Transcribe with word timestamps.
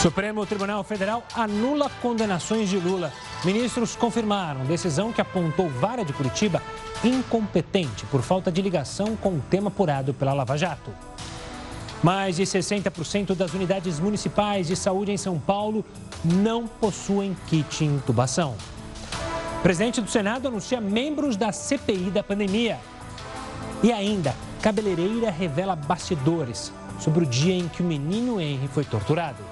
Supremo 0.00 0.46
Tribunal 0.46 0.84
Federal 0.84 1.24
anula 1.34 1.90
condenações 2.00 2.68
de 2.68 2.78
Lula. 2.78 3.12
Ministros 3.44 3.96
confirmaram 3.96 4.64
decisão 4.64 5.12
que 5.12 5.20
apontou 5.20 5.68
Vara 5.68 6.04
de 6.04 6.12
Curitiba 6.12 6.62
incompetente 7.02 8.06
por 8.06 8.22
falta 8.22 8.50
de 8.50 8.62
ligação 8.62 9.16
com 9.16 9.30
o 9.30 9.42
tema 9.50 9.68
apurado 9.68 10.14
pela 10.14 10.32
Lava 10.32 10.56
Jato. 10.56 10.92
Mais 12.00 12.36
de 12.36 12.44
60% 12.44 13.34
das 13.34 13.52
unidades 13.54 13.98
municipais 13.98 14.68
de 14.68 14.76
saúde 14.76 15.10
em 15.10 15.16
São 15.16 15.36
Paulo 15.36 15.84
não 16.24 16.68
possuem 16.68 17.36
kit 17.48 17.84
intubação. 17.84 18.54
O 19.58 19.62
presidente 19.62 20.00
do 20.00 20.08
Senado 20.08 20.46
anuncia 20.46 20.80
membros 20.80 21.36
da 21.36 21.50
CPI 21.50 22.12
da 22.12 22.22
pandemia. 22.22 22.78
E 23.82 23.92
ainda, 23.92 24.32
cabeleireira 24.62 25.28
revela 25.28 25.74
bastidores 25.74 26.72
sobre 27.00 27.24
o 27.24 27.26
dia 27.26 27.54
em 27.54 27.66
que 27.66 27.82
o 27.82 27.84
menino 27.84 28.40
Henry 28.40 28.68
foi 28.68 28.84
torturado. 28.84 29.47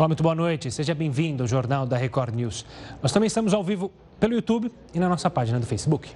Olá, 0.00 0.08
muito 0.08 0.22
boa 0.22 0.34
noite. 0.34 0.70
Seja 0.70 0.94
bem-vindo 0.94 1.42
ao 1.42 1.46
Jornal 1.46 1.84
da 1.84 1.94
Record 1.94 2.34
News. 2.34 2.64
Nós 3.02 3.12
também 3.12 3.26
estamos 3.26 3.52
ao 3.52 3.62
vivo 3.62 3.92
pelo 4.18 4.32
YouTube 4.32 4.72
e 4.94 4.98
na 4.98 5.06
nossa 5.06 5.28
página 5.28 5.60
do 5.60 5.66
Facebook. 5.66 6.08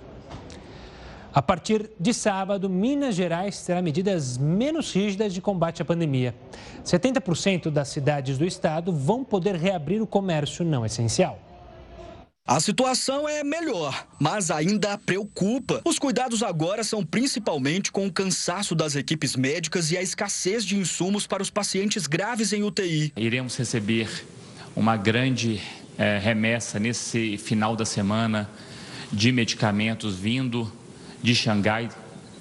A 1.34 1.42
partir 1.42 1.90
de 2.00 2.14
sábado, 2.14 2.70
Minas 2.70 3.14
Gerais 3.14 3.62
terá 3.62 3.82
medidas 3.82 4.38
menos 4.38 4.90
rígidas 4.90 5.34
de 5.34 5.42
combate 5.42 5.82
à 5.82 5.84
pandemia. 5.84 6.34
70% 6.82 7.68
das 7.68 7.88
cidades 7.88 8.38
do 8.38 8.46
estado 8.46 8.90
vão 8.90 9.22
poder 9.22 9.54
reabrir 9.54 10.00
o 10.00 10.06
comércio 10.06 10.64
não 10.64 10.86
essencial. 10.86 11.38
A 12.46 12.60
situação 12.60 13.26
é 13.26 13.42
melhor, 13.42 14.06
mas 14.20 14.50
ainda 14.50 14.98
preocupa. 14.98 15.80
Os 15.82 15.98
cuidados 15.98 16.42
agora 16.42 16.84
são 16.84 17.02
principalmente 17.02 17.90
com 17.90 18.06
o 18.06 18.12
cansaço 18.12 18.74
das 18.74 18.94
equipes 18.94 19.34
médicas 19.34 19.90
e 19.90 19.96
a 19.96 20.02
escassez 20.02 20.62
de 20.62 20.76
insumos 20.76 21.26
para 21.26 21.42
os 21.42 21.48
pacientes 21.48 22.06
graves 22.06 22.52
em 22.52 22.62
UTI. 22.62 23.14
Iremos 23.16 23.56
receber 23.56 24.26
uma 24.76 24.94
grande 24.94 25.58
é, 25.96 26.18
remessa 26.18 26.78
nesse 26.78 27.38
final 27.38 27.74
da 27.74 27.86
semana 27.86 28.50
de 29.10 29.32
medicamentos 29.32 30.14
vindo 30.14 30.70
de 31.22 31.34
Xangai. 31.34 31.88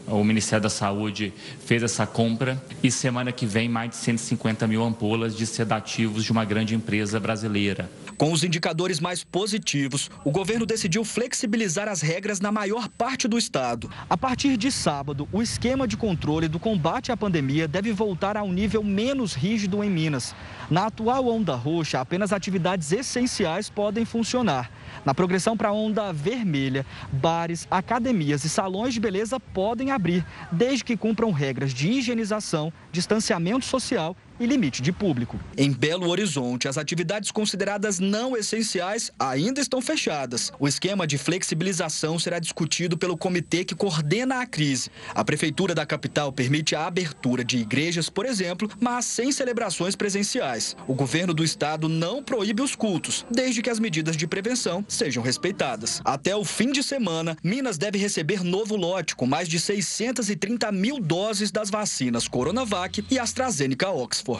O 0.05 0.21
Ministério 0.21 0.63
da 0.63 0.69
Saúde 0.69 1.31
fez 1.65 1.81
essa 1.81 2.05
compra 2.05 2.61
e 2.83 2.91
semana 2.91 3.31
que 3.31 3.45
vem 3.45 3.69
mais 3.69 3.91
de 3.91 3.95
150 3.95 4.67
mil 4.67 4.83
ampolas 4.83 5.33
de 5.33 5.47
sedativos 5.47 6.25
de 6.25 6.31
uma 6.33 6.43
grande 6.43 6.75
empresa 6.75 7.21
brasileira. 7.21 7.89
Com 8.17 8.31
os 8.31 8.43
indicadores 8.43 8.99
mais 8.99 9.23
positivos, 9.23 10.09
o 10.23 10.31
governo 10.31 10.65
decidiu 10.65 11.03
flexibilizar 11.03 11.87
as 11.87 12.01
regras 12.01 12.39
na 12.39 12.51
maior 12.51 12.87
parte 12.87 13.27
do 13.27 13.37
estado. 13.37 13.89
A 14.07 14.15
partir 14.15 14.55
de 14.55 14.71
sábado, 14.71 15.27
o 15.31 15.41
esquema 15.41 15.87
de 15.87 15.97
controle 15.97 16.47
do 16.47 16.59
combate 16.59 17.11
à 17.11 17.17
pandemia 17.17 17.67
deve 17.67 17.91
voltar 17.91 18.37
a 18.37 18.43
um 18.43 18.53
nível 18.53 18.83
menos 18.83 19.33
rígido 19.33 19.83
em 19.83 19.89
Minas. 19.89 20.35
Na 20.69 20.87
atual 20.87 21.27
onda 21.27 21.55
roxa, 21.55 21.99
apenas 21.99 22.31
atividades 22.31 22.91
essenciais 22.91 23.69
podem 23.69 24.05
funcionar. 24.05 24.69
Na 25.03 25.13
progressão 25.13 25.57
para 25.57 25.69
a 25.69 25.73
onda 25.73 26.13
vermelha, 26.13 26.85
bares, 27.11 27.67
academias 27.69 28.43
e 28.43 28.49
salões 28.49 28.93
de 28.93 28.99
beleza 28.99 29.39
podem 29.39 29.91
abrir, 29.91 30.25
desde 30.51 30.83
que 30.83 30.95
cumpram 30.95 31.31
regras 31.31 31.73
de 31.73 31.89
higienização, 31.89 32.71
distanciamento 32.91 33.65
social 33.65 34.15
e 34.39 34.45
limite 34.45 34.81
de 34.81 34.91
público. 34.91 35.39
Em 35.57 35.71
Belo 35.71 36.07
Horizonte, 36.09 36.67
as 36.67 36.77
atividades 36.77 37.31
consideradas 37.31 37.99
não 37.99 38.35
essenciais 38.35 39.11
ainda 39.19 39.61
estão 39.61 39.81
fechadas. 39.81 40.51
O 40.59 40.67
esquema 40.67 41.05
de 41.05 41.17
flexibilização 41.17 42.17
será 42.17 42.39
discutido 42.39 42.97
pelo 42.97 43.17
comitê 43.17 43.63
que 43.63 43.75
coordena 43.75 44.41
a 44.41 44.45
crise. 44.45 44.89
A 45.13 45.23
prefeitura 45.23 45.75
da 45.75 45.85
capital 45.85 46.31
permite 46.31 46.75
a 46.75 46.85
abertura 46.85 47.43
de 47.43 47.57
igrejas, 47.57 48.09
por 48.09 48.25
exemplo, 48.25 48.69
mas 48.79 49.05
sem 49.05 49.31
celebrações 49.31 49.95
presenciais. 49.95 50.75
O 50.87 50.93
governo 50.93 51.33
do 51.33 51.43
estado 51.43 51.87
não 51.87 52.23
proíbe 52.23 52.61
os 52.61 52.75
cultos, 52.75 53.25
desde 53.29 53.61
que 53.61 53.69
as 53.69 53.79
medidas 53.79 54.17
de 54.17 54.27
prevenção 54.27 54.83
sejam 54.87 55.23
respeitadas. 55.23 56.01
Até 56.03 56.35
o 56.35 56.43
fim 56.43 56.71
de 56.71 56.83
semana, 56.83 57.37
Minas 57.43 57.77
deve 57.77 57.97
receber 57.97 58.43
novo 58.43 58.75
lote 58.75 59.15
com 59.15 59.25
mais 59.25 59.47
de 59.47 59.59
630 59.59 60.71
mil 60.71 60.99
doses 60.99 61.51
das 61.51 61.69
vacinas 61.69 62.27
Coronavac 62.27 63.05
e 63.09 63.19
AstraZeneca 63.19 63.89
Oxford. 63.89 64.32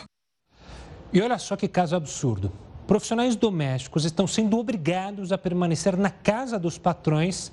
E 1.14 1.22
olha 1.22 1.38
só 1.38 1.56
que 1.56 1.68
caso 1.68 1.96
absurdo. 1.96 2.52
Profissionais 2.88 3.36
domésticos 3.36 4.04
estão 4.04 4.26
sendo 4.26 4.58
obrigados 4.58 5.32
a 5.32 5.38
permanecer 5.38 5.96
na 5.96 6.10
casa 6.10 6.58
dos 6.58 6.80
patrões 6.80 7.52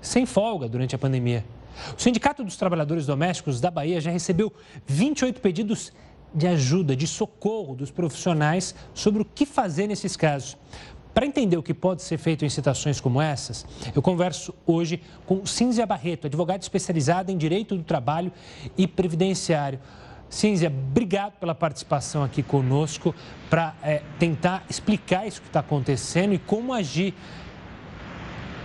sem 0.00 0.24
folga 0.24 0.66
durante 0.66 0.94
a 0.94 0.98
pandemia. 0.98 1.44
O 1.96 2.00
Sindicato 2.00 2.42
dos 2.42 2.56
Trabalhadores 2.56 3.04
Domésticos 3.04 3.60
da 3.60 3.70
Bahia 3.70 4.00
já 4.00 4.10
recebeu 4.10 4.50
28 4.86 5.40
pedidos 5.40 5.92
de 6.34 6.46
ajuda, 6.46 6.96
de 6.96 7.06
socorro 7.06 7.74
dos 7.74 7.90
profissionais 7.90 8.74
sobre 8.94 9.20
o 9.20 9.24
que 9.24 9.44
fazer 9.44 9.86
nesses 9.86 10.16
casos. 10.16 10.56
Para 11.12 11.26
entender 11.26 11.56
o 11.56 11.62
que 11.62 11.74
pode 11.74 12.02
ser 12.02 12.18
feito 12.18 12.44
em 12.44 12.48
situações 12.48 13.00
como 13.00 13.20
essas, 13.20 13.64
eu 13.94 14.02
converso 14.02 14.52
hoje 14.66 15.00
com 15.26 15.44
Cínzia 15.46 15.86
Barreto, 15.86 16.26
advogada 16.26 16.60
especializada 16.62 17.30
em 17.30 17.36
Direito 17.36 17.76
do 17.76 17.84
Trabalho 17.84 18.32
e 18.76 18.88
Previdenciário. 18.88 19.78
Cínzia, 20.34 20.68
obrigado 20.68 21.34
pela 21.38 21.54
participação 21.54 22.24
aqui 22.24 22.42
conosco 22.42 23.14
para 23.48 23.72
é, 23.80 24.02
tentar 24.18 24.64
explicar 24.68 25.28
isso 25.28 25.40
que 25.40 25.46
está 25.46 25.60
acontecendo 25.60 26.34
e 26.34 26.38
como 26.38 26.72
agir. 26.72 27.14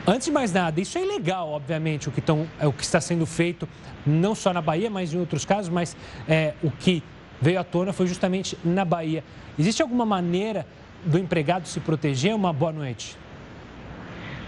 Antes 0.07 0.25
de 0.25 0.31
mais 0.31 0.51
nada, 0.51 0.81
isso 0.81 0.97
é 0.97 1.03
ilegal, 1.03 1.47
obviamente, 1.49 2.09
o 2.09 2.11
que, 2.11 2.21
tão, 2.21 2.47
é, 2.59 2.65
o 2.65 2.73
que 2.73 2.81
está 2.81 2.99
sendo 2.99 3.23
feito, 3.27 3.69
não 4.03 4.33
só 4.33 4.51
na 4.51 4.63
Bahia, 4.63 4.89
mas 4.89 5.13
em 5.13 5.19
outros 5.19 5.45
casos, 5.45 5.69
mas 5.69 5.95
é, 6.27 6.55
o 6.63 6.71
que 6.71 7.03
veio 7.39 7.59
à 7.59 7.63
tona 7.63 7.93
foi 7.93 8.07
justamente 8.07 8.57
na 8.65 8.83
Bahia. 8.83 9.23
Existe 9.57 9.83
alguma 9.83 10.07
maneira 10.07 10.65
do 11.05 11.19
empregado 11.19 11.67
se 11.67 11.79
proteger? 11.79 12.33
Uma 12.33 12.51
boa 12.51 12.71
noite. 12.71 13.15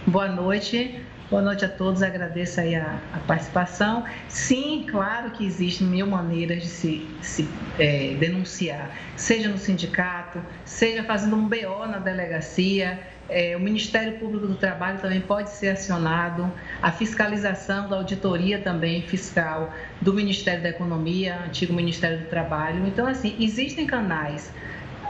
Boa 0.07 0.27
noite. 0.27 0.99
Boa 1.31 1.41
noite 1.41 1.63
a 1.63 1.69
todos, 1.69 2.03
agradeço 2.03 2.59
aí 2.59 2.75
a, 2.75 2.99
a 3.13 3.19
participação. 3.19 4.03
Sim, 4.27 4.85
claro 4.91 5.31
que 5.31 5.45
existem 5.45 5.87
mil 5.87 6.05
maneiras 6.05 6.61
de 6.61 6.67
se, 6.67 7.07
se 7.21 7.47
é, 7.79 8.17
denunciar, 8.19 8.93
seja 9.15 9.47
no 9.47 9.57
sindicato, 9.57 10.43
seja 10.65 11.05
fazendo 11.05 11.37
um 11.37 11.47
BO 11.47 11.87
na 11.89 11.99
delegacia, 11.99 12.99
é, 13.29 13.55
o 13.55 13.61
Ministério 13.61 14.19
Público 14.19 14.45
do 14.45 14.55
Trabalho 14.55 14.99
também 14.99 15.21
pode 15.21 15.51
ser 15.51 15.69
acionado, 15.69 16.51
a 16.81 16.91
fiscalização 16.91 17.87
da 17.87 17.95
auditoria 17.95 18.59
também 18.59 19.01
fiscal 19.01 19.73
do 20.01 20.13
Ministério 20.13 20.61
da 20.61 20.67
Economia, 20.67 21.39
antigo 21.47 21.71
Ministério 21.71 22.19
do 22.19 22.25
Trabalho. 22.25 22.85
Então, 22.85 23.07
assim, 23.07 23.37
existem 23.39 23.87
canais. 23.87 24.51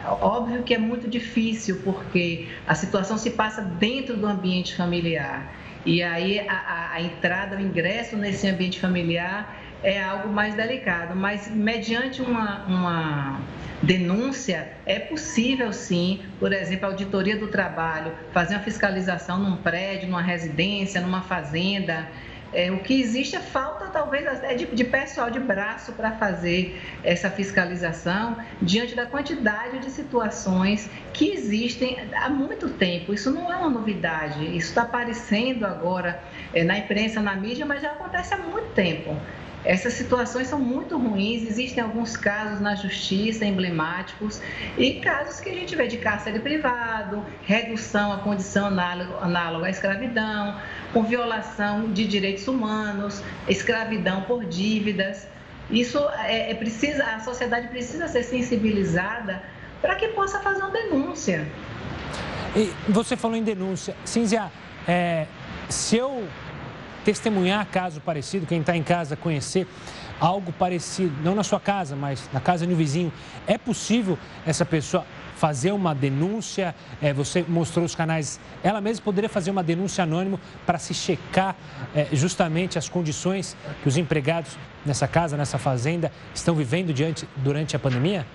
Óbvio 0.06 0.62
que 0.62 0.76
é 0.76 0.78
muito 0.78 1.08
difícil, 1.08 1.82
porque 1.84 2.48
a 2.68 2.76
situação 2.76 3.18
se 3.18 3.32
passa 3.32 3.64
dentro 3.64 4.16
do 4.16 4.28
ambiente 4.28 4.76
familiar. 4.76 5.61
E 5.86 6.04
aí 6.04 6.40
a, 6.48 6.54
a, 6.54 6.94
a 6.94 7.02
entrada, 7.02 7.58
o 7.58 7.60
ingresso 7.60 8.16
nesse 8.16 8.48
ambiente 8.48 8.80
familiar 8.80 9.58
é 9.84 10.02
algo 10.02 10.30
mais 10.30 10.54
delicado, 10.54 11.16
mas 11.16 11.50
mediante 11.50 12.22
uma, 12.22 12.66
uma 12.66 13.42
denúncia 13.82 14.70
é 14.86 15.00
possível 15.00 15.74
sim, 15.74 16.22
por 16.40 16.54
exemplo, 16.54 16.86
a 16.86 16.90
auditoria 16.90 17.36
do 17.36 17.48
trabalho, 17.48 18.12
fazer 18.32 18.56
uma 18.56 18.64
fiscalização 18.64 19.40
num 19.40 19.58
prédio, 19.58 20.08
numa 20.08 20.22
residência, 20.22 21.02
numa 21.02 21.22
fazenda, 21.22 22.08
é, 22.54 22.72
o 22.72 22.80
que 22.80 23.00
existe 23.00 23.36
é 23.36 23.40
falta, 23.40 23.88
talvez, 23.88 24.28
até 24.28 24.54
de, 24.56 24.66
de 24.66 24.84
pessoal 24.84 25.30
de 25.30 25.40
braço 25.40 25.94
para 25.94 26.12
fazer 26.12 26.82
essa 27.04 27.30
fiscalização 27.30 28.38
diante 28.62 28.96
da 28.96 29.06
quantidade 29.06 29.80
de 29.80 29.90
situações 29.90 30.90
que 31.14 31.32
existem 31.32 31.98
há 32.14 32.30
muito 32.30 32.70
tempo. 32.70 33.14
Isso 33.14 33.32
não 33.32 33.52
é 33.52 33.56
uma 33.56 33.70
novidade, 33.70 34.46
isso 34.58 34.70
está 34.70 34.82
aparecendo 34.82 35.66
agora 35.66 36.22
é, 36.54 36.64
na 36.64 36.78
imprensa, 36.78 37.22
na 37.22 37.36
mídia, 37.36 37.66
mas 37.66 37.82
já 37.82 37.92
acontece 37.92 38.34
há 38.34 38.38
muito 38.38 38.70
tempo. 38.74 39.16
Essas 39.64 39.94
situações 39.94 40.48
são 40.48 40.60
muito 40.60 40.98
ruins, 40.98 41.44
existem 41.44 41.84
alguns 41.84 42.18
casos 42.18 42.60
na 42.60 42.76
justiça 42.76 43.46
emblemáticos 43.46 44.42
e 44.78 44.94
casos 44.94 45.40
que 45.40 45.50
a 45.50 45.54
gente 45.54 45.76
vê 45.76 45.88
de 45.88 45.98
cárcere 45.98 46.40
privado, 46.40 47.24
redução 47.44 48.12
à 48.12 48.18
condição 48.18 48.66
análoga 48.66 49.68
à 49.68 49.70
escravidão, 49.70 50.60
com 50.92 51.04
violação 51.04 51.92
de 51.92 52.08
direitos 52.08 52.48
humanos, 52.48 53.22
escravidão 53.48 54.24
por 54.24 54.46
dívidas. 54.46 55.28
Isso 55.70 56.00
é, 56.26 56.52
é 56.52 56.56
precisa, 56.56 57.04
a 57.04 57.20
sociedade 57.20 57.68
precisa 57.68 58.08
ser 58.08 58.24
sensibilizada 58.24 59.44
para 59.80 59.96
que 59.96 60.08
possa 60.10 60.40
fazer 60.40 60.62
uma 60.62 60.72
denúncia. 60.72 61.48
E 62.56 62.74
você 62.90 63.16
falou 63.16 63.38
em 63.38 63.44
denúncia. 63.44 63.96
Cinzia, 64.04 64.52
é, 64.88 65.28
se 65.70 65.98
eu 65.98 66.28
testemunhar 67.04 67.66
caso 67.68 68.00
parecido, 68.02 68.46
quem 68.46 68.60
está 68.60 68.76
em 68.76 68.84
casa 68.84 69.16
conhecer 69.16 69.68
algo 70.20 70.52
parecido, 70.54 71.14
não 71.24 71.34
na 71.34 71.44
sua 71.44 71.60
casa, 71.60 71.96
mas 71.96 72.30
na 72.32 72.40
casa 72.40 72.68
de 72.68 72.74
um 72.74 72.76
vizinho, 72.76 73.12
é 73.48 73.58
possível 73.58 74.18
essa 74.46 74.64
pessoa 74.64 75.06
fazer 75.36 75.72
uma 75.72 75.96
denúncia? 75.96 76.76
É, 77.02 77.12
você 77.12 77.44
mostrou 77.48 77.84
os 77.84 77.96
canais. 77.96 78.40
Ela 78.64 78.80
mesma 78.80 79.04
poderia 79.04 79.28
fazer 79.28 79.50
uma 79.50 79.64
denúncia 79.64 80.04
anônima 80.04 80.40
para 80.68 80.78
se 80.78 80.94
checar 80.94 81.56
é, 81.96 82.08
justamente 82.14 82.78
as 82.78 82.88
condições 82.88 83.58
que 83.82 83.88
os 83.88 83.98
empregados 83.98 84.56
nessa 84.86 85.08
casa, 85.08 85.36
nessa 85.36 85.58
fazenda, 85.58 86.12
estão 86.36 86.54
vivendo 86.54 86.94
diante, 86.94 87.28
durante 87.38 87.76
a 87.76 87.80
pandemia? 87.80 88.28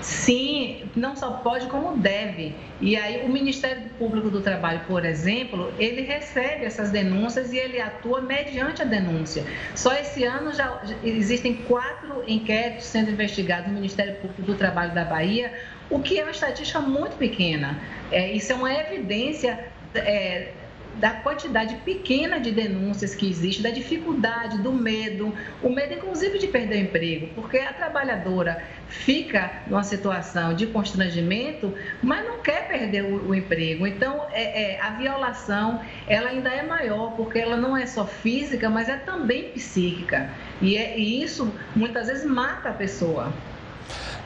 Sim, 0.00 0.84
não 0.94 1.16
só 1.16 1.30
pode, 1.32 1.66
como 1.66 1.96
deve. 1.96 2.54
E 2.80 2.96
aí 2.96 3.24
o 3.24 3.28
Ministério 3.28 3.82
Público 3.98 4.30
do 4.30 4.40
Trabalho, 4.40 4.80
por 4.86 5.04
exemplo, 5.04 5.72
ele 5.78 6.02
recebe 6.02 6.64
essas 6.64 6.90
denúncias 6.90 7.52
e 7.52 7.58
ele 7.58 7.80
atua 7.80 8.20
mediante 8.20 8.80
a 8.80 8.84
denúncia. 8.84 9.44
Só 9.74 9.92
esse 9.94 10.24
ano 10.24 10.54
já 10.54 10.82
existem 11.02 11.54
quatro 11.54 12.22
inquéritos 12.28 12.86
sendo 12.86 13.10
investigados 13.10 13.66
no 13.66 13.74
Ministério 13.74 14.14
Público 14.16 14.42
do 14.42 14.54
Trabalho 14.54 14.94
da 14.94 15.04
Bahia, 15.04 15.52
o 15.90 15.98
que 15.98 16.18
é 16.18 16.22
uma 16.22 16.30
estatística 16.30 16.80
muito 16.80 17.16
pequena. 17.16 17.78
É, 18.12 18.30
isso 18.32 18.52
é 18.52 18.54
uma 18.54 18.72
evidência 18.72 19.66
é, 19.94 20.52
da 20.98 21.10
quantidade 21.10 21.76
pequena 21.76 22.38
de 22.38 22.50
denúncias 22.50 23.14
que 23.14 23.28
existe, 23.28 23.62
da 23.62 23.70
dificuldade, 23.70 24.58
do 24.58 24.72
medo, 24.72 25.32
o 25.62 25.70
medo 25.70 25.94
inclusive 25.94 26.38
de 26.38 26.48
perder 26.48 26.76
o 26.76 26.80
emprego, 26.80 27.28
porque 27.34 27.58
a 27.58 27.72
trabalhadora 27.72 28.62
fica 28.88 29.62
numa 29.66 29.84
situação 29.84 30.54
de 30.54 30.66
constrangimento, 30.66 31.72
mas 32.02 32.26
não 32.26 32.38
quer 32.38 32.66
perder 32.68 33.04
o, 33.04 33.28
o 33.28 33.34
emprego. 33.34 33.86
Então, 33.86 34.26
é, 34.32 34.74
é, 34.74 34.80
a 34.80 34.90
violação 34.90 35.80
ela 36.06 36.30
ainda 36.30 36.50
é 36.50 36.62
maior, 36.62 37.12
porque 37.16 37.38
ela 37.38 37.56
não 37.56 37.76
é 37.76 37.86
só 37.86 38.06
física, 38.06 38.68
mas 38.68 38.88
é 38.88 38.96
também 38.96 39.50
psíquica. 39.50 40.30
E, 40.60 40.76
é, 40.76 40.98
e 40.98 41.22
isso 41.22 41.52
muitas 41.76 42.08
vezes 42.08 42.24
mata 42.24 42.70
a 42.70 42.72
pessoa. 42.72 43.32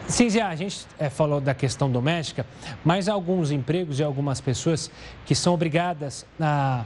Cinzia, 0.09 0.49
a 0.49 0.57
gente 0.57 0.87
é, 0.99 1.09
falou 1.09 1.41
da 1.41 1.55
questão 1.55 1.91
doméstica, 1.91 2.45
mas 2.85 3.09
alguns 3.09 3.51
empregos 3.51 4.01
e 4.01 4.03
algumas 4.03 4.41
pessoas 4.41 4.91
que 5.25 5.35
são 5.35 5.55
obrigadas 5.55 6.27
a 6.41 6.85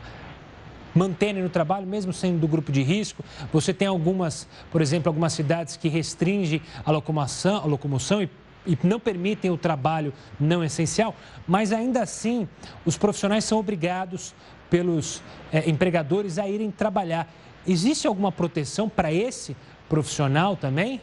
manterem 0.95 1.43
no 1.43 1.49
trabalho, 1.49 1.87
mesmo 1.87 2.13
sendo 2.13 2.39
do 2.39 2.49
grupo 2.49 2.73
de 2.73 2.83
risco. 2.83 3.25
Você 3.53 3.75
tem 3.75 3.89
algumas, 3.89 4.49
por 4.71 4.81
exemplo, 4.81 5.09
algumas 5.09 5.33
cidades 5.33 5.77
que 5.77 5.89
restringem 5.89 6.63
a 6.85 6.91
locomoção, 6.91 7.57
a 7.57 7.67
locomoção 7.67 8.23
e, 8.23 8.31
e 8.67 8.79
não 8.83 8.99
permitem 9.01 9.51
o 9.51 9.59
trabalho 9.59 10.13
não 10.39 10.65
essencial, 10.65 11.15
mas 11.47 11.73
ainda 11.73 12.03
assim 12.03 12.49
os 12.85 12.97
profissionais 12.97 13.45
são 13.45 13.59
obrigados 13.59 14.35
pelos 14.71 15.23
é, 15.53 15.69
empregadores 15.69 16.39
a 16.39 16.49
irem 16.49 16.71
trabalhar. 16.71 17.33
Existe 17.67 18.07
alguma 18.07 18.31
proteção 18.31 18.89
para 18.89 19.13
esse 19.13 19.57
profissional 19.89 20.57
também? 20.57 21.01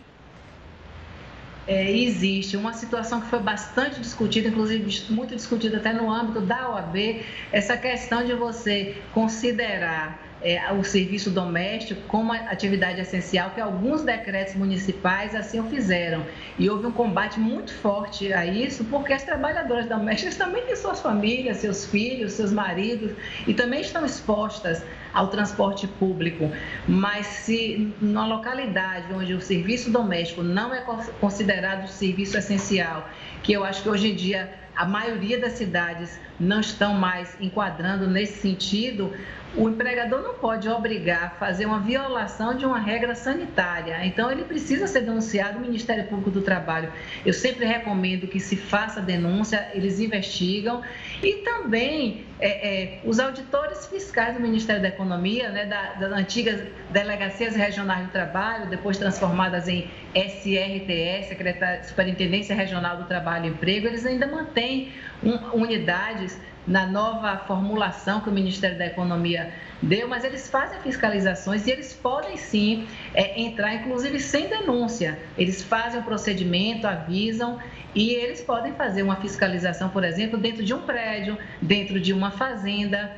É, 1.67 1.91
existe 1.91 2.57
uma 2.57 2.73
situação 2.73 3.21
que 3.21 3.27
foi 3.27 3.39
bastante 3.39 3.99
discutida, 3.99 4.49
inclusive 4.49 5.11
muito 5.13 5.35
discutida 5.35 5.77
até 5.77 5.93
no 5.93 6.11
âmbito 6.11 6.41
da 6.41 6.69
OAB, 6.71 7.23
essa 7.51 7.77
questão 7.77 8.25
de 8.25 8.33
você 8.33 8.97
considerar 9.13 10.21
é, 10.43 10.71
o 10.73 10.83
serviço 10.83 11.29
doméstico 11.29 12.01
como 12.07 12.33
atividade 12.33 12.99
essencial, 12.99 13.51
que 13.51 13.61
alguns 13.61 14.03
decretos 14.03 14.55
municipais 14.55 15.33
assim 15.33 15.59
o 15.59 15.63
fizeram. 15.63 16.25
E 16.59 16.69
houve 16.69 16.85
um 16.85 16.91
combate 16.91 17.39
muito 17.39 17.73
forte 17.73 18.33
a 18.33 18.45
isso, 18.45 18.83
porque 18.85 19.13
as 19.13 19.23
trabalhadoras 19.23 19.87
domésticas 19.87 20.35
também 20.37 20.63
têm 20.63 20.75
suas 20.75 20.99
famílias, 20.99 21.57
seus 21.57 21.85
filhos, 21.85 22.33
seus 22.33 22.51
maridos, 22.51 23.11
e 23.47 23.53
também 23.53 23.79
estão 23.79 24.05
expostas 24.05 24.83
ao 25.13 25.27
transporte 25.27 25.87
público. 25.87 26.51
Mas 26.87 27.27
se 27.27 27.93
na 28.01 28.25
localidade 28.25 29.13
onde 29.13 29.33
o 29.33 29.41
serviço 29.41 29.91
doméstico 29.91 30.41
não 30.41 30.73
é 30.73 30.81
considerado 31.19 31.87
serviço 31.87 32.37
essencial, 32.37 33.07
que 33.43 33.53
eu 33.53 33.63
acho 33.63 33.83
que 33.83 33.89
hoje 33.89 34.11
em 34.11 34.15
dia 34.15 34.53
a 34.75 34.85
maioria 34.85 35.39
das 35.39 35.53
cidades 35.53 36.19
não 36.39 36.59
estão 36.59 36.95
mais 36.95 37.37
enquadrando 37.39 38.07
nesse 38.07 38.41
sentido, 38.41 39.13
o 39.55 39.69
empregador 39.69 40.21
não 40.21 40.33
pode 40.33 40.67
obrigar 40.67 41.23
a 41.25 41.29
fazer 41.29 41.65
uma 41.65 41.79
violação 41.79 42.55
de 42.55 42.65
uma 42.65 42.79
regra 42.79 43.13
sanitária. 43.13 44.03
Então, 44.05 44.31
ele 44.31 44.43
precisa 44.43 44.87
ser 44.87 45.01
denunciado 45.01 45.59
no 45.59 45.65
Ministério 45.65 46.05
Público 46.05 46.31
do 46.31 46.41
Trabalho. 46.41 46.91
Eu 47.25 47.33
sempre 47.33 47.65
recomendo 47.65 48.27
que 48.27 48.39
se 48.39 48.55
faça 48.55 48.99
denúncia, 48.99 49.69
eles 49.73 49.99
investigam. 49.99 50.81
E 51.21 51.43
também 51.43 52.25
é, 52.39 52.47
é, 52.47 52.99
os 53.05 53.19
auditores 53.19 53.85
fiscais 53.85 54.33
do 54.33 54.41
Ministério 54.41 54.81
da 54.81 54.87
Economia, 54.87 55.49
né, 55.49 55.65
da, 55.65 55.93
das 55.93 56.11
antigas 56.11 56.61
delegacias 56.89 57.55
regionais 57.55 58.07
do 58.07 58.11
trabalho, 58.11 58.69
depois 58.69 58.97
transformadas 58.97 59.67
em 59.67 59.87
SRTS, 60.15 61.29
Secretaria 61.29 61.83
Superintendência 61.83 62.55
Regional 62.55 62.97
do 62.97 63.05
Trabalho 63.05 63.45
e 63.45 63.49
Emprego, 63.49 63.87
eles 63.87 64.05
ainda 64.05 64.25
mantêm 64.25 64.91
um, 65.23 65.61
unidades 65.61 66.39
na 66.65 66.85
nova 66.85 67.37
formulação 67.45 68.21
que 68.21 68.29
o 68.29 68.31
Ministério 68.31 68.77
da 68.77 68.85
Economia 68.85 69.53
deu, 69.81 70.07
mas 70.07 70.23
eles 70.23 70.49
fazem 70.49 70.79
fiscalizações 70.79 71.67
e 71.67 71.71
eles 71.71 71.93
podem 71.93 72.37
sim 72.37 72.87
é, 73.13 73.39
entrar, 73.41 73.73
inclusive 73.75 74.19
sem 74.19 74.47
denúncia. 74.47 75.19
Eles 75.37 75.61
fazem 75.61 75.99
o 75.99 76.03
procedimento, 76.03 76.87
avisam 76.87 77.59
e 77.93 78.11
eles 78.11 78.41
podem 78.41 78.73
fazer 78.73 79.03
uma 79.03 79.17
fiscalização, 79.17 79.89
por 79.89 80.03
exemplo, 80.03 80.37
dentro 80.37 80.63
de 80.63 80.73
um 80.73 80.81
prédio, 80.81 81.37
dentro 81.61 81.99
de 81.99 82.13
uma 82.13 82.31
fazenda. 82.31 83.11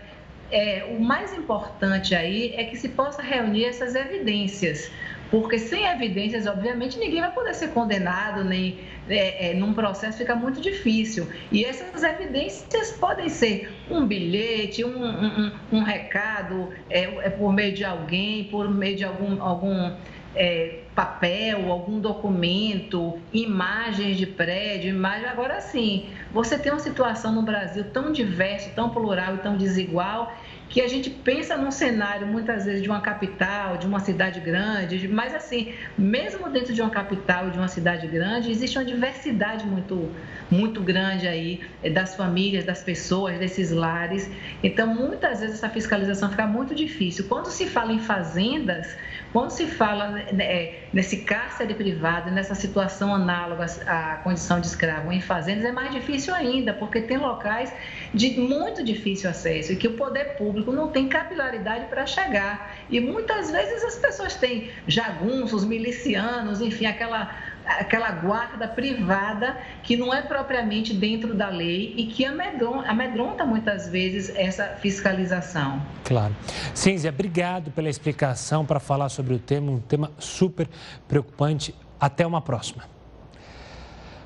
É, 0.52 0.96
o 0.98 1.02
mais 1.02 1.34
importante 1.34 2.14
aí 2.14 2.54
é 2.56 2.66
que 2.66 2.78
se 2.78 2.90
possa 2.90 3.22
reunir 3.22 3.66
essas 3.66 3.96
evidências, 3.96 4.92
porque 5.42 5.60
sem 5.60 5.86
evidências, 5.86 6.48
obviamente, 6.48 6.98
ninguém 6.98 7.22
vai 7.22 7.32
poder 7.32 7.54
ser 7.54 7.70
condenado, 7.70 8.44
nem 8.44 8.80
é, 9.10 9.52
é, 9.52 9.54
num 9.54 9.74
processo 9.74 10.18
fica 10.18 10.36
muito 10.36 10.62
difícil. 10.62 11.28
E 11.52 11.66
essas 11.66 12.04
evidências 12.04 12.92
podem 12.92 13.30
ser 13.30 13.72
um 13.90 14.06
bilhete, 14.06 14.84
um, 14.84 15.06
um, 15.06 15.52
um 15.72 15.84
recado, 15.84 16.70
é, 16.90 17.04
é, 17.04 17.30
por 17.30 17.52
meio 17.52 17.74
de 17.74 17.84
alguém, 17.84 18.46
por 18.46 18.74
meio 18.74 18.96
de 18.96 19.04
algum, 19.04 19.42
algum 19.42 19.92
é, 20.36 20.80
papel, 20.94 21.72
algum 21.72 22.00
documento, 22.00 23.20
imagens 23.34 24.18
de 24.18 24.26
prédio, 24.26 24.90
imagem. 24.90 25.28
Agora 25.28 25.60
sim, 25.60 26.06
você 26.32 26.58
tem 26.58 26.72
uma 26.72 26.80
situação 26.80 27.34
no 27.34 27.42
Brasil 27.42 27.86
tão 27.92 28.12
diversa, 28.12 28.70
tão 28.76 28.90
plural 28.90 29.36
e 29.36 29.38
tão 29.40 29.58
desigual 29.58 30.34
que 30.70 30.82
a 30.82 30.88
gente 30.88 31.10
pensa 31.10 31.56
num 31.56 31.72
cenário 31.72 32.26
muitas 32.28 32.66
vezes 32.66 32.82
de 32.82 32.90
uma 32.90 33.02
capital, 33.02 33.78
de 33.78 33.86
uma 33.86 34.00
cidade 34.00 34.40
grande, 34.40 35.08
mas 35.08 35.34
assim, 35.34 35.74
mesmo 35.98 36.50
dentro 36.50 36.74
de 36.74 36.82
uma 36.82 36.90
capital, 36.90 37.50
de 37.50 37.58
uma 37.58 37.68
cidade 37.68 38.08
grande, 38.08 38.52
existe 38.52 38.78
uma 38.78 38.86
diversidade 38.86 39.66
muito 39.66 40.10
muito 40.50 40.82
grande 40.82 41.28
aí 41.28 41.62
eh, 41.84 41.90
das 41.90 42.16
famílias, 42.16 42.64
das 42.64 42.84
pessoas, 42.84 43.38
desses 43.40 43.72
lares. 43.72 44.30
Então, 44.64 44.88
muitas 44.88 45.40
vezes 45.40 45.56
essa 45.56 45.70
fiscalização 45.70 46.30
fica 46.30 46.46
muito 46.46 46.76
difícil. 46.76 47.26
Quando 47.28 47.48
se 47.48 47.66
fala 47.66 47.92
em 47.92 48.00
fazendas, 48.00 48.96
quando 49.36 49.50
se 49.50 49.68
fala 49.68 50.12
né, 50.12 50.26
é, 50.40 50.88
nesse 50.94 51.18
cárcere 51.18 51.74
privado, 51.74 52.32
nessa 52.32 52.56
situação 52.56 53.14
análoga 53.14 53.66
à 53.86 54.16
condição 54.24 54.62
de 54.62 54.68
escravo 54.68 55.12
em 55.12 55.20
fazendas, 55.20 55.66
é 55.66 55.74
mais 55.74 55.92
difícil 55.92 56.34
ainda, 56.34 56.72
porque 56.72 57.02
tem 57.02 57.18
locais 57.18 57.70
de 58.14 58.40
muito 58.40 58.82
difícil 58.82 59.30
acesso 59.30 59.74
e 59.74 59.76
que 59.76 59.90
o 59.90 59.98
poder 59.98 60.38
público 60.38 60.72
não 60.72 60.88
tem 60.88 61.10
capilaridade 61.10 61.88
para 61.88 62.06
chegar. 62.06 62.78
E 62.90 63.02
muitas 63.02 63.52
vezes 63.52 63.84
as 63.84 63.98
pessoas 63.98 64.36
têm 64.36 64.70
jagunços, 64.88 65.66
milicianos, 65.66 66.62
enfim, 66.62 66.86
aquela 66.86 67.36
aquela 67.66 68.12
guarda 68.12 68.68
privada 68.68 69.58
que 69.84 69.98
não 69.98 70.14
é 70.14 70.22
propriamente 70.22 70.94
dentro 70.94 71.34
da 71.34 71.50
lei 71.50 71.94
e 71.98 72.08
que 72.08 72.26
amedronta, 72.26 73.46
muitas 73.46 73.90
vezes 73.90 74.34
essa 74.36 74.66
fiscalização. 74.82 75.82
Claro. 76.04 76.36
Cínzia, 76.74 77.10
obrigado 77.10 77.72
pela 77.72 77.90
explicação 77.90 78.66
para 78.66 78.80
falar 78.80 79.10
sobre 79.10 79.34
o 79.34 79.40
tema, 79.40 79.72
um 79.72 79.80
tema 79.80 80.12
super 80.20 80.70
preocupante. 81.08 81.74
Até 82.00 82.26
uma 82.28 82.42
próxima. 82.42 82.95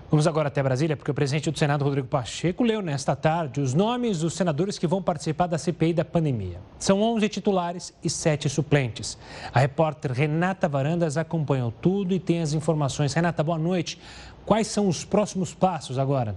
Vamos 0.09 0.25
agora 0.25 0.47
até 0.47 0.63
Brasília, 0.63 0.97
porque 0.97 1.11
o 1.11 1.13
presidente 1.13 1.51
do 1.51 1.59
Senado, 1.59 1.85
Rodrigo 1.85 2.07
Pacheco, 2.07 2.63
leu 2.63 2.81
nesta 2.81 3.15
tarde 3.15 3.61
os 3.61 3.75
nomes 3.75 4.21
dos 4.21 4.33
senadores 4.33 4.79
que 4.79 4.87
vão 4.87 5.03
participar 5.03 5.45
da 5.45 5.55
CPI 5.55 5.93
da 5.93 6.03
pandemia. 6.03 6.59
São 6.79 6.99
11 6.99 7.29
titulares 7.29 7.93
e 8.03 8.09
7 8.09 8.49
suplentes. 8.49 9.19
A 9.53 9.59
repórter 9.59 10.11
Renata 10.11 10.67
Varandas 10.67 11.15
acompanhou 11.15 11.71
tudo 11.71 12.11
e 12.15 12.19
tem 12.19 12.41
as 12.41 12.53
informações. 12.53 13.13
Renata, 13.13 13.43
boa 13.43 13.59
noite. 13.59 14.01
Quais 14.47 14.65
são 14.65 14.87
os 14.87 15.05
próximos 15.05 15.53
passos 15.53 15.99
agora? 15.99 16.35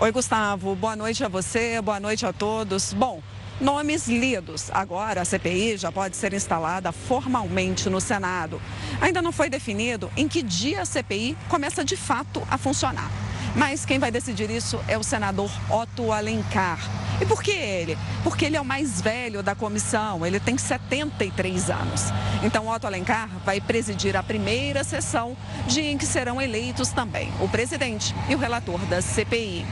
Oi, 0.00 0.10
Gustavo. 0.10 0.74
Boa 0.74 0.96
noite 0.96 1.22
a 1.22 1.28
você, 1.28 1.80
boa 1.80 2.00
noite 2.00 2.26
a 2.26 2.32
todos. 2.32 2.92
Bom, 2.92 3.22
Nomes 3.60 4.08
lidos. 4.08 4.70
Agora 4.72 5.22
a 5.22 5.24
CPI 5.24 5.76
já 5.76 5.92
pode 5.92 6.16
ser 6.16 6.32
instalada 6.32 6.90
formalmente 6.92 7.88
no 7.88 8.00
Senado. 8.00 8.60
Ainda 9.00 9.22
não 9.22 9.32
foi 9.32 9.48
definido 9.48 10.10
em 10.16 10.28
que 10.28 10.42
dia 10.42 10.82
a 10.82 10.84
CPI 10.84 11.36
começa 11.48 11.84
de 11.84 11.96
fato 11.96 12.42
a 12.50 12.58
funcionar. 12.58 13.10
Mas 13.54 13.84
quem 13.84 13.98
vai 13.98 14.10
decidir 14.10 14.50
isso 14.50 14.80
é 14.88 14.96
o 14.96 15.02
senador 15.02 15.50
Otto 15.70 16.10
Alencar. 16.10 16.78
E 17.20 17.26
por 17.26 17.42
que 17.42 17.50
ele? 17.50 17.98
Porque 18.24 18.46
ele 18.46 18.56
é 18.56 18.60
o 18.60 18.64
mais 18.64 19.00
velho 19.00 19.42
da 19.42 19.54
comissão, 19.54 20.24
ele 20.24 20.40
tem 20.40 20.56
73 20.56 21.70
anos. 21.70 22.04
Então, 22.42 22.66
Otto 22.66 22.86
Alencar 22.86 23.28
vai 23.44 23.60
presidir 23.60 24.16
a 24.16 24.22
primeira 24.22 24.82
sessão, 24.82 25.36
dia 25.66 25.90
em 25.90 25.98
que 25.98 26.06
serão 26.06 26.40
eleitos 26.40 26.88
também 26.88 27.30
o 27.40 27.48
presidente 27.48 28.14
e 28.28 28.34
o 28.34 28.38
relator 28.38 28.80
da 28.86 29.00
CPI. 29.00 29.64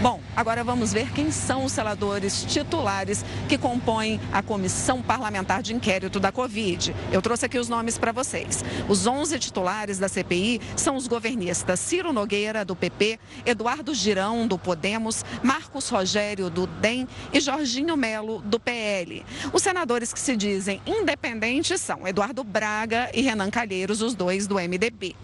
Bom, 0.00 0.20
agora 0.36 0.62
vamos 0.62 0.92
ver 0.92 1.10
quem 1.12 1.32
são 1.32 1.64
os 1.64 1.72
senadores 1.72 2.44
titulares 2.44 3.24
que 3.48 3.58
compõem 3.58 4.20
a 4.32 4.40
comissão 4.40 5.02
parlamentar 5.02 5.60
de 5.60 5.74
inquérito 5.74 6.20
da 6.20 6.30
Covid. 6.30 6.94
Eu 7.10 7.20
trouxe 7.20 7.46
aqui 7.46 7.58
os 7.58 7.68
nomes 7.68 7.98
para 7.98 8.12
vocês. 8.12 8.64
Os 8.88 9.08
11 9.08 9.40
titulares 9.40 9.98
da 9.98 10.08
CPI 10.08 10.60
são 10.76 10.94
os 10.94 11.08
governistas 11.08 11.80
Ciro 11.80 12.12
Nogueira, 12.12 12.64
do 12.64 12.76
PP, 12.76 13.18
Eduardo 13.44 13.94
Girão, 13.94 14.46
do 14.46 14.58
Podemos, 14.58 15.24
Marcos 15.42 15.88
Rogério, 15.88 16.50
do 16.50 16.66
DEM 16.66 17.06
e 17.32 17.40
Jorginho 17.40 17.96
Melo, 17.96 18.40
do 18.40 18.58
PL. 18.58 19.24
Os 19.52 19.62
senadores 19.62 20.12
que 20.12 20.20
se 20.20 20.36
dizem 20.36 20.80
independentes 20.86 21.80
são 21.80 22.06
Eduardo 22.06 22.42
Braga 22.42 23.10
e 23.14 23.20
Renan 23.22 23.50
Calheiros, 23.50 24.02
os 24.02 24.14
dois 24.14 24.46
do 24.46 24.56
MDB. 24.56 25.14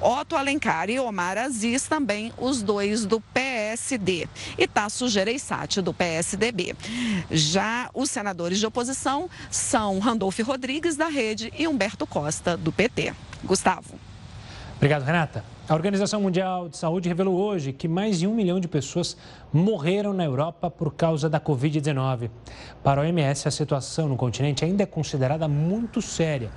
Otto 0.00 0.36
Alencar 0.36 0.90
e 0.90 0.98
Omar 0.98 1.38
Aziz, 1.38 1.86
também 1.86 2.32
os 2.36 2.62
dois 2.62 3.06
do 3.06 3.20
PSD 3.20 4.28
e 4.58 4.66
Tasso 4.66 5.08
Gereissati, 5.08 5.80
do 5.80 5.94
PSDB. 5.94 6.74
Já 7.30 7.90
os 7.94 8.10
senadores 8.10 8.58
de 8.58 8.66
oposição 8.66 9.28
são 9.50 9.98
Randolfo 9.98 10.42
Rodrigues, 10.42 10.96
da 10.96 11.08
Rede, 11.08 11.52
e 11.58 11.66
Humberto 11.68 12.06
Costa, 12.06 12.56
do 12.56 12.72
PT. 12.72 13.14
Gustavo. 13.44 14.09
Obrigado, 14.80 15.04
Renata. 15.04 15.44
A 15.68 15.74
Organização 15.74 16.22
Mundial 16.22 16.66
de 16.66 16.78
Saúde 16.78 17.06
revelou 17.06 17.36
hoje 17.36 17.70
que 17.70 17.86
mais 17.86 18.18
de 18.18 18.26
um 18.26 18.34
milhão 18.34 18.58
de 18.58 18.66
pessoas 18.66 19.14
morreram 19.52 20.14
na 20.14 20.24
Europa 20.24 20.70
por 20.70 20.94
causa 20.94 21.28
da 21.28 21.38
Covid-19. 21.38 22.30
Para 22.82 23.02
a 23.02 23.04
OMS, 23.04 23.46
a 23.46 23.50
situação 23.50 24.08
no 24.08 24.16
continente 24.16 24.64
ainda 24.64 24.82
é 24.82 24.86
considerada 24.86 25.46
muito 25.46 26.00
séria 26.00 26.50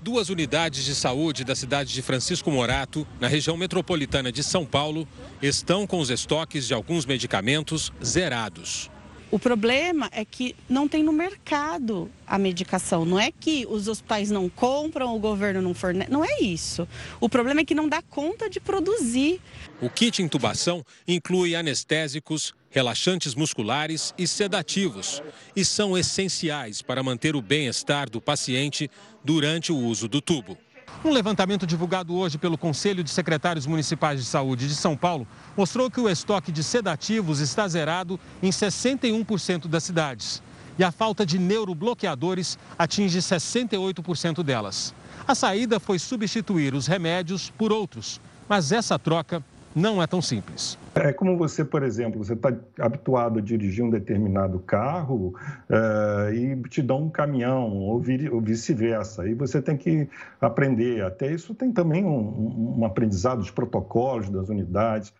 Duas 0.00 0.28
unidades 0.28 0.84
de 0.84 0.94
saúde 0.94 1.44
da 1.44 1.54
cidade 1.54 1.92
de 1.92 2.00
Francisco 2.00 2.50
Morato, 2.50 3.06
na 3.18 3.26
região 3.26 3.56
metropolitana 3.56 4.30
de 4.30 4.42
São 4.42 4.64
Paulo, 4.64 5.06
estão 5.42 5.86
com 5.86 5.98
os 5.98 6.10
estoques 6.10 6.66
de 6.66 6.74
alguns 6.74 7.04
medicamentos 7.04 7.92
zerados. 8.04 8.90
O 9.28 9.40
problema 9.40 10.08
é 10.12 10.24
que 10.24 10.54
não 10.68 10.86
tem 10.86 11.02
no 11.02 11.12
mercado 11.12 12.08
a 12.26 12.38
medicação. 12.38 13.04
Não 13.04 13.18
é 13.18 13.32
que 13.32 13.66
os 13.68 13.88
hospitais 13.88 14.30
não 14.30 14.48
compram, 14.48 15.14
o 15.16 15.18
governo 15.18 15.60
não 15.60 15.74
fornece. 15.74 16.10
Não 16.10 16.24
é 16.24 16.40
isso. 16.40 16.86
O 17.20 17.28
problema 17.28 17.60
é 17.60 17.64
que 17.64 17.74
não 17.74 17.88
dá 17.88 18.00
conta 18.02 18.48
de 18.48 18.60
produzir. 18.60 19.40
O 19.80 19.90
kit 19.90 20.22
intubação 20.22 20.84
inclui 21.08 21.56
anestésicos, 21.56 22.54
relaxantes 22.70 23.34
musculares 23.34 24.14
e 24.16 24.28
sedativos. 24.28 25.20
E 25.56 25.64
são 25.64 25.98
essenciais 25.98 26.80
para 26.80 27.02
manter 27.02 27.34
o 27.34 27.42
bem-estar 27.42 28.08
do 28.08 28.20
paciente 28.20 28.88
durante 29.24 29.72
o 29.72 29.76
uso 29.76 30.08
do 30.08 30.20
tubo. 30.20 30.56
Um 31.04 31.10
levantamento 31.10 31.66
divulgado 31.66 32.14
hoje 32.14 32.38
pelo 32.38 32.58
Conselho 32.58 33.04
de 33.04 33.10
Secretários 33.10 33.66
Municipais 33.66 34.18
de 34.18 34.26
Saúde 34.26 34.66
de 34.66 34.74
São 34.74 34.96
Paulo 34.96 35.26
mostrou 35.56 35.90
que 35.90 36.00
o 36.00 36.08
estoque 36.08 36.50
de 36.50 36.64
sedativos 36.64 37.38
está 37.38 37.68
zerado 37.68 38.18
em 38.42 38.50
61% 38.50 39.68
das 39.68 39.84
cidades. 39.84 40.42
E 40.78 40.82
a 40.82 40.90
falta 40.90 41.24
de 41.24 41.38
neurobloqueadores 41.38 42.58
atinge 42.78 43.18
68% 43.18 44.42
delas. 44.42 44.94
A 45.28 45.34
saída 45.34 45.78
foi 45.78 45.98
substituir 45.98 46.74
os 46.74 46.86
remédios 46.86 47.50
por 47.50 47.72
outros, 47.72 48.20
mas 48.48 48.72
essa 48.72 48.98
troca 48.98 49.44
não 49.76 50.02
é 50.02 50.06
tão 50.06 50.22
simples. 50.22 50.78
É 50.94 51.12
como 51.12 51.36
você, 51.36 51.62
por 51.62 51.82
exemplo, 51.82 52.24
você 52.24 52.32
está 52.32 52.50
habituado 52.80 53.38
a 53.38 53.42
dirigir 53.42 53.84
um 53.84 53.90
determinado 53.90 54.58
carro 54.60 55.34
uh, 55.68 56.32
e 56.32 56.56
te 56.70 56.80
dão 56.80 57.02
um 57.02 57.10
caminhão 57.10 57.70
ou, 57.70 58.02
ou 58.32 58.40
vice-versa. 58.40 59.24
Aí 59.24 59.34
você 59.34 59.60
tem 59.60 59.76
que 59.76 60.08
aprender. 60.40 61.04
Até 61.04 61.30
isso 61.30 61.54
tem 61.54 61.70
também 61.70 62.06
um, 62.06 62.78
um 62.78 62.84
aprendizado 62.86 63.40
dos 63.40 63.50
protocolos 63.50 64.30
das 64.30 64.48
unidades. 64.48 65.12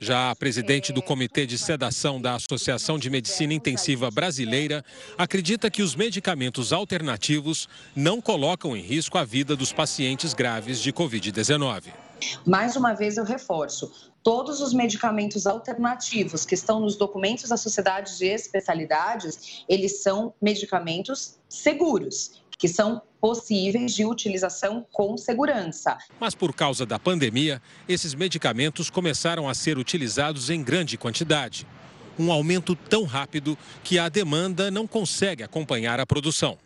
Já 0.00 0.32
a 0.32 0.36
presidente 0.36 0.92
do 0.92 1.00
Comitê 1.00 1.46
de 1.46 1.56
Sedação 1.56 2.20
da 2.20 2.34
Associação 2.34 2.98
de 2.98 3.08
Medicina 3.08 3.54
Intensiva 3.54 4.10
Brasileira 4.10 4.84
acredita 5.16 5.70
que 5.70 5.80
os 5.82 5.94
medicamentos 5.94 6.72
alternativos 6.72 7.68
não 7.94 8.20
colocam 8.20 8.76
em 8.76 8.80
risco 8.80 9.16
a 9.16 9.24
vida 9.24 9.54
dos 9.54 9.72
pacientes 9.72 10.34
graves 10.34 10.80
de 10.80 10.92
Covid-19. 10.92 12.01
Mais 12.46 12.76
uma 12.76 12.94
vez 12.94 13.16
eu 13.16 13.24
reforço, 13.24 14.12
todos 14.22 14.60
os 14.60 14.72
medicamentos 14.72 15.46
alternativos 15.46 16.44
que 16.46 16.54
estão 16.54 16.80
nos 16.80 16.96
documentos 16.96 17.48
da 17.48 17.56
Sociedade 17.56 18.16
de 18.18 18.26
Especialidades, 18.26 19.64
eles 19.68 20.02
são 20.02 20.32
medicamentos 20.40 21.38
seguros, 21.48 22.42
que 22.58 22.68
são 22.68 23.02
possíveis 23.20 23.94
de 23.94 24.04
utilização 24.04 24.86
com 24.92 25.16
segurança. 25.16 25.96
Mas 26.18 26.34
por 26.34 26.54
causa 26.54 26.86
da 26.86 26.98
pandemia, 26.98 27.60
esses 27.88 28.14
medicamentos 28.14 28.90
começaram 28.90 29.48
a 29.48 29.54
ser 29.54 29.78
utilizados 29.78 30.50
em 30.50 30.62
grande 30.62 30.96
quantidade. 30.96 31.66
Um 32.18 32.30
aumento 32.30 32.76
tão 32.76 33.04
rápido 33.04 33.56
que 33.82 33.98
a 33.98 34.08
demanda 34.08 34.70
não 34.70 34.86
consegue 34.86 35.42
acompanhar 35.42 35.98
a 35.98 36.06
produção. 36.06 36.58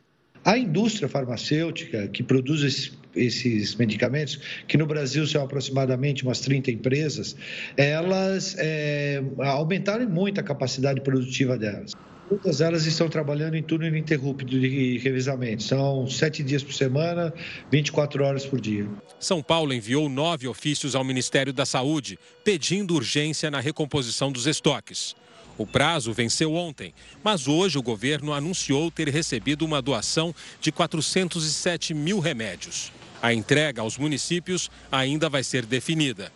A 0.47 0.57
indústria 0.57 1.09
farmacêutica 1.09 2.07
que 2.07 2.23
produz 2.23 2.93
esses, 3.17 3.75
medicamentos, 3.75 4.38
que 4.69 4.79
no 4.79 4.87
Brasil 4.87 5.26
são 5.26 5.43
aproximadamente 5.43 6.23
umas 6.23 6.38
30 6.38 6.71
empresas, 6.71 7.35
elas 7.76 8.55
é, 8.57 9.21
aumentaram 9.41 10.09
muito 10.09 10.38
a 10.38 10.45
capacidade 10.45 11.00
produtiva 11.00 11.59
delas. 11.59 11.95
Todas 12.29 12.61
elas 12.61 12.87
estão 12.87 13.09
trabalhando 13.09 13.57
em 13.57 13.62
turno 13.62 13.88
ininterrupto 13.88 14.45
de 14.45 14.99
revisamento. 14.99 15.65
São 15.65 16.07
sete 16.07 16.45
dias 16.45 16.62
por 16.62 16.75
semana, 16.75 17.35
24 17.73 18.23
horas 18.23 18.47
por 18.47 18.61
dia. 18.61 18.88
São 19.19 19.43
Paulo 19.43 19.75
enviou 19.75 20.09
nove 20.09 20.47
ofícios 20.47 20.95
ao 20.95 21.03
Ministério 21.03 21.53
da 21.53 21.67
Saúde, 21.67 22.17
pedindo 22.45 22.95
urgência 22.95 23.50
na 23.50 23.59
recomposição 23.59 24.31
dos 24.31 24.47
estoques. 24.47 25.17
O 25.59 25.67
prazo 25.67 26.13
venceu 26.13 26.55
ontem, 26.55 26.93
mas 27.25 27.49
hoje 27.49 27.79
o 27.79 27.83
governo 27.83 28.33
anunciou 28.33 28.91
ter 28.91 29.09
recebido 29.09 29.65
uma 29.65 29.81
doação 29.81 30.35
de 30.61 30.71
407 30.71 31.95
mil 31.95 32.19
remédios. 32.19 32.93
A 33.23 33.33
entrega 33.33 33.81
aos 33.81 33.97
municípios 33.97 34.71
ainda 34.93 35.29
vai 35.29 35.43
ser 35.43 35.65
definida. 35.65 36.31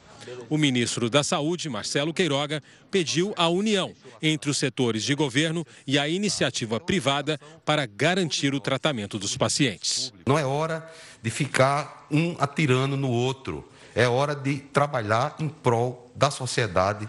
O 0.48 0.56
ministro 0.56 1.08
da 1.08 1.22
Saúde, 1.22 1.68
Marcelo 1.68 2.12
Queiroga, 2.12 2.62
pediu 2.90 3.32
a 3.36 3.48
união 3.48 3.92
entre 4.22 4.50
os 4.50 4.58
setores 4.58 5.02
de 5.02 5.14
governo 5.14 5.66
e 5.86 5.98
a 5.98 6.08
iniciativa 6.08 6.78
privada 6.78 7.38
para 7.64 7.86
garantir 7.86 8.54
o 8.54 8.60
tratamento 8.60 9.18
dos 9.18 9.36
pacientes. 9.36 10.12
Não 10.26 10.38
é 10.38 10.44
hora 10.44 10.88
de 11.22 11.30
ficar 11.30 12.06
um 12.10 12.36
atirando 12.38 12.96
no 12.96 13.10
outro. 13.10 13.66
é 13.94 14.06
hora 14.06 14.36
de 14.36 14.58
trabalhar 14.58 15.34
em 15.40 15.48
prol 15.48 16.10
da 16.14 16.30
sociedade 16.30 17.08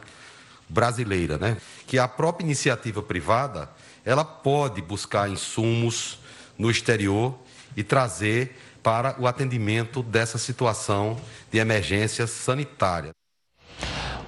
brasileira, 0.71 1.37
né? 1.37 1.57
Que 1.85 1.99
a 1.99 2.07
própria 2.07 2.45
iniciativa 2.45 3.01
privada, 3.01 3.69
ela 4.05 4.23
pode 4.23 4.81
buscar 4.81 5.29
insumos 5.29 6.19
no 6.57 6.71
exterior 6.71 7.35
e 7.75 7.83
trazer 7.83 8.55
para 8.81 9.15
o 9.19 9.27
atendimento 9.27 10.01
dessa 10.01 10.37
situação 10.37 11.17
de 11.51 11.59
emergência 11.59 12.25
sanitária. 12.25 13.11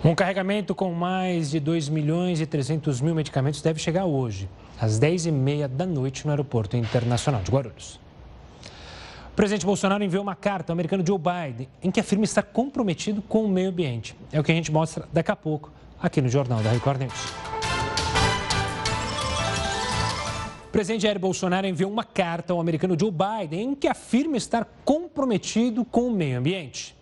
Um 0.03 0.13
carregamento 0.13 0.75
com 0.75 0.93
mais 0.93 1.49
de 1.49 1.59
2 1.61 1.87
milhões 1.87 2.41
e 2.41 2.45
300 2.45 2.99
mil 2.99 3.15
medicamentos 3.15 3.61
deve 3.61 3.79
chegar 3.79 4.05
hoje, 4.05 4.49
às 4.79 4.99
10h30 4.99 5.67
da 5.69 5.85
noite, 5.85 6.25
no 6.25 6.31
Aeroporto 6.31 6.75
Internacional 6.75 7.41
de 7.41 7.49
Guarulhos. 7.49 8.01
O 9.31 9.35
presidente 9.35 9.65
Bolsonaro 9.65 10.03
enviou 10.03 10.21
uma 10.21 10.35
carta 10.35 10.71
ao 10.71 10.75
americano 10.75 11.03
Joe 11.07 11.17
Biden 11.17 11.67
em 11.81 11.89
que 11.89 11.99
afirma 11.99 12.25
estar 12.25 12.43
comprometido 12.43 13.21
com 13.21 13.45
o 13.45 13.49
meio 13.49 13.69
ambiente. 13.69 14.15
É 14.31 14.39
o 14.39 14.43
que 14.43 14.51
a 14.51 14.55
gente 14.55 14.71
mostra 14.71 15.07
daqui 15.11 15.31
a 15.31 15.35
pouco 15.35 15.71
aqui 16.03 16.21
no 16.21 16.27
Jornal 16.27 16.61
da 16.61 16.69
Record 16.69 16.99
News. 16.99 17.13
O 20.67 20.71
presidente 20.73 21.03
Jair 21.03 21.17
Bolsonaro 21.17 21.65
enviou 21.65 21.89
uma 21.89 22.03
carta 22.03 22.51
ao 22.51 22.59
americano 22.59 22.97
Joe 22.99 23.11
Biden 23.11 23.71
em 23.71 23.75
que 23.75 23.87
afirma 23.87 24.35
estar 24.35 24.65
comprometido 24.83 25.85
com 25.85 26.07
o 26.07 26.11
meio 26.11 26.37
ambiente. 26.39 26.93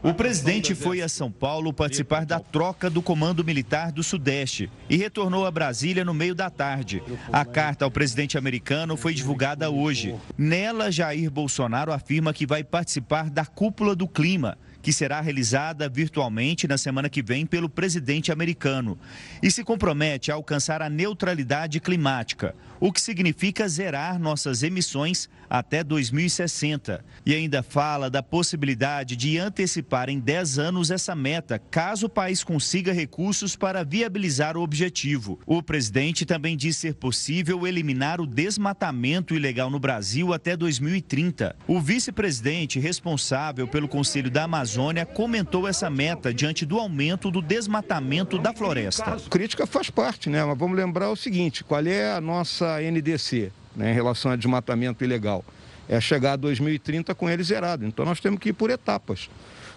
O 0.00 0.14
presidente 0.14 0.76
foi 0.76 1.02
a 1.02 1.08
São 1.08 1.28
Paulo 1.28 1.72
participar 1.72 2.24
da 2.24 2.38
troca 2.38 2.88
do 2.88 3.02
Comando 3.02 3.44
Militar 3.44 3.90
do 3.90 4.04
Sudeste 4.04 4.70
e 4.88 4.96
retornou 4.96 5.44
a 5.44 5.50
Brasília 5.50 6.04
no 6.04 6.14
meio 6.14 6.36
da 6.36 6.48
tarde. 6.48 7.02
A 7.32 7.44
carta 7.44 7.84
ao 7.84 7.90
presidente 7.90 8.38
americano 8.38 8.96
foi 8.96 9.12
divulgada 9.12 9.68
hoje. 9.70 10.14
Nela, 10.36 10.92
Jair 10.92 11.28
Bolsonaro 11.28 11.90
afirma 11.90 12.32
que 12.32 12.46
vai 12.46 12.62
participar 12.62 13.28
da 13.28 13.44
cúpula 13.44 13.96
do 13.96 14.06
clima 14.06 14.56
que 14.80 14.92
será 14.92 15.20
realizada 15.20 15.88
virtualmente 15.88 16.68
na 16.68 16.78
semana 16.78 17.08
que 17.08 17.22
vem 17.22 17.44
pelo 17.44 17.68
presidente 17.68 18.30
americano, 18.30 18.98
e 19.42 19.50
se 19.50 19.64
compromete 19.64 20.30
a 20.30 20.34
alcançar 20.34 20.80
a 20.80 20.88
neutralidade 20.88 21.80
climática, 21.80 22.54
o 22.80 22.92
que 22.92 23.00
significa 23.00 23.68
zerar 23.68 24.18
nossas 24.18 24.62
emissões 24.62 25.28
até 25.50 25.82
2060. 25.82 27.04
E 27.26 27.34
ainda 27.34 27.62
fala 27.62 28.08
da 28.08 28.22
possibilidade 28.22 29.16
de 29.16 29.38
antecipar 29.38 30.08
em 30.08 30.20
10 30.20 30.58
anos 30.58 30.90
essa 30.90 31.14
meta, 31.14 31.58
caso 31.58 32.06
o 32.06 32.10
país 32.10 32.44
consiga 32.44 32.92
recursos 32.92 33.56
para 33.56 33.84
viabilizar 33.84 34.56
o 34.56 34.62
objetivo. 34.62 35.40
O 35.44 35.62
presidente 35.62 36.24
também 36.24 36.56
diz 36.56 36.76
ser 36.76 36.94
possível 36.94 37.66
eliminar 37.66 38.20
o 38.20 38.26
desmatamento 38.26 39.34
ilegal 39.34 39.70
no 39.70 39.80
Brasil 39.80 40.32
até 40.32 40.56
2030. 40.56 41.56
O 41.66 41.80
vice-presidente 41.80 42.78
responsável 42.78 43.66
pelo 43.66 43.88
Conselho 43.88 44.30
da 44.30 44.44
Amazônia 44.44 44.67
comentou 45.14 45.66
essa 45.66 45.88
meta 45.88 46.32
diante 46.32 46.66
do 46.66 46.78
aumento 46.78 47.30
do 47.30 47.40
desmatamento 47.40 48.38
da 48.38 48.52
floresta. 48.52 49.16
Crítica 49.30 49.66
faz 49.66 49.90
parte, 49.90 50.28
né? 50.28 50.44
Mas 50.44 50.58
vamos 50.58 50.76
lembrar 50.76 51.10
o 51.10 51.16
seguinte: 51.16 51.64
qual 51.64 51.84
é 51.86 52.12
a 52.12 52.20
nossa 52.20 52.80
NDC? 52.80 53.52
né, 53.78 53.92
em 53.92 53.94
relação 53.94 54.32
a 54.32 54.36
desmatamento 54.36 55.04
ilegal. 55.04 55.44
É 55.88 56.00
chegar 56.00 56.32
a 56.32 56.36
2030 56.36 57.14
com 57.14 57.30
ele 57.30 57.42
zerado. 57.42 57.86
Então 57.86 58.04
nós 58.04 58.20
temos 58.20 58.40
que 58.40 58.50
ir 58.50 58.52
por 58.52 58.68
etapas. 58.68 59.30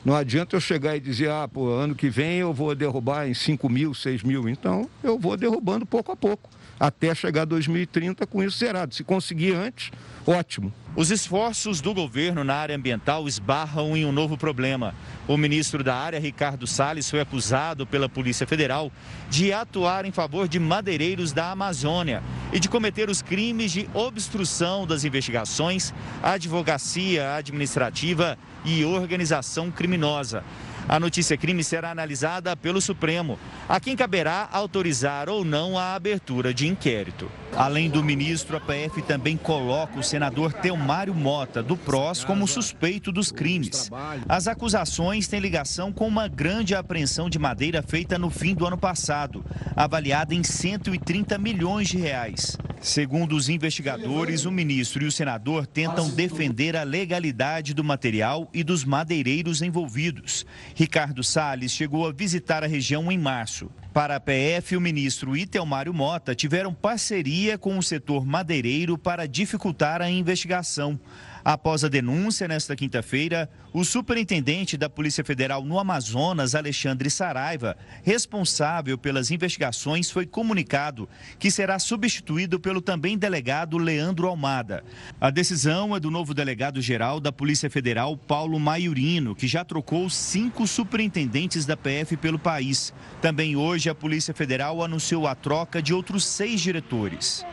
Não 0.04 0.16
adianta 0.16 0.56
eu 0.56 0.60
chegar 0.60 0.98
e 0.98 1.00
dizer, 1.00 1.30
ah, 1.30 1.48
pô, 1.48 1.70
ano 1.70 1.94
que 1.94 2.10
vem 2.10 2.40
eu 2.40 2.52
vou 2.52 2.74
derrubar 2.74 3.30
em 3.30 3.34
5 3.36 3.70
mil, 3.70 3.94
6 3.94 4.24
mil. 4.24 4.50
Então 4.50 4.90
eu 5.04 5.18
vou 5.18 5.38
derrubando 5.38 5.86
pouco 5.86 6.12
a 6.12 6.16
pouco, 6.16 6.50
até 6.82 7.14
chegar 7.14 7.44
a 7.44 7.46
2030 7.46 8.26
com 8.26 8.42
isso 8.42 8.58
zerado. 8.58 8.96
Se 8.96 9.04
conseguir 9.04 9.54
antes, 9.54 9.92
ótimo. 10.26 10.74
Os 10.96 11.12
esforços 11.12 11.80
do 11.80 11.94
governo 11.94 12.44
na 12.44 12.56
área 12.56 12.76
ambiental 12.76 13.28
esbarram 13.28 13.96
em 13.96 14.04
um 14.04 14.12
novo 14.12 14.36
problema. 14.36 14.96
O 15.28 15.38
ministro 15.38 15.84
da 15.84 15.96
área, 15.96 16.20
Ricardo 16.20 16.66
Salles, 16.66 17.08
foi 17.08 17.22
acusado 17.22 17.86
pela 17.86 18.10
Polícia 18.10 18.48
Federal 18.48 18.92
de 19.30 19.54
atuar 19.54 20.06
em 20.06 20.12
favor 20.12 20.48
de 20.48 20.60
madeireiros 20.60 21.32
da 21.32 21.52
Amazônia 21.52 22.24
e 22.52 22.60
de 22.60 22.68
cometer 22.68 23.12
os 23.12 23.22
crimes 23.22 23.72
de 23.72 23.88
obstrução 23.94 24.88
das 24.88 25.04
investigações, 25.04 25.94
advocacia 26.24 27.36
administrativa 27.36 28.40
e 28.66 28.84
organização 28.84 29.70
criminosa. 29.70 30.44
A 30.88 31.00
notícia 31.00 31.38
crime 31.38 31.64
será 31.64 31.92
analisada 31.92 32.56
pelo 32.56 32.82
Supremo, 32.82 33.40
a 33.68 33.80
quem 33.80 33.96
caberá 33.96 34.50
autorizar 34.52 35.30
ou 35.30 35.46
não 35.46 35.78
a 35.78 35.94
abertura 35.96 36.54
de 36.54 36.68
inquérito. 36.68 37.32
Além 37.56 37.90
do 37.90 38.04
ministro, 38.04 38.58
a 38.58 38.60
PF 38.60 39.02
também 39.02 39.38
coloca 39.38 40.00
o 40.00 40.04
senador 40.04 40.54
Teomário 40.54 41.14
Mota, 41.14 41.62
do 41.62 41.76
PROS, 41.78 42.24
como 42.24 42.48
suspeito 42.48 43.12
dos 43.12 43.32
crimes. 43.32 43.90
As 44.28 44.48
acusações 44.48 45.28
têm 45.28 45.40
ligação 45.40 45.92
com 45.92 46.08
uma 46.08 46.28
grande 46.28 46.74
apreensão 46.74 47.30
de 47.30 47.38
madeira 47.38 47.82
feita 47.82 48.18
no 48.18 48.30
fim 48.30 48.56
do 48.56 48.66
ano 48.66 48.78
passado, 48.78 49.44
avaliada 49.76 50.34
em 50.34 50.44
130 50.44 51.38
milhões 51.38 51.90
de 51.90 51.98
reais. 51.98 52.58
Segundo 52.82 53.36
os 53.36 53.48
investigadores, 53.48 54.44
o 54.46 54.52
ministro 54.52 55.04
e 55.04 55.06
o 55.06 55.12
senador 55.12 55.68
tentam 55.68 56.10
defender 56.10 56.76
a 56.76 56.82
legalidade 56.82 57.76
do 57.76 57.84
material 57.84 58.50
e 58.52 58.64
dos 58.64 58.84
madeireiros 58.84 59.62
envolvidos. 59.62 60.48
Ricardo 60.74 61.24
Salles 61.24 61.72
chegou 61.72 62.08
a 62.08 62.12
visitar 62.12 62.64
a 62.64 62.68
região 62.68 63.12
em 63.12 63.20
março. 63.20 63.70
Para 63.94 64.16
a 64.16 64.20
PF, 64.20 64.76
o 64.76 64.82
ministro 64.82 65.38
Itelmário 65.38 65.94
Mota 65.94 66.34
tiveram 66.34 66.74
parceria 66.74 67.56
com 67.56 67.78
o 67.78 67.84
setor 67.84 68.26
madeireiro 68.26 68.98
para 68.98 69.28
dificultar 69.28 70.02
a 70.02 70.10
investigação. 70.10 71.00
Após 71.44 71.84
a 71.84 71.88
denúncia, 71.88 72.48
nesta 72.48 72.76
quinta-feira, 72.76 73.50
o 73.74 73.84
superintendente 73.84 74.78
da 74.78 74.90
Polícia 74.90 75.24
Federal 75.24 75.64
no 75.64 75.80
Amazonas, 75.80 76.54
Alexandre 76.54 77.10
Saraiva, 77.10 77.76
responsável 78.04 78.98
pelas 78.98 79.32
investigações, 79.32 80.12
foi 80.12 80.26
comunicado 80.26 81.10
que 81.40 81.50
será 81.50 81.80
substituído 81.80 82.60
pelo 82.60 82.82
também 82.82 83.18
delegado 83.18 83.78
Leandro 83.78 84.28
Almada. 84.28 84.84
A 85.20 85.30
decisão 85.30 85.96
é 85.96 86.00
do 86.00 86.12
novo 86.12 86.34
delegado-geral 86.34 87.20
da 87.20 87.32
Polícia 87.32 87.70
Federal, 87.70 88.16
Paulo 88.16 88.60
Maiorino, 88.60 89.36
que 89.36 89.48
já 89.48 89.64
trocou 89.64 90.10
cinco 90.10 90.68
superintendentes 90.68 91.66
da 91.66 91.76
PF 91.76 92.18
pelo 92.18 92.38
país. 92.38 92.94
Também 93.22 93.56
hoje, 93.56 93.90
a 93.90 93.96
Polícia 93.96 94.34
Federal 94.34 94.84
anunciou 94.84 95.26
a 95.28 95.34
troca 95.34 95.82
de 95.82 95.94
outros 95.94 96.26
seis 96.26 96.62
diretores. 96.62 97.46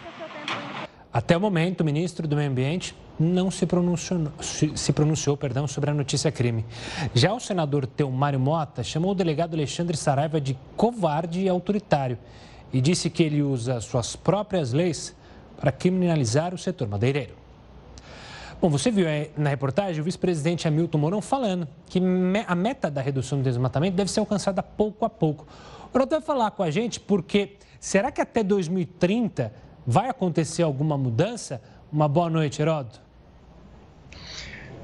Até 1.18 1.36
o 1.36 1.40
momento, 1.40 1.80
o 1.80 1.84
ministro 1.84 2.28
do 2.28 2.36
Meio 2.36 2.48
Ambiente 2.48 2.94
não 3.18 3.50
se 3.50 3.66
pronunciou, 3.66 4.30
se 4.40 4.92
pronunciou 4.92 5.36
perdão, 5.36 5.66
sobre 5.66 5.90
a 5.90 5.92
notícia 5.92 6.30
crime. 6.30 6.64
Já 7.12 7.32
o 7.32 7.40
senador 7.40 7.88
Teomário 7.88 8.38
Mota 8.38 8.84
chamou 8.84 9.10
o 9.10 9.14
delegado 9.16 9.54
Alexandre 9.54 9.96
Saraiva 9.96 10.40
de 10.40 10.56
covarde 10.76 11.40
e 11.40 11.48
autoritário 11.48 12.16
e 12.72 12.80
disse 12.80 13.10
que 13.10 13.24
ele 13.24 13.42
usa 13.42 13.80
suas 13.80 14.14
próprias 14.14 14.72
leis 14.72 15.12
para 15.60 15.72
criminalizar 15.72 16.54
o 16.54 16.58
setor 16.58 16.86
madeireiro. 16.86 17.34
Bom, 18.62 18.70
você 18.70 18.88
viu 18.88 19.06
na 19.36 19.50
reportagem 19.50 20.00
o 20.00 20.04
vice-presidente 20.04 20.68
Hamilton 20.68 20.98
Mourão 20.98 21.20
falando 21.20 21.66
que 21.86 22.00
a 22.46 22.54
meta 22.54 22.88
da 22.88 23.02
redução 23.02 23.38
do 23.38 23.42
desmatamento 23.42 23.96
deve 23.96 24.08
ser 24.08 24.20
alcançada 24.20 24.62
pouco 24.62 25.04
a 25.04 25.10
pouco. 25.10 25.48
O 25.90 25.92
Ronaldo 25.92 26.12
vai 26.12 26.20
falar 26.20 26.52
com 26.52 26.62
a 26.62 26.70
gente 26.70 27.00
porque 27.00 27.56
será 27.80 28.12
que 28.12 28.20
até 28.20 28.44
2030 28.44 29.66
vai 29.88 30.10
acontecer 30.10 30.62
alguma 30.62 30.98
mudança? 30.98 31.62
Uma 31.90 32.06
boa 32.06 32.28
noite, 32.28 32.60
Heródoto. 32.60 33.00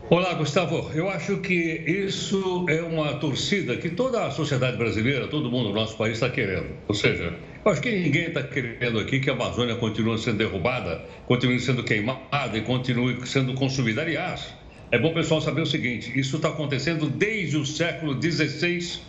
Olá, 0.09 0.33
Gustavo. 0.33 0.91
Eu 0.95 1.11
acho 1.11 1.41
que 1.43 1.55
isso 1.87 2.65
é 2.71 2.81
uma 2.81 3.13
torcida 3.17 3.77
que 3.77 3.91
toda 3.91 4.25
a 4.25 4.31
sociedade 4.31 4.79
brasileira, 4.79 5.29
todo 5.29 5.51
mundo 5.51 5.69
no 5.69 5.75
nosso 5.75 5.95
país 5.99 6.15
está 6.15 6.31
querendo. 6.31 6.75
Ou 6.89 6.95
seja, 6.95 7.35
eu 7.63 7.71
acho 7.71 7.83
que 7.83 7.91
ninguém 7.91 8.29
está 8.29 8.43
querendo 8.43 8.99
aqui 8.99 9.21
que 9.21 9.29
a 9.29 9.35
Amazônia 9.35 9.77
continue 9.77 10.19
sendo 10.19 10.39
derrubada, 10.39 11.05
continue 11.27 11.61
sendo 11.61 11.85
queimada 11.85 12.57
e 12.57 12.63
continue 12.63 13.27
sendo 13.27 13.53
consumida. 13.53 14.01
Aliás, 14.01 14.55
é 14.91 14.99
bom 14.99 15.11
o 15.11 15.15
pessoal 15.15 15.43
saber 15.43 15.61
o 15.61 15.67
seguinte: 15.67 16.19
isso 16.19 16.37
está 16.37 16.49
acontecendo 16.49 17.11
desde 17.11 17.59
o 17.59 17.67
século 17.67 18.19
XVI, 18.21 19.01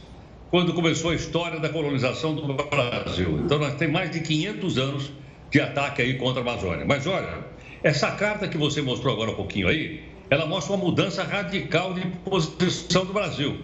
quando 0.52 0.74
começou 0.74 1.12
a 1.12 1.16
história 1.16 1.58
da 1.58 1.70
colonização 1.70 2.36
do 2.36 2.54
Brasil. 2.54 3.40
Então, 3.46 3.60
nós 3.60 3.76
temos 3.76 3.94
mais 3.94 4.12
de 4.12 4.20
500 4.20 4.78
anos 4.78 5.25
de 5.56 5.62
ataque 5.62 6.02
aí 6.02 6.16
contra 6.16 6.42
a 6.42 6.44
Amazônia. 6.44 6.84
Mas 6.86 7.08
olha, 7.08 7.46
essa 7.82 8.12
carta 8.12 8.46
que 8.46 8.58
você 8.58 8.82
mostrou 8.82 9.14
agora 9.14 9.32
um 9.32 9.36
pouquinho 9.36 9.70
aí 9.70 10.04
ela 10.30 10.46
mostra 10.46 10.76
uma 10.76 10.84
mudança 10.84 11.24
radical 11.24 11.94
de 11.94 12.02
posição 12.30 13.06
do 13.06 13.14
Brasil. 13.14 13.56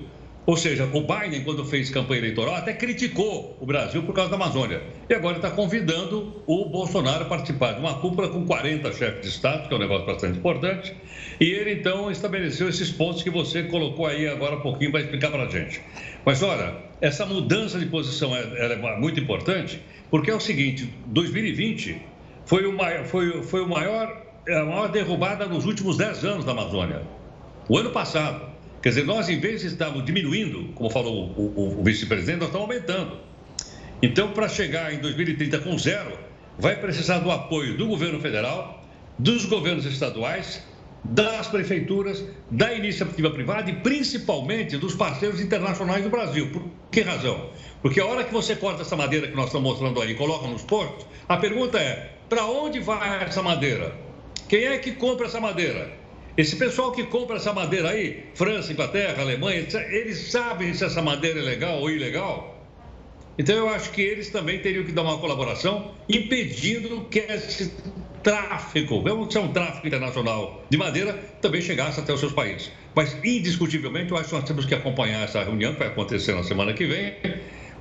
Ou 0.45 0.55
seja, 0.55 0.85
o 0.85 1.01
Biden, 1.01 1.43
quando 1.43 1.65
fez 1.65 1.89
campanha 1.89 2.19
eleitoral, 2.19 2.55
até 2.55 2.73
criticou 2.73 3.57
o 3.59 3.65
Brasil 3.65 4.03
por 4.03 4.13
causa 4.13 4.31
da 4.31 4.37
Amazônia. 4.37 4.81
E 5.09 5.13
agora 5.13 5.35
está 5.35 5.51
convidando 5.51 6.41
o 6.47 6.65
Bolsonaro 6.65 7.23
a 7.23 7.27
participar 7.27 7.73
de 7.73 7.79
uma 7.79 7.95
cúpula 7.95 8.29
com 8.29 8.45
40 8.45 8.91
chefes 8.93 9.21
de 9.21 9.27
Estado, 9.27 9.67
que 9.67 9.73
é 9.73 9.77
um 9.77 9.79
negócio 9.79 10.05
bastante 10.05 10.39
importante. 10.39 10.95
E 11.39 11.45
ele, 11.45 11.73
então, 11.73 12.09
estabeleceu 12.09 12.69
esses 12.69 12.89
pontos 12.89 13.21
que 13.21 13.29
você 13.29 13.63
colocou 13.63 14.07
aí 14.07 14.27
agora 14.27 14.55
um 14.55 14.61
pouquinho 14.61 14.91
para 14.91 15.01
explicar 15.01 15.29
para 15.29 15.43
a 15.43 15.49
gente. 15.49 15.81
Mas, 16.25 16.41
olha, 16.41 16.75
essa 17.01 17.25
mudança 17.25 17.79
de 17.79 17.85
posição 17.85 18.35
é, 18.35 18.41
é 18.41 18.97
muito 18.99 19.19
importante, 19.19 19.79
porque 20.11 20.29
é 20.29 20.35
o 20.35 20.39
seguinte: 20.39 20.93
2020 21.07 21.99
foi 22.45 22.67
o 22.67 22.77
maior, 22.77 23.05
foi, 23.05 23.41
foi 23.41 23.61
o 23.61 23.67
maior 23.67 24.21
é 24.47 24.59
a 24.59 24.65
maior 24.65 24.87
derrubada 24.89 25.45
nos 25.45 25.65
últimos 25.65 25.97
10 25.97 26.25
anos 26.25 26.45
da 26.45 26.51
Amazônia. 26.51 27.03
O 27.69 27.77
ano 27.77 27.91
passado. 27.91 28.51
Quer 28.81 28.89
dizer, 28.89 29.05
nós, 29.05 29.29
em 29.29 29.39
vez 29.39 29.61
de 29.61 29.67
estarmos 29.67 30.03
diminuindo, 30.03 30.73
como 30.73 30.89
falou 30.89 31.31
o, 31.37 31.41
o, 31.41 31.79
o 31.79 31.83
vice-presidente, 31.83 32.39
nós 32.39 32.47
estamos 32.47 32.67
aumentando. 32.67 33.19
Então, 34.01 34.31
para 34.31 34.49
chegar 34.49 34.91
em 34.91 34.97
2030 34.97 35.59
com 35.59 35.77
zero, 35.77 36.17
vai 36.57 36.75
precisar 36.75 37.19
do 37.19 37.29
apoio 37.29 37.77
do 37.77 37.85
governo 37.85 38.19
federal, 38.19 38.83
dos 39.19 39.45
governos 39.45 39.85
estaduais, 39.85 40.63
das 41.03 41.47
prefeituras, 41.47 42.23
da 42.49 42.73
iniciativa 42.73 43.29
privada 43.29 43.69
e 43.69 43.75
principalmente 43.75 44.77
dos 44.77 44.95
parceiros 44.95 45.39
internacionais 45.39 46.03
do 46.03 46.09
Brasil. 46.09 46.49
Por 46.51 46.63
que 46.91 47.01
razão? 47.01 47.51
Porque 47.81 47.99
a 47.99 48.05
hora 48.05 48.23
que 48.23 48.33
você 48.33 48.55
corta 48.55 48.83
essa 48.83 48.95
madeira 48.95 49.27
que 49.27 49.35
nós 49.35 49.47
estamos 49.47 49.69
mostrando 49.69 50.01
aí 50.01 50.11
e 50.11 50.15
coloca 50.15 50.47
nos 50.47 50.63
portos, 50.63 51.05
a 51.27 51.37
pergunta 51.37 51.79
é: 51.79 52.11
para 52.29 52.45
onde 52.45 52.79
vai 52.79 53.23
essa 53.23 53.41
madeira? 53.41 53.95
Quem 54.47 54.65
é 54.65 54.77
que 54.77 54.91
compra 54.91 55.27
essa 55.27 55.39
madeira? 55.39 55.91
Esse 56.37 56.55
pessoal 56.55 56.91
que 56.91 57.03
compra 57.03 57.37
essa 57.37 57.53
madeira 57.53 57.89
aí, 57.89 58.25
França, 58.35 58.71
Inglaterra, 58.71 59.21
Alemanha, 59.21 59.67
eles 59.89 60.31
sabem 60.31 60.73
se 60.73 60.83
essa 60.83 61.01
madeira 61.01 61.39
é 61.39 61.43
legal 61.43 61.79
ou 61.79 61.89
ilegal? 61.89 62.57
Então 63.37 63.55
eu 63.55 63.69
acho 63.69 63.91
que 63.91 64.01
eles 64.01 64.29
também 64.29 64.59
teriam 64.59 64.83
que 64.83 64.91
dar 64.91 65.01
uma 65.01 65.17
colaboração 65.17 65.91
impedindo 66.07 67.05
que 67.09 67.19
esse 67.19 67.73
tráfico, 68.21 69.01
vamos 69.01 69.29
dizer 69.29 69.39
um 69.39 69.51
tráfico 69.51 69.87
internacional 69.87 70.63
de 70.69 70.77
madeira, 70.77 71.13
também 71.41 71.61
chegasse 71.61 71.99
até 71.99 72.13
os 72.13 72.19
seus 72.19 72.33
países. 72.33 72.71
Mas 72.93 73.17
indiscutivelmente 73.23 74.11
eu 74.11 74.17
acho 74.17 74.29
que 74.29 74.35
nós 74.35 74.43
temos 74.43 74.65
que 74.65 74.75
acompanhar 74.75 75.23
essa 75.23 75.43
reunião 75.43 75.73
que 75.73 75.79
vai 75.79 75.87
acontecer 75.87 76.33
na 76.35 76.43
semana 76.43 76.73
que 76.73 76.85
vem. 76.85 77.13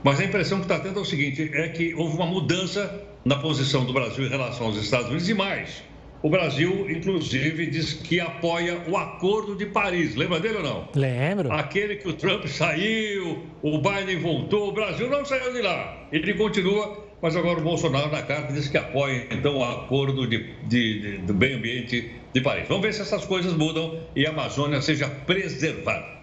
Mas 0.03 0.19
a 0.21 0.25
impressão 0.25 0.59
que 0.59 0.65
está 0.65 0.79
tendo 0.79 0.99
é 0.99 1.03
o 1.03 1.05
seguinte, 1.05 1.51
é 1.53 1.69
que 1.69 1.95
houve 1.95 2.17
uma 2.17 2.27
mudança 2.27 3.03
na 3.25 3.37
posição 3.37 3.85
do 3.85 3.93
Brasil 3.93 4.25
em 4.25 4.31
relação 4.31 4.67
aos 4.67 4.77
Estados 4.77 5.09
Unidos 5.09 5.29
e 5.29 5.35
mais. 5.35 5.83
O 6.23 6.29
Brasil, 6.29 6.91
inclusive, 6.91 7.67
diz 7.67 7.95
que 7.95 8.21
apoia 8.21 8.83
o 8.87 8.97
Acordo 8.97 9.57
de 9.57 9.65
Paris. 9.65 10.15
Lembra 10.17 10.39
dele 10.39 10.59
ou 10.59 10.63
não? 10.63 10.89
Lembro. 10.95 11.51
Aquele 11.51 11.97
que 11.97 12.09
o 12.09 12.13
Trump 12.13 12.47
saiu, 12.47 13.43
o 13.63 13.79
Biden 13.79 14.19
voltou, 14.19 14.69
o 14.69 14.73
Brasil 14.73 15.09
não 15.09 15.25
saiu 15.25 15.53
de 15.53 15.63
lá. 15.63 15.97
Ele 16.13 16.35
continua, 16.35 17.07
mas 17.23 17.37
agora 17.37 17.59
o 17.59 17.63
Bolsonaro 17.63 18.11
na 18.11 18.23
carta 18.23 18.53
diz 18.53 18.69
que 18.69 18.77
apoia, 18.77 19.27
então, 19.31 19.57
o 19.57 19.65
Acordo 19.65 20.27
de, 20.27 20.55
de, 20.67 21.01
de, 21.01 21.19
do 21.19 21.35
Meio 21.35 21.57
Ambiente 21.57 22.11
de 22.35 22.41
Paris. 22.43 22.69
Vamos 22.69 22.83
ver 22.83 22.93
se 22.93 23.01
essas 23.01 23.25
coisas 23.25 23.55
mudam 23.55 23.99
e 24.15 24.27
a 24.27 24.31
Amazônia 24.31 24.83
seja 24.83 25.09
preservada. 25.09 26.20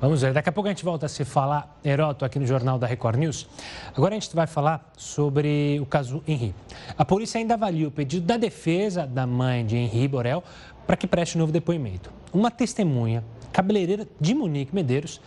Vamos 0.00 0.22
ver, 0.22 0.32
daqui 0.32 0.48
a 0.48 0.52
pouco 0.52 0.66
a 0.66 0.72
gente 0.72 0.82
volta 0.82 1.04
a 1.04 1.08
se 1.10 1.26
falar, 1.26 1.78
Heroto, 1.84 2.24
aqui 2.24 2.38
no 2.38 2.46
Jornal 2.46 2.78
da 2.78 2.86
Record 2.86 3.18
News. 3.18 3.46
Agora 3.94 4.16
a 4.16 4.18
gente 4.18 4.34
vai 4.34 4.46
falar 4.46 4.90
sobre 4.96 5.78
o 5.78 5.84
caso 5.84 6.24
Henri. 6.26 6.54
A 6.96 7.04
polícia 7.04 7.38
ainda 7.38 7.52
avalia 7.52 7.86
o 7.86 7.90
pedido 7.90 8.24
da 8.24 8.38
defesa 8.38 9.06
da 9.06 9.26
mãe 9.26 9.66
de 9.66 9.76
Henri 9.76 10.08
Borel 10.08 10.42
para 10.86 10.96
que 10.96 11.06
preste 11.06 11.36
um 11.36 11.40
novo 11.40 11.52
depoimento. 11.52 12.10
Uma 12.32 12.50
testemunha, 12.50 13.22
cabeleireira 13.52 14.08
de 14.18 14.34
Monique 14.34 14.74
Medeiros, 14.74 15.20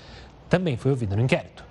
também 0.50 0.76
foi 0.76 0.90
ouvida 0.90 1.16
no 1.16 1.22
inquérito. 1.22 1.64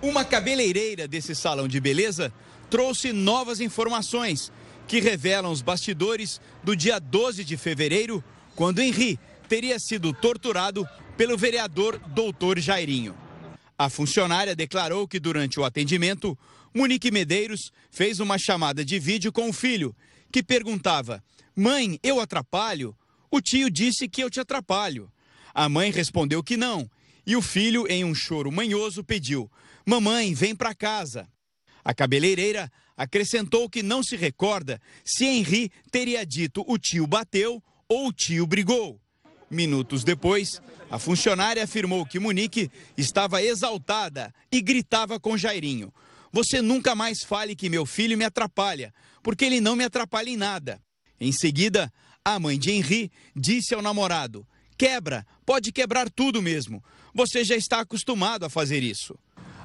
Uma 0.00 0.24
cabeleireira 0.24 1.08
desse 1.08 1.34
salão 1.34 1.66
de 1.66 1.80
beleza 1.80 2.32
trouxe 2.70 3.12
novas 3.12 3.60
informações 3.60 4.52
que 4.86 5.00
revelam 5.00 5.50
os 5.50 5.62
bastidores 5.62 6.40
do 6.62 6.76
dia 6.76 7.00
12 7.00 7.42
de 7.42 7.56
fevereiro, 7.56 8.22
quando 8.54 8.78
Henri 8.78 9.18
teria 9.48 9.80
sido 9.80 10.12
torturado 10.12 10.88
pelo 11.18 11.36
vereador 11.36 11.98
Doutor 12.14 12.60
Jairinho. 12.60 13.12
A 13.76 13.90
funcionária 13.90 14.54
declarou 14.54 15.08
que 15.08 15.18
durante 15.18 15.58
o 15.58 15.64
atendimento, 15.64 16.38
Monique 16.72 17.10
Medeiros 17.10 17.72
fez 17.90 18.20
uma 18.20 18.38
chamada 18.38 18.84
de 18.84 19.00
vídeo 19.00 19.32
com 19.32 19.48
o 19.48 19.52
filho, 19.52 19.94
que 20.30 20.44
perguntava: 20.44 21.22
Mãe, 21.56 21.98
eu 22.04 22.20
atrapalho? 22.20 22.96
O 23.32 23.40
tio 23.40 23.68
disse 23.68 24.08
que 24.08 24.22
eu 24.22 24.30
te 24.30 24.38
atrapalho. 24.38 25.10
A 25.52 25.68
mãe 25.68 25.90
respondeu 25.90 26.40
que 26.40 26.56
não, 26.56 26.88
e 27.26 27.34
o 27.34 27.42
filho, 27.42 27.84
em 27.88 28.04
um 28.04 28.14
choro 28.14 28.52
manhoso, 28.52 29.02
pediu: 29.02 29.50
Mamãe, 29.84 30.32
vem 30.34 30.54
para 30.54 30.72
casa. 30.72 31.28
A 31.84 31.92
cabeleireira 31.92 32.70
acrescentou 32.96 33.68
que 33.68 33.82
não 33.82 34.04
se 34.04 34.14
recorda 34.14 34.80
se 35.04 35.24
Henri 35.24 35.72
teria 35.90 36.24
dito 36.24 36.64
o 36.64 36.78
tio 36.78 37.08
bateu 37.08 37.60
ou 37.88 38.06
o 38.06 38.12
tio 38.12 38.46
brigou. 38.46 39.00
Minutos 39.50 40.04
depois, 40.04 40.60
a 40.90 40.98
funcionária 40.98 41.64
afirmou 41.64 42.04
que 42.04 42.18
Monique 42.18 42.70
estava 42.96 43.42
exaltada 43.42 44.32
e 44.52 44.60
gritava 44.60 45.18
com 45.18 45.38
Jairinho: 45.38 45.92
Você 46.32 46.60
nunca 46.60 46.94
mais 46.94 47.22
fale 47.22 47.56
que 47.56 47.70
meu 47.70 47.86
filho 47.86 48.16
me 48.16 48.24
atrapalha, 48.24 48.92
porque 49.22 49.44
ele 49.44 49.60
não 49.60 49.74
me 49.74 49.84
atrapalha 49.84 50.28
em 50.28 50.36
nada. 50.36 50.80
Em 51.20 51.32
seguida, 51.32 51.92
a 52.24 52.38
mãe 52.38 52.58
de 52.58 52.70
Henri 52.70 53.10
disse 53.34 53.74
ao 53.74 53.82
namorado: 53.82 54.46
Quebra, 54.76 55.26
pode 55.46 55.72
quebrar 55.72 56.10
tudo 56.10 56.42
mesmo. 56.42 56.82
Você 57.14 57.42
já 57.42 57.56
está 57.56 57.80
acostumado 57.80 58.44
a 58.44 58.50
fazer 58.50 58.82
isso. 58.82 59.18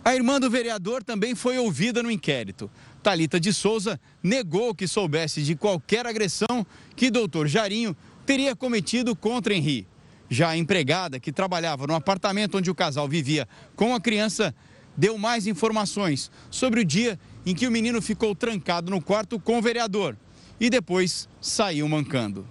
A 0.05 0.15
irmã 0.15 0.39
do 0.39 0.49
vereador 0.49 1.01
também 1.01 1.33
foi 1.33 1.57
ouvida 1.57 2.03
no 2.03 2.11
inquérito. 2.11 2.69
Talita 3.01 3.39
de 3.39 3.53
Souza 3.53 3.99
negou 4.21 4.75
que 4.75 4.87
soubesse 4.87 5.41
de 5.43 5.55
qualquer 5.55 6.05
agressão 6.05 6.65
que 6.95 7.09
doutor 7.09 7.47
Jarinho 7.47 7.95
teria 8.25 8.55
cometido 8.55 9.15
contra 9.15 9.53
Henri. 9.53 9.87
Já 10.29 10.49
a 10.49 10.57
empregada, 10.57 11.19
que 11.19 11.31
trabalhava 11.31 11.85
no 11.85 11.93
apartamento 11.93 12.57
onde 12.57 12.71
o 12.71 12.75
casal 12.75 13.07
vivia 13.07 13.47
com 13.75 13.93
a 13.93 14.01
criança, 14.01 14.55
deu 14.95 15.17
mais 15.17 15.47
informações 15.47 16.31
sobre 16.49 16.81
o 16.81 16.85
dia 16.85 17.19
em 17.45 17.53
que 17.53 17.67
o 17.67 17.71
menino 17.71 18.01
ficou 18.01 18.33
trancado 18.33 18.89
no 18.89 19.01
quarto 19.01 19.39
com 19.39 19.57
o 19.57 19.61
vereador 19.61 20.17
e 20.59 20.69
depois 20.69 21.27
saiu 21.41 21.87
mancando. 21.87 22.47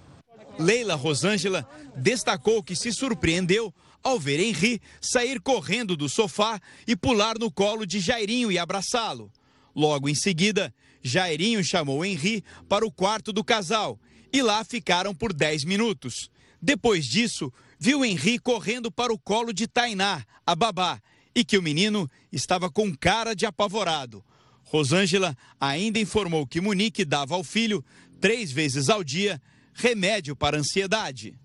Leila 0.59 0.95
Rosângela 0.95 1.67
destacou 1.95 2.61
que 2.61 2.75
se 2.75 2.91
surpreendeu 2.91 3.73
ao 4.03 4.19
ver 4.19 4.39
Henri 4.39 4.81
sair 5.01 5.39
correndo 5.39 5.95
do 5.95 6.07
sofá 6.07 6.59
e 6.85 6.95
pular 6.95 7.39
no 7.39 7.49
colo 7.49 7.85
de 7.85 7.99
Jairinho 7.99 8.51
e 8.51 8.59
abraçá-lo. 8.59 9.31
Logo 9.75 10.07
em 10.07 10.13
seguida, 10.13 10.73
Jairinho 11.01 11.63
chamou 11.63 12.05
Henri 12.05 12.43
para 12.69 12.85
o 12.85 12.91
quarto 12.91 13.33
do 13.33 13.43
casal 13.43 13.99
e 14.33 14.41
lá 14.41 14.63
ficaram 14.65 15.13
por 15.13 15.31
10 15.31 15.63
minutos. 15.63 16.31
Depois 16.59 17.05
disso, 17.05 17.53
viu 17.77 18.03
Henri 18.03 18.39
correndo 18.39 18.91
para 18.91 19.13
o 19.13 19.19
colo 19.19 19.53
de 19.53 19.67
Tainá, 19.67 20.25
a 20.45 20.55
babá, 20.55 20.99
e 21.35 21.45
que 21.45 21.57
o 21.57 21.61
menino 21.61 22.09
estava 22.31 22.69
com 22.69 22.95
cara 22.95 23.35
de 23.35 23.45
apavorado. 23.45 24.23
Rosângela 24.63 25.37
ainda 25.59 25.99
informou 25.99 26.47
que 26.47 26.59
Monique 26.59 27.05
dava 27.05 27.35
ao 27.35 27.43
filho, 27.43 27.85
três 28.19 28.51
vezes 28.51 28.89
ao 28.89 29.03
dia, 29.03 29.39
remédio 29.73 30.35
para 30.35 30.57
ansiedade. 30.57 31.37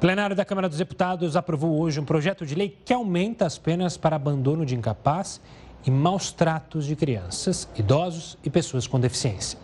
Plenário 0.00 0.34
da 0.34 0.46
Câmara 0.46 0.68
dos 0.68 0.78
Deputados 0.78 1.36
aprovou 1.36 1.78
hoje 1.78 2.00
um 2.00 2.04
projeto 2.04 2.46
de 2.46 2.54
lei 2.54 2.74
que 2.84 2.92
aumenta 2.92 3.44
as 3.44 3.58
penas 3.58 3.98
para 3.98 4.16
abandono 4.16 4.64
de 4.64 4.74
incapaz 4.74 5.40
e 5.84 5.90
maus 5.90 6.32
tratos 6.32 6.86
de 6.86 6.96
crianças, 6.96 7.68
idosos 7.76 8.38
e 8.42 8.48
pessoas 8.48 8.86
com 8.86 8.98
deficiência. 8.98 9.58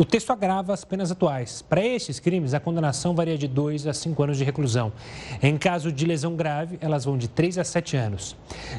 O 0.00 0.04
texto 0.06 0.30
agrava 0.30 0.72
as 0.72 0.82
penas 0.82 1.10
atuais. 1.10 1.60
Para 1.60 1.84
estes 1.84 2.18
crimes, 2.18 2.54
a 2.54 2.58
condenação 2.58 3.14
varia 3.14 3.36
de 3.36 3.46
2 3.46 3.86
a 3.86 3.92
5 3.92 4.22
anos 4.22 4.38
de 4.38 4.44
reclusão. 4.44 4.94
Em 5.42 5.58
caso 5.58 5.92
de 5.92 6.06
lesão 6.06 6.34
grave, 6.34 6.78
elas 6.80 7.04
vão 7.04 7.18
de 7.18 7.28
3 7.28 7.58
a 7.58 7.64
7 7.64 7.98
anos. 7.98 8.34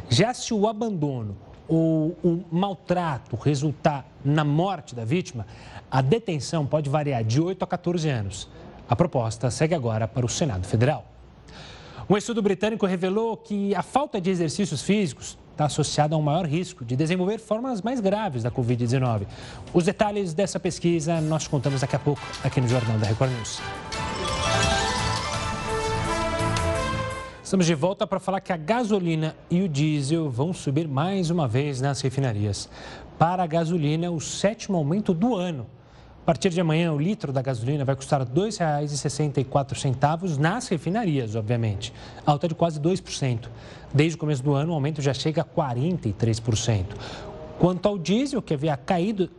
Já 0.10 0.34
se 0.34 0.51
o 0.51 0.67
abandono 0.67 1.38
ou 1.67 2.17
o 2.23 2.43
maltrato 2.51 3.36
resultar 3.36 4.03
na 4.25 4.43
morte 4.43 4.95
da 4.95 5.05
vítima, 5.05 5.45
a 5.91 6.01
detenção 6.01 6.65
pode 6.65 6.89
variar 6.89 7.23
de 7.23 7.39
8 7.39 7.62
a 7.62 7.67
14 7.67 8.10
anos. 8.10 8.49
A 8.89 8.95
proposta 8.95 9.51
segue 9.51 9.75
agora 9.75 10.07
para 10.07 10.25
o 10.25 10.29
Senado 10.29 10.65
Federal. 10.65 11.05
Um 12.10 12.17
estudo 12.17 12.41
britânico 12.41 12.88
revelou 12.88 13.38
que 13.38 13.75
a 13.75 13.84
falta 13.84 14.19
de 14.19 14.31
exercícios 14.31 14.81
físicos 14.81 15.38
está 15.62 15.65
associada 15.65 16.15
a 16.15 16.17
um 16.17 16.21
maior 16.21 16.45
risco 16.45 16.84
de 16.84 16.95
desenvolver 16.95 17.39
formas 17.39 17.82
mais 17.82 18.00
graves 18.00 18.41
da 18.41 18.50
Covid-19. 18.50 19.28
Os 19.74 19.86
detalhes 19.86 20.34
dessa 20.34 20.60
pesquisa 20.60 21.21
nós 21.21 21.47
contamos 21.47 21.82
daqui 21.82 21.95
a 21.95 22.00
pouco 22.00 22.21
aqui 22.43 22.60
no 22.60 22.67
Jornal 22.67 22.97
da 22.97 23.06
Record 23.06 23.32
News. 23.32 23.60
Estamos 27.43 27.65
de 27.65 27.76
volta 27.76 28.08
para 28.08 28.19
falar 28.19 28.39
que 28.39 28.54
a 28.54 28.58
gasolina 28.58 29.36
e 29.50 29.62
o 29.62 29.69
diesel 29.69 30.30
vão 30.30 30.54
subir 30.54 30.88
mais 30.88 31.30
uma 31.30 31.47
vez 31.47 31.82
nas 31.82 32.02
refinarias. 32.02 32.69
Para 33.19 33.43
a 33.43 33.47
gasolina, 33.47 34.10
o 34.10 34.19
sétimo 34.19 34.78
aumento 34.78 35.13
do 35.13 35.36
ano. 35.36 35.67
Partir 36.32 36.50
de 36.50 36.62
amanhã, 36.62 36.94
o 36.94 36.98
litro 36.98 37.34
da 37.34 37.41
gasolina 37.41 37.84
vai 37.84 37.94
custar 37.94 38.22
R$ 38.22 38.28
2,64 38.28 40.38
nas 40.38 40.70
refinarias, 40.70 41.36
obviamente, 41.36 41.94
alta 42.26 42.48
de 42.48 42.56
quase 42.56 42.80
2%. 42.80 43.50
Desde 43.94 44.15
o 44.15 44.17
começo 44.17 44.41
do 44.41 44.54
ano, 44.54 44.72
o 44.72 44.76
aumento 44.76 45.02
já 45.02 45.13
chega 45.13 45.41
a 45.41 45.46
43%. 45.46 46.86
Quanto 47.60 47.86
ao 47.86 47.98
diesel, 47.98 48.41
que 48.41 48.54
havia 48.54 48.78
caído 48.78 49.30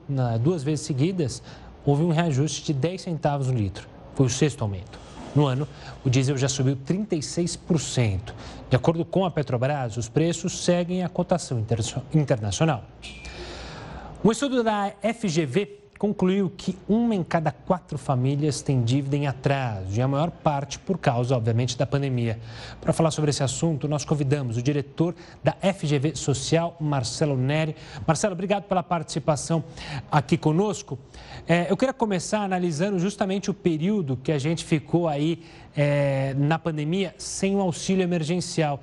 duas 0.43 0.63
vezes 0.63 0.85
seguidas, 0.85 1.43
houve 1.83 2.03
um 2.03 2.11
reajuste 2.11 2.63
de 2.63 2.75
10 2.75 3.01
centavos 3.01 3.47
no 3.47 3.55
litro. 3.55 3.89
Foi 4.15 4.27
o 4.27 4.29
sexto 4.29 4.61
aumento. 4.61 5.01
No 5.35 5.47
ano, 5.47 5.67
o 6.05 6.11
diesel 6.11 6.37
já 6.37 6.47
subiu 6.47 6.77
36%. 6.77 8.35
De 8.69 8.77
acordo 8.77 9.03
com 9.03 9.25
a 9.25 9.31
Petrobras, 9.31 9.97
os 9.97 10.11
preços 10.11 10.63
seguem 10.63 11.03
a 11.03 11.09
cotação 11.09 11.65
internacional. 12.13 12.85
Um 14.23 14.31
estudo 14.31 14.63
da 14.63 14.93
FGV 15.03 15.81
concluiu 16.03 16.51
que 16.51 16.77
uma 16.89 17.15
em 17.15 17.23
cada 17.23 17.53
quatro 17.53 17.97
famílias 17.97 18.61
tem 18.61 18.83
dívida 18.83 19.17
em 19.17 19.29
atraso, 19.29 19.97
e 19.97 20.03
a 20.03 20.09
maior 20.09 20.33
parte 20.33 20.77
por 20.77 20.99
causa, 20.99 21.37
obviamente, 21.37 21.79
da 21.79 21.87
pandemia. 21.87 22.41
Para 22.81 22.93
falar 22.93 23.13
sobre 23.13 23.31
esse 23.31 23.41
assunto, 23.41 23.87
nós 23.87 24.05
convidamos 24.05 24.57
o 24.57 24.63
diretor 24.63 25.15
da 25.45 25.53
FGV 25.53 26.17
Social, 26.17 26.77
Marcelo 26.81 27.37
Neri. 27.37 27.77
Marcelo, 28.05 28.33
obrigado 28.33 28.65
pela 28.65 28.83
participação 28.83 29.63
aqui 30.11 30.37
conosco. 30.37 30.99
É, 31.47 31.71
eu 31.71 31.77
queria 31.77 31.95
começar 31.95 32.41
analisando 32.41 32.99
justamente 32.99 33.49
o 33.49 33.55
período 33.55 34.17
que 34.17 34.33
a 34.33 34.41
gente 34.41 34.65
ficou 34.65 35.07
aí 35.07 35.45
é, 35.77 36.35
na 36.37 36.59
pandemia 36.59 37.15
sem 37.17 37.55
o 37.55 37.61
auxílio 37.61 38.03
emergencial. 38.03 38.81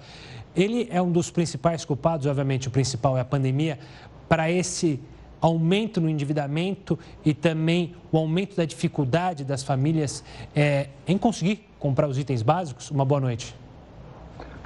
Ele 0.55 0.87
é 0.89 1.01
um 1.01 1.11
dos 1.11 1.29
principais 1.29 1.83
culpados, 1.83 2.25
obviamente, 2.27 2.69
o 2.69 2.71
principal 2.71 3.17
é 3.17 3.19
a 3.19 3.25
pandemia, 3.25 3.77
para 4.29 4.49
esse 4.49 5.01
aumento 5.41 6.01
no 6.01 6.09
endividamento 6.09 6.97
e 7.25 7.33
também 7.33 7.95
o 8.11 8.17
aumento 8.17 8.55
da 8.55 8.65
dificuldade 8.65 9.43
das 9.43 9.63
famílias 9.63 10.23
é, 10.55 10.89
em 11.07 11.17
conseguir 11.17 11.65
comprar 11.79 12.07
os 12.07 12.17
itens 12.17 12.41
básicos? 12.41 12.91
Uma 12.91 13.05
boa 13.05 13.21
noite. 13.21 13.55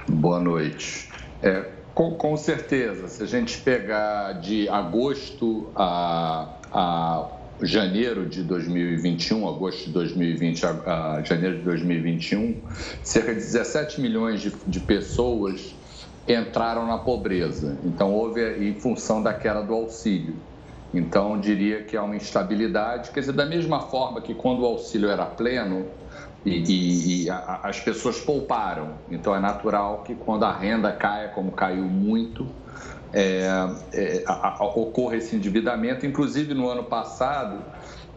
Boa 0.08 0.40
noite. 0.40 1.08
É, 1.42 1.70
com, 1.94 2.14
com, 2.14 2.36
certeza, 2.36 3.08
se 3.08 3.22
a 3.22 3.26
gente 3.26 3.58
pegar 3.58 4.32
de 4.34 4.68
agosto 4.68 5.68
a, 5.76 6.48
a 6.72 7.28
janeiro 7.62 8.26
de 8.26 8.42
2021, 8.42 9.48
agosto 9.48 9.86
de 9.86 9.92
2020 9.92 10.66
a, 10.66 10.70
a 11.16 11.22
janeiro 11.22 11.58
de 11.58 11.62
2021, 11.62 12.60
cerca 13.02 13.32
de 13.32 13.40
17 13.40 14.00
milhões 14.00 14.40
de, 14.40 14.52
de 14.66 14.80
pessoas 14.80 15.74
entraram 16.26 16.86
na 16.86 16.98
pobreza. 16.98 17.78
Então, 17.84 18.12
houve 18.12 18.40
em 18.68 18.74
função 18.74 19.22
da 19.22 19.32
queda 19.32 19.62
do 19.62 19.74
auxílio. 19.74 20.34
Então, 20.94 21.38
diria 21.40 21.82
que 21.82 21.96
há 21.96 22.02
uma 22.02 22.14
instabilidade. 22.14 23.10
Quer 23.10 23.20
dizer, 23.20 23.32
da 23.32 23.44
mesma 23.44 23.80
forma 23.80 24.20
que 24.20 24.32
quando 24.32 24.60
o 24.60 24.64
auxílio 24.64 25.10
era 25.10 25.26
pleno 25.26 25.86
e, 26.46 26.50
e, 26.50 27.24
e 27.24 27.30
a, 27.30 27.60
as 27.64 27.80
pessoas 27.80 28.20
pouparam. 28.20 28.94
Então, 29.10 29.34
é 29.34 29.40
natural 29.40 30.04
que 30.06 30.14
quando 30.14 30.44
a 30.44 30.52
renda 30.52 30.92
caia, 30.92 31.28
como 31.28 31.50
caiu 31.50 31.82
muito, 31.82 32.46
é, 33.12 33.48
é, 33.92 34.24
a, 34.24 34.62
a, 34.62 34.64
ocorra 34.66 35.16
esse 35.16 35.34
endividamento. 35.34 36.06
Inclusive, 36.06 36.54
no 36.54 36.68
ano 36.68 36.84
passado, 36.84 37.58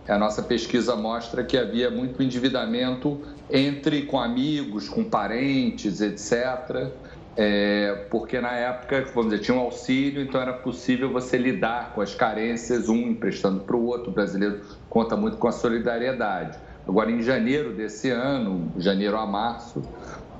a 0.07 0.17
nossa 0.17 0.43
pesquisa 0.43 0.95
mostra 0.95 1.43
que 1.43 1.57
havia 1.57 1.89
muito 1.89 2.21
endividamento 2.21 3.19
entre 3.49 4.03
com 4.03 4.19
amigos, 4.19 4.87
com 4.87 5.03
parentes, 5.03 5.99
etc 5.99 6.91
é, 7.37 8.07
porque 8.09 8.41
na 8.41 8.51
época, 8.53 9.05
vamos 9.13 9.31
dizer, 9.31 9.43
tinha 9.43 9.55
um 9.55 9.59
auxílio, 9.59 10.23
então 10.23 10.41
era 10.41 10.53
possível 10.53 11.11
você 11.11 11.37
lidar 11.37 11.93
com 11.93 12.01
as 12.01 12.15
carências, 12.15 12.89
um 12.89 12.97
emprestando 12.97 13.59
para 13.59 13.75
o 13.75 13.85
outro. 13.85 14.09
O 14.09 14.13
brasileiro 14.13 14.61
conta 14.89 15.15
muito 15.15 15.37
com 15.37 15.47
a 15.47 15.51
solidariedade. 15.51 16.57
Agora, 16.87 17.11
em 17.11 17.21
janeiro 17.21 17.73
desse 17.73 18.09
ano, 18.09 18.71
janeiro 18.77 19.17
a 19.17 19.25
março, 19.27 19.83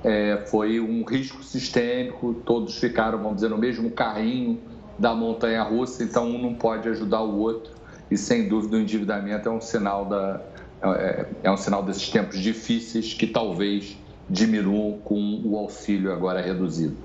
é, 0.02 0.42
foi 0.46 0.80
um 0.80 1.04
risco 1.04 1.42
sistêmico, 1.44 2.34
todos 2.44 2.78
ficaram, 2.78 3.18
vamos 3.18 3.36
dizer, 3.36 3.48
no 3.48 3.58
mesmo 3.58 3.90
carrinho 3.92 4.60
da 4.98 5.14
montanha 5.14 5.62
russa, 5.62 6.02
então 6.02 6.26
um 6.26 6.42
não 6.42 6.54
pode 6.54 6.88
ajudar 6.88 7.20
o 7.20 7.38
outro. 7.38 7.72
E 8.10 8.16
sem 8.16 8.48
dúvida 8.48 8.76
o 8.76 8.80
endividamento 8.80 9.48
é 9.48 9.52
um 9.52 9.60
sinal 9.60 10.04
da 10.06 10.40
é, 10.82 11.26
é 11.42 11.50
um 11.50 11.56
sinal 11.56 11.82
desses 11.82 12.08
tempos 12.08 12.38
difíceis 12.38 13.12
que 13.12 13.26
talvez 13.26 13.97
diminuam 14.28 14.98
com 14.98 15.40
o 15.44 15.56
auxílio 15.56 16.12
agora 16.12 16.40
reduzido. 16.40 16.96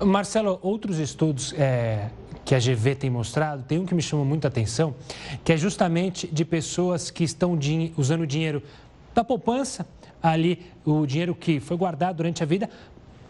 Marcelo, 0.00 0.58
outros 0.62 0.98
estudos 0.98 1.54
é, 1.56 2.10
que 2.44 2.54
a 2.54 2.58
GV 2.58 2.94
tem 2.96 3.10
mostrado, 3.10 3.62
tem 3.62 3.78
um 3.78 3.86
que 3.86 3.94
me 3.94 4.02
chama 4.02 4.24
muita 4.24 4.48
atenção, 4.48 4.94
que 5.44 5.52
é 5.52 5.56
justamente 5.56 6.26
de 6.26 6.44
pessoas 6.44 7.10
que 7.10 7.24
estão 7.24 7.58
usando 7.96 8.26
dinheiro 8.26 8.62
da 9.14 9.22
poupança, 9.22 9.86
ali 10.22 10.66
o 10.84 11.06
dinheiro 11.06 11.34
que 11.34 11.60
foi 11.60 11.76
guardado 11.76 12.16
durante 12.16 12.42
a 12.42 12.46
vida, 12.46 12.68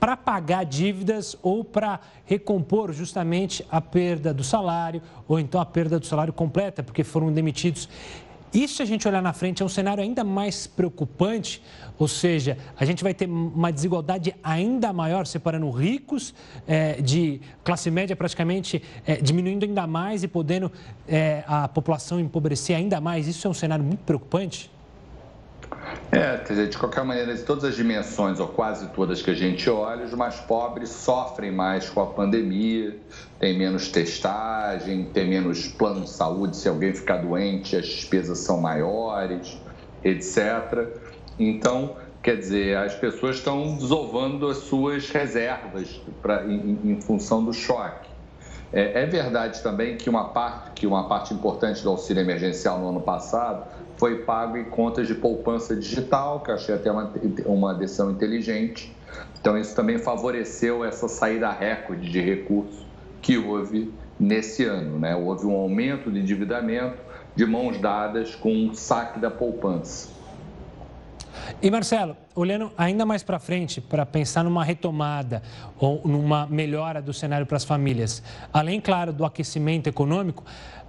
para 0.00 0.16
pagar 0.18 0.64
dívidas 0.64 1.34
ou 1.42 1.64
para 1.64 1.98
recompor 2.26 2.92
justamente 2.92 3.64
a 3.70 3.80
perda 3.80 4.34
do 4.34 4.44
salário 4.44 5.00
ou 5.26 5.40
então 5.40 5.58
a 5.58 5.64
perda 5.64 5.98
do 5.98 6.04
salário 6.04 6.32
completa, 6.32 6.82
porque 6.82 7.02
foram 7.02 7.32
demitidos. 7.32 7.88
Isso, 8.54 8.76
se 8.76 8.82
a 8.82 8.86
gente 8.86 9.06
olhar 9.08 9.20
na 9.20 9.32
frente, 9.32 9.64
é 9.64 9.66
um 9.66 9.68
cenário 9.68 10.00
ainda 10.00 10.22
mais 10.22 10.64
preocupante, 10.64 11.60
ou 11.98 12.06
seja, 12.06 12.56
a 12.78 12.84
gente 12.84 13.02
vai 13.02 13.12
ter 13.12 13.28
uma 13.28 13.72
desigualdade 13.72 14.32
ainda 14.44 14.92
maior, 14.92 15.26
separando 15.26 15.68
ricos 15.70 16.32
é, 16.64 17.02
de 17.02 17.40
classe 17.64 17.90
média 17.90 18.14
praticamente 18.14 18.80
é, 19.04 19.16
diminuindo 19.16 19.64
ainda 19.64 19.88
mais 19.88 20.22
e 20.22 20.28
podendo 20.28 20.70
é, 21.08 21.42
a 21.48 21.66
população 21.66 22.20
empobrecer 22.20 22.76
ainda 22.76 23.00
mais. 23.00 23.26
Isso 23.26 23.44
é 23.44 23.50
um 23.50 23.54
cenário 23.54 23.84
muito 23.84 24.04
preocupante? 24.04 24.70
É, 26.10 26.36
quer 26.38 26.52
dizer, 26.52 26.68
de 26.68 26.78
qualquer 26.78 27.04
maneira, 27.04 27.34
de 27.34 27.42
todas 27.42 27.64
as 27.64 27.74
dimensões, 27.74 28.38
ou 28.38 28.48
quase 28.48 28.88
todas 28.90 29.20
que 29.20 29.30
a 29.30 29.34
gente 29.34 29.68
olha, 29.68 30.04
os 30.04 30.14
mais 30.14 30.36
pobres 30.36 30.90
sofrem 30.90 31.50
mais 31.50 31.90
com 31.90 32.00
a 32.00 32.06
pandemia, 32.06 32.96
tem 33.38 33.58
menos 33.58 33.88
testagem, 33.88 35.04
tem 35.12 35.28
menos 35.28 35.66
plano 35.66 36.02
de 36.02 36.10
saúde, 36.10 36.56
se 36.56 36.68
alguém 36.68 36.94
ficar 36.94 37.18
doente, 37.18 37.76
as 37.76 37.86
despesas 37.86 38.38
são 38.38 38.60
maiores, 38.60 39.58
etc. 40.04 40.88
Então, 41.38 41.96
quer 42.22 42.36
dizer, 42.36 42.76
as 42.76 42.94
pessoas 42.94 43.36
estão 43.36 43.76
desovando 43.76 44.48
as 44.48 44.58
suas 44.58 45.10
reservas 45.10 46.00
pra, 46.22 46.44
em, 46.44 46.78
em 46.84 47.00
função 47.00 47.44
do 47.44 47.52
choque. 47.52 48.08
É, 48.72 49.02
é, 49.02 49.06
verdade 49.06 49.62
também 49.62 49.96
que 49.96 50.10
uma 50.10 50.30
parte, 50.30 50.70
que 50.72 50.86
uma 50.86 51.08
parte 51.08 51.32
importante 51.32 51.82
do 51.82 51.90
auxílio 51.90 52.20
emergencial 52.20 52.80
no 52.80 52.88
ano 52.88 53.00
passado 53.00 53.64
foi 53.96 54.22
pago 54.22 54.56
em 54.56 54.64
contas 54.64 55.06
de 55.06 55.14
poupança 55.14 55.76
digital, 55.76 56.40
que 56.40 56.50
achei 56.50 56.74
até 56.74 56.90
uma, 56.90 57.12
uma 57.46 57.74
decisão 57.74 58.10
inteligente. 58.10 58.94
Então, 59.40 59.56
isso 59.58 59.74
também 59.74 59.98
favoreceu 59.98 60.84
essa 60.84 61.08
saída 61.08 61.50
recorde 61.50 62.10
de 62.10 62.20
recursos 62.20 62.84
que 63.20 63.38
houve 63.38 63.92
nesse 64.18 64.64
ano. 64.64 64.98
Né? 64.98 65.14
Houve 65.14 65.46
um 65.46 65.54
aumento 65.54 66.10
de 66.10 66.20
endividamento 66.20 66.98
de 67.36 67.44
mãos 67.44 67.78
dadas 67.78 68.34
com 68.34 68.68
o 68.68 68.74
saque 68.74 69.18
da 69.18 69.30
poupança. 69.30 70.14
E 71.60 71.70
Marcelo, 71.70 72.16
olhando 72.34 72.70
ainda 72.76 73.04
mais 73.04 73.22
para 73.22 73.38
frente, 73.38 73.80
para 73.80 74.06
pensar 74.06 74.44
numa 74.44 74.64
retomada 74.64 75.42
ou 75.78 76.00
numa 76.04 76.46
melhora 76.46 77.02
do 77.02 77.12
cenário 77.12 77.46
para 77.46 77.56
as 77.56 77.64
famílias, 77.64 78.22
além, 78.52 78.80
claro, 78.80 79.12
do 79.12 79.24
aquecimento 79.24 79.88
econômico, 79.88 80.44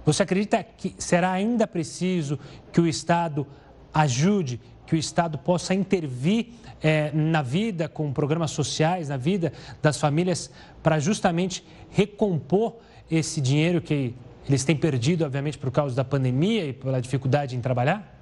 você 0.06 0.22
acredita 0.22 0.62
que 0.62 0.94
será 0.98 1.32
ainda 1.32 1.66
preciso 1.66 2.38
que 2.72 2.80
o 2.80 2.86
Estado 2.86 3.44
ajude, 3.92 4.60
que 4.86 4.94
o 4.94 4.98
Estado 4.98 5.36
possa 5.36 5.74
intervir 5.74 6.50
é, 6.80 7.10
na 7.12 7.42
vida, 7.42 7.88
com 7.88 8.12
programas 8.12 8.52
sociais, 8.52 9.08
na 9.08 9.16
vida 9.16 9.52
das 9.82 9.98
famílias, 9.98 10.48
para 10.80 11.00
justamente 11.00 11.66
recompor 11.90 12.76
esse 13.10 13.40
dinheiro 13.40 13.80
que 13.80 14.14
eles 14.48 14.64
têm 14.64 14.76
perdido, 14.76 15.24
obviamente, 15.24 15.58
por 15.58 15.72
causa 15.72 15.96
da 15.96 16.04
pandemia 16.04 16.66
e 16.66 16.72
pela 16.72 17.00
dificuldade 17.00 17.56
em 17.56 17.60
trabalhar? 17.60 18.14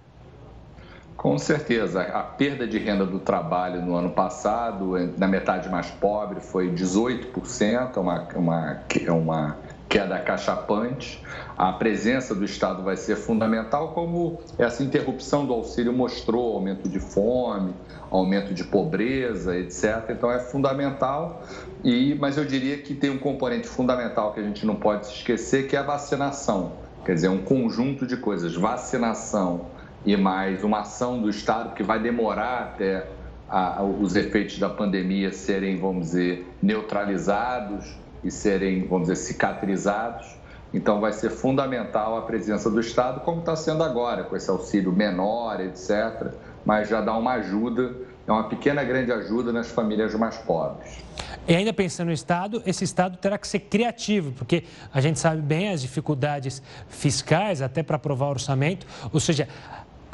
Com 1.18 1.38
certeza. 1.38 2.00
A 2.00 2.22
perda 2.22 2.66
de 2.66 2.78
renda 2.78 3.04
do 3.04 3.18
trabalho 3.18 3.82
no 3.82 3.94
ano 3.94 4.10
passado, 4.10 4.94
na 5.18 5.28
metade 5.28 5.68
mais 5.68 5.90
pobre, 5.90 6.40
foi 6.40 6.70
18%, 6.70 7.98
uma, 7.98 8.28
uma, 8.34 8.80
uma 9.08 9.56
queda 9.88 10.18
cachapante. 10.18 11.22
A 11.56 11.72
presença 11.72 12.34
do 12.34 12.44
Estado 12.44 12.82
vai 12.82 12.96
ser 12.96 13.16
fundamental, 13.16 13.92
como 13.92 14.40
essa 14.58 14.82
interrupção 14.82 15.46
do 15.46 15.52
auxílio 15.52 15.92
mostrou, 15.92 16.54
aumento 16.54 16.88
de 16.88 16.98
fome, 16.98 17.72
aumento 18.10 18.52
de 18.52 18.64
pobreza, 18.64 19.56
etc. 19.56 20.10
Então 20.10 20.30
é 20.30 20.40
fundamental. 20.40 21.42
E, 21.84 22.14
mas 22.16 22.36
eu 22.36 22.44
diria 22.44 22.78
que 22.78 22.94
tem 22.94 23.10
um 23.10 23.18
componente 23.18 23.68
fundamental 23.68 24.32
que 24.32 24.40
a 24.40 24.42
gente 24.42 24.66
não 24.66 24.76
pode 24.76 25.06
se 25.06 25.14
esquecer, 25.14 25.68
que 25.68 25.76
é 25.76 25.78
a 25.78 25.82
vacinação. 25.82 26.72
Quer 27.04 27.14
dizer, 27.14 27.28
um 27.28 27.42
conjunto 27.42 28.06
de 28.06 28.16
coisas, 28.16 28.54
vacinação 28.54 29.66
e 30.04 30.16
mais 30.16 30.64
uma 30.64 30.80
ação 30.80 31.20
do 31.20 31.28
Estado 31.28 31.74
que 31.74 31.82
vai 31.82 32.00
demorar 32.00 32.72
até 32.74 33.06
a, 33.48 33.82
os 33.82 34.16
efeitos 34.16 34.58
da 34.58 34.68
pandemia 34.68 35.30
serem, 35.32 35.78
vamos 35.78 36.06
dizer, 36.06 36.46
neutralizados 36.62 38.03
e 38.24 38.30
serem, 38.30 38.86
vamos 38.86 39.08
dizer, 39.08 39.16
cicatrizados. 39.16 40.36
Então, 40.72 41.00
vai 41.00 41.12
ser 41.12 41.30
fundamental 41.30 42.16
a 42.16 42.22
presença 42.22 42.68
do 42.68 42.80
Estado, 42.80 43.20
como 43.20 43.40
está 43.40 43.54
sendo 43.54 43.84
agora, 43.84 44.24
com 44.24 44.36
esse 44.36 44.50
auxílio 44.50 44.92
menor, 44.92 45.60
etc. 45.60 46.32
Mas 46.64 46.88
já 46.88 47.00
dá 47.00 47.16
uma 47.16 47.34
ajuda, 47.34 47.94
é 48.26 48.32
uma 48.32 48.48
pequena, 48.48 48.82
grande 48.82 49.12
ajuda 49.12 49.52
nas 49.52 49.68
famílias 49.68 50.14
mais 50.14 50.36
pobres. 50.38 51.04
E 51.46 51.54
ainda 51.54 51.72
pensando 51.72 52.08
no 52.08 52.12
Estado, 52.12 52.62
esse 52.66 52.82
Estado 52.82 53.18
terá 53.18 53.36
que 53.36 53.46
ser 53.46 53.60
criativo, 53.60 54.32
porque 54.32 54.64
a 54.92 55.00
gente 55.00 55.20
sabe 55.20 55.42
bem 55.42 55.70
as 55.70 55.82
dificuldades 55.82 56.62
fiscais, 56.88 57.60
até 57.60 57.82
para 57.82 57.96
aprovar 57.96 58.26
o 58.26 58.30
orçamento, 58.30 58.86
ou 59.12 59.20
seja, 59.20 59.46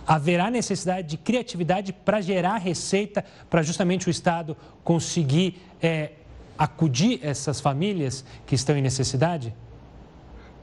haverá 0.06 0.50
necessidade 0.50 1.06
de 1.06 1.16
criatividade 1.16 1.92
para 1.92 2.20
gerar 2.20 2.56
receita, 2.56 3.24
para 3.48 3.62
justamente 3.62 4.08
o 4.08 4.10
Estado 4.10 4.56
conseguir 4.82 5.62
é, 5.80 6.10
acudir 6.60 7.20
essas 7.22 7.58
famílias 7.58 8.22
que 8.44 8.54
estão 8.54 8.76
em 8.76 8.82
necessidade? 8.82 9.54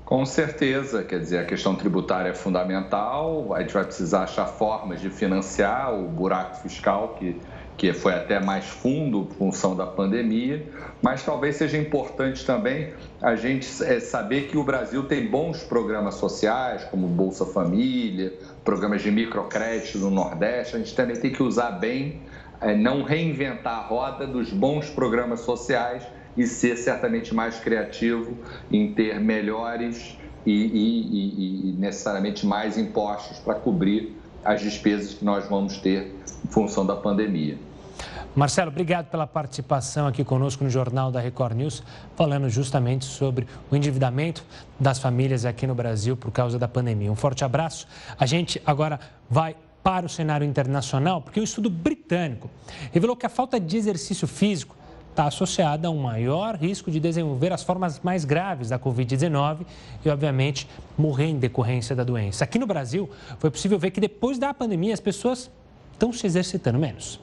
Com 0.06 0.26
certeza, 0.28 1.04
quer 1.04 1.20
dizer, 1.20 1.40
a 1.40 1.44
questão 1.44 1.76
tributária 1.76 2.30
é 2.30 2.34
fundamental, 2.36 3.54
a 3.54 3.62
gente 3.62 3.74
vai 3.74 3.84
precisar 3.84 4.24
achar 4.24 4.46
formas 4.46 5.02
de 5.02 5.10
financiar 5.10 5.94
o 5.94 6.08
buraco 6.08 6.58
fiscal 6.58 7.16
que, 7.20 7.36
que 7.76 7.92
foi 7.94 8.14
até 8.14 8.40
mais 8.40 8.66
fundo 8.66 9.28
em 9.30 9.36
função 9.36 9.76
da 9.76 9.88
pandemia, 9.88 10.66
mas 11.02 11.24
talvez 11.24 11.56
seja 11.56 11.78
importante 11.78 12.46
também 12.46 12.94
a 13.20 13.36
gente 13.36 13.68
é, 13.84 14.00
saber 14.00 14.44
que 14.48 14.56
o 14.56 14.64
Brasil 14.64 15.04
tem 15.04 15.26
bons 15.28 15.64
programas 15.64 16.14
sociais, 16.14 16.84
como 16.86 17.08
Bolsa 17.08 17.46
Família, 17.46 18.34
programas 18.64 19.02
de 19.02 19.10
microcrédito 19.10 19.98
no 19.98 20.12
Nordeste, 20.12 20.76
a 20.76 20.80
gente 20.80 20.96
também 20.96 21.18
tem 21.18 21.32
que 21.32 21.42
usar 21.42 21.72
bem, 21.72 22.22
é, 22.62 22.76
não 22.76 23.04
reinventar 23.04 23.80
a 23.80 23.82
roda 23.82 24.26
dos 24.26 24.52
bons 24.52 24.90
programas 24.90 25.42
sociais 25.42 26.04
e 26.36 26.46
ser 26.46 26.78
certamente 26.78 27.34
mais 27.34 27.60
criativo 27.60 28.38
em 28.72 28.94
ter 28.94 29.20
melhores 29.20 30.18
e, 30.46 30.52
e, 30.52 31.70
e 31.70 31.72
necessariamente 31.74 32.46
mais 32.46 32.78
impostos 32.78 33.40
para 33.40 33.56
cobrir 33.56 34.16
as 34.46 34.62
despesas 34.62 35.14
que 35.16 35.26
nós 35.26 35.48
vamos 35.50 35.78
ter 35.78 36.16
em 36.46 36.48
função 36.48 36.86
da 36.86 36.96
pandemia. 36.96 37.58
Marcelo, 38.36 38.70
obrigado 38.70 39.08
pela 39.08 39.26
participação 39.26 40.06
aqui 40.06 40.24
conosco 40.24 40.64
no 40.64 40.70
Jornal 40.70 41.12
da 41.12 41.20
Record 41.20 41.58
News, 41.58 41.82
falando 42.16 42.48
justamente 42.50 43.04
sobre 43.04 43.48
o 43.72 43.76
endividamento 43.76 44.46
das 44.80 45.00
famílias 45.00 45.44
aqui 45.44 45.66
no 45.66 45.74
Brasil 45.74 46.16
por 46.16 46.32
causa 46.32 46.60
da 46.60 46.68
pandemia. 46.68 47.12
Um 47.12 47.16
forte 47.16 47.44
abraço. 47.44 47.88
A 48.18 48.28
gente 48.28 48.62
agora 48.64 49.00
vai 49.28 49.56
para 49.88 50.06
o 50.06 50.10
cenário 50.10 50.46
internacional, 50.46 51.22
porque 51.22 51.40
um 51.40 51.44
estudo 51.44 51.70
britânico 51.70 52.50
revelou 52.92 53.16
que 53.16 53.26
a 53.26 53.30
falta 53.30 53.58
de 53.58 53.78
exercício 53.78 54.28
físico 54.28 54.76
está 55.12 55.28
associada 55.28 55.88
a 55.88 55.92
um 55.92 55.98
maior 55.98 56.56
risco 56.56 56.92
de 56.92 57.00
desenvolver 57.00 57.54
as 57.54 57.64
formas 57.64 58.02
mais 58.02 58.26
graves 58.26 58.68
da 58.68 58.78
Covid-19 58.78 59.66
e, 60.04 60.10
obviamente, 60.10 60.68
morrer 60.98 61.28
em 61.28 61.40
decorrência 61.40 61.96
da 61.96 62.04
doença. 62.04 62.44
Aqui 62.44 62.60
no 62.60 62.68
Brasil, 62.68 63.10
foi 63.40 63.50
possível 63.50 63.80
ver 63.80 63.92
que 63.92 64.02
depois 64.02 64.38
da 64.38 64.54
pandemia 64.54 64.94
as 64.94 65.00
pessoas 65.00 65.50
estão 65.94 66.12
se 66.12 66.28
exercitando 66.28 66.78
menos. 66.78 67.18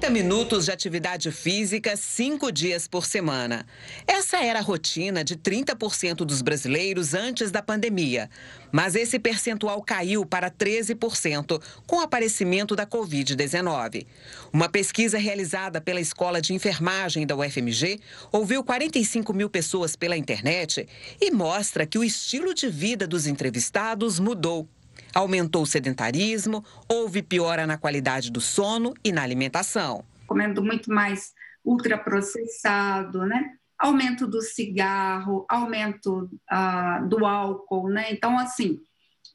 30 0.00 0.14
minutos 0.14 0.64
de 0.64 0.72
atividade 0.72 1.30
física 1.30 1.94
cinco 1.94 2.50
dias 2.50 2.88
por 2.88 3.04
semana. 3.04 3.66
Essa 4.06 4.38
era 4.38 4.58
a 4.58 4.62
rotina 4.62 5.22
de 5.22 5.36
30% 5.36 6.24
dos 6.24 6.40
brasileiros 6.40 7.12
antes 7.12 7.50
da 7.50 7.60
pandemia. 7.60 8.30
Mas 8.72 8.94
esse 8.94 9.18
percentual 9.18 9.82
caiu 9.82 10.24
para 10.24 10.50
13% 10.50 11.60
com 11.86 11.96
o 11.96 12.00
aparecimento 12.00 12.74
da 12.74 12.86
Covid-19. 12.86 14.06
Uma 14.50 14.70
pesquisa 14.70 15.18
realizada 15.18 15.82
pela 15.82 16.00
Escola 16.00 16.40
de 16.40 16.54
Enfermagem 16.54 17.26
da 17.26 17.36
UFMG 17.36 18.00
ouviu 18.32 18.64
45 18.64 19.34
mil 19.34 19.50
pessoas 19.50 19.96
pela 19.96 20.16
internet 20.16 20.88
e 21.20 21.30
mostra 21.30 21.84
que 21.84 21.98
o 21.98 22.04
estilo 22.04 22.54
de 22.54 22.70
vida 22.70 23.06
dos 23.06 23.26
entrevistados 23.26 24.18
mudou. 24.18 24.66
Aumentou 25.14 25.62
o 25.62 25.66
sedentarismo, 25.66 26.64
houve 26.88 27.22
piora 27.22 27.66
na 27.66 27.76
qualidade 27.76 28.30
do 28.30 28.40
sono 28.40 28.94
e 29.04 29.12
na 29.12 29.22
alimentação. 29.22 30.04
Comendo 30.26 30.62
muito 30.62 30.92
mais 30.92 31.32
ultraprocessado, 31.64 33.26
né? 33.26 33.52
Aumento 33.78 34.26
do 34.26 34.42
cigarro, 34.42 35.46
aumento 35.48 36.30
ah, 36.48 37.00
do 37.00 37.24
álcool, 37.24 37.88
né? 37.88 38.12
Então, 38.12 38.38
assim, 38.38 38.78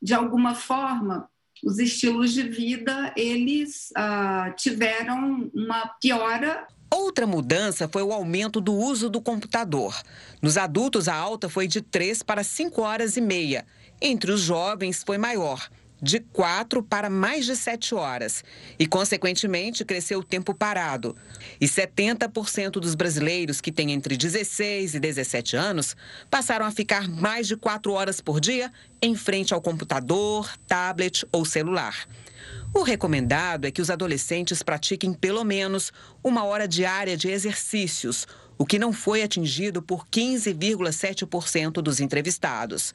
de 0.02 0.14
alguma 0.14 0.54
forma, 0.54 1.28
os 1.64 1.80
estilos 1.80 2.32
de 2.32 2.44
vida, 2.44 3.14
eles 3.18 3.92
ah, 3.96 4.54
tiveram 4.56 5.50
uma 5.54 5.88
piora 6.00 6.68
Outra 6.98 7.28
mudança 7.28 7.90
foi 7.92 8.04
o 8.04 8.14
aumento 8.14 8.62
do 8.62 8.74
uso 8.74 9.10
do 9.10 9.20
computador. 9.20 9.94
Nos 10.42 10.56
adultos, 10.56 11.10
a 11.10 11.14
alta 11.14 11.50
foi 11.50 11.68
de 11.68 11.82
3 11.82 12.24
para 12.24 12.42
5 12.42 12.82
horas 12.82 13.18
e 13.18 13.22
meia 13.22 13.66
entre 14.02 14.32
os 14.32 14.40
jovens 14.40 15.04
foi 15.06 15.18
maior, 15.18 15.70
de 16.02 16.22
4 16.22 16.82
para 16.82 17.10
mais 17.10 17.46
de 17.46 17.54
7 17.54 17.96
horas, 17.96 18.46
e, 18.80 18.88
consequentemente, 18.88 19.84
cresceu 19.84 20.20
o 20.20 20.24
tempo 20.24 20.54
parado. 20.54 21.18
E 21.60 21.66
70% 21.66 22.72
dos 22.80 22.96
brasileiros 22.96 23.60
que 23.60 23.74
têm 23.74 23.92
entre 23.92 24.16
16 24.16 24.96
e 24.96 25.00
17 25.00 25.58
anos 25.58 25.98
passaram 26.30 26.66
a 26.66 26.72
ficar 26.72 27.10
mais 27.10 27.46
de 27.46 27.58
4 27.58 27.92
horas 27.92 28.22
por 28.22 28.40
dia 28.40 28.72
em 29.02 29.16
frente 29.16 29.54
ao 29.54 29.62
computador, 29.62 30.50
tablet 30.66 31.26
ou 31.30 31.44
celular. 31.44 32.08
O 32.78 32.84
recomendado 32.84 33.64
é 33.64 33.72
que 33.72 33.82
os 33.82 33.90
adolescentes 33.90 34.62
pratiquem 34.62 35.14
pelo 35.14 35.46
menos 35.46 35.94
uma 36.22 36.44
hora 36.44 36.68
diária 36.68 37.16
de 37.16 37.30
exercícios, 37.30 38.28
o 38.58 38.66
que 38.66 38.78
não 38.78 38.92
foi 38.92 39.24
atingido 39.24 39.82
por 39.82 40.06
15,7% 40.08 41.82
dos 41.82 42.02
entrevistados. 42.02 42.94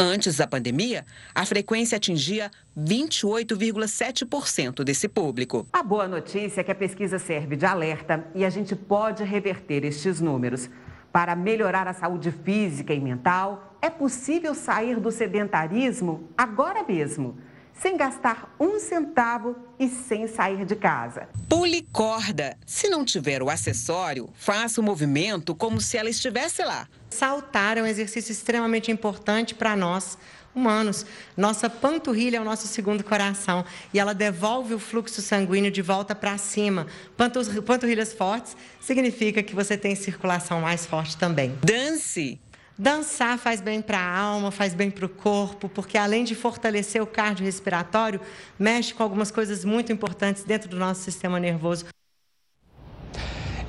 Antes 0.00 0.38
da 0.38 0.46
pandemia, 0.46 1.04
a 1.34 1.44
frequência 1.44 1.96
atingia 1.96 2.50
28,7% 2.74 4.82
desse 4.82 5.06
público. 5.06 5.66
A 5.74 5.82
boa 5.82 6.08
notícia 6.08 6.62
é 6.62 6.64
que 6.64 6.72
a 6.72 6.74
pesquisa 6.74 7.18
serve 7.18 7.54
de 7.54 7.66
alerta 7.66 8.26
e 8.34 8.46
a 8.46 8.50
gente 8.50 8.74
pode 8.74 9.24
reverter 9.24 9.84
estes 9.84 10.22
números. 10.22 10.70
Para 11.12 11.36
melhorar 11.36 11.86
a 11.86 11.92
saúde 11.92 12.32
física 12.32 12.94
e 12.94 13.00
mental, 13.00 13.76
é 13.82 13.90
possível 13.90 14.54
sair 14.54 14.98
do 14.98 15.10
sedentarismo 15.10 16.30
agora 16.34 16.82
mesmo 16.82 17.36
sem 17.80 17.96
gastar 17.96 18.54
um 18.58 18.78
centavo 18.78 19.56
e 19.78 19.88
sem 19.88 20.26
sair 20.26 20.64
de 20.64 20.76
casa. 20.76 21.28
Pule 21.48 21.86
corda. 21.92 22.56
Se 22.66 22.88
não 22.88 23.04
tiver 23.04 23.42
o 23.42 23.48
acessório, 23.48 24.28
faça 24.34 24.80
o 24.80 24.84
movimento 24.84 25.54
como 25.54 25.80
se 25.80 25.96
ela 25.96 26.10
estivesse 26.10 26.62
lá. 26.62 26.88
Saltar 27.08 27.78
é 27.78 27.82
um 27.82 27.86
exercício 27.86 28.32
extremamente 28.32 28.90
importante 28.90 29.54
para 29.54 29.76
nós 29.76 30.18
humanos. 30.54 31.06
Nossa 31.36 31.70
panturrilha 31.70 32.38
é 32.38 32.40
o 32.40 32.44
nosso 32.44 32.66
segundo 32.66 33.04
coração 33.04 33.64
e 33.94 33.98
ela 33.98 34.12
devolve 34.12 34.74
o 34.74 34.78
fluxo 34.78 35.22
sanguíneo 35.22 35.70
de 35.70 35.80
volta 35.80 36.14
para 36.14 36.36
cima. 36.36 36.86
Panturrilhas 37.16 38.12
fortes 38.12 38.56
significa 38.80 39.42
que 39.42 39.54
você 39.54 39.76
tem 39.76 39.94
circulação 39.94 40.60
mais 40.60 40.84
forte 40.84 41.16
também. 41.16 41.56
Dance! 41.62 42.40
Dançar 42.80 43.36
faz 43.38 43.60
bem 43.60 43.82
para 43.82 43.98
a 43.98 44.18
alma, 44.18 44.52
faz 44.52 44.72
bem 44.72 44.88
para 44.88 45.04
o 45.04 45.08
corpo, 45.08 45.68
porque 45.68 45.98
além 45.98 46.22
de 46.22 46.36
fortalecer 46.36 47.02
o 47.02 47.06
cardiorrespiratório, 47.08 48.20
mexe 48.56 48.94
com 48.94 49.02
algumas 49.02 49.32
coisas 49.32 49.64
muito 49.64 49.92
importantes 49.92 50.44
dentro 50.44 50.68
do 50.68 50.76
nosso 50.76 51.02
sistema 51.02 51.40
nervoso. 51.40 51.86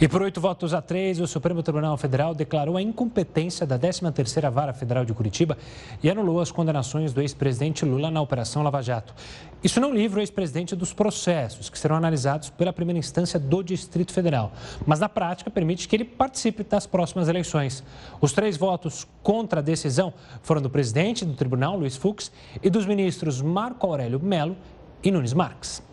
E 0.02 0.08
por 0.08 0.22
oito 0.22 0.40
votos 0.40 0.74
a 0.74 0.82
três, 0.82 1.20
o 1.20 1.28
Supremo 1.28 1.62
Tribunal 1.62 1.98
Federal 1.98 2.34
declarou 2.34 2.78
a 2.78 2.82
incompetência 2.82 3.68
da 3.68 3.78
13ª 3.78 4.50
Vara 4.50 4.74
Federal 4.74 5.04
de 5.04 5.14
Curitiba 5.14 5.58
e 6.02 6.10
anulou 6.10 6.40
as 6.40 6.54
condenações 6.54 7.12
do 7.12 7.20
ex-presidente 7.20 7.84
Lula 7.84 8.10
na 8.10 8.22
Operação 8.22 8.64
Lava 8.64 8.82
Jato. 8.82 9.14
Isso 9.62 9.82
não 9.82 9.94
livra 9.94 10.20
o 10.20 10.22
ex-presidente 10.22 10.74
dos 10.74 10.94
processos, 10.94 11.70
que 11.70 11.78
serão 11.78 11.98
analisados 11.98 12.50
pela 12.50 12.72
primeira 12.72 12.98
instância 12.98 13.38
do 13.38 13.62
Distrito 13.62 14.14
Federal, 14.14 14.54
mas 14.88 15.02
na 15.02 15.10
prática 15.10 15.52
permite 15.52 15.86
que 15.86 15.98
ele 15.98 16.06
participe 16.06 16.64
das 16.64 16.88
próximas 16.88 17.28
eleições. 17.28 17.84
Os 18.22 18.32
três 18.32 18.56
votos 18.56 19.06
contra 19.22 19.60
a 19.60 19.64
decisão 19.64 20.14
foram 20.42 20.62
do 20.62 20.70
presidente 20.70 21.26
do 21.26 21.34
tribunal, 21.34 21.78
Luiz 21.78 21.98
Fux, 21.98 22.32
e 22.64 22.70
dos 22.70 22.86
ministros 22.86 23.42
Marco 23.42 23.86
Aurélio 23.86 24.22
Melo 24.22 24.56
e 25.04 25.12
Nunes 25.12 25.34
Marques. 25.34 25.89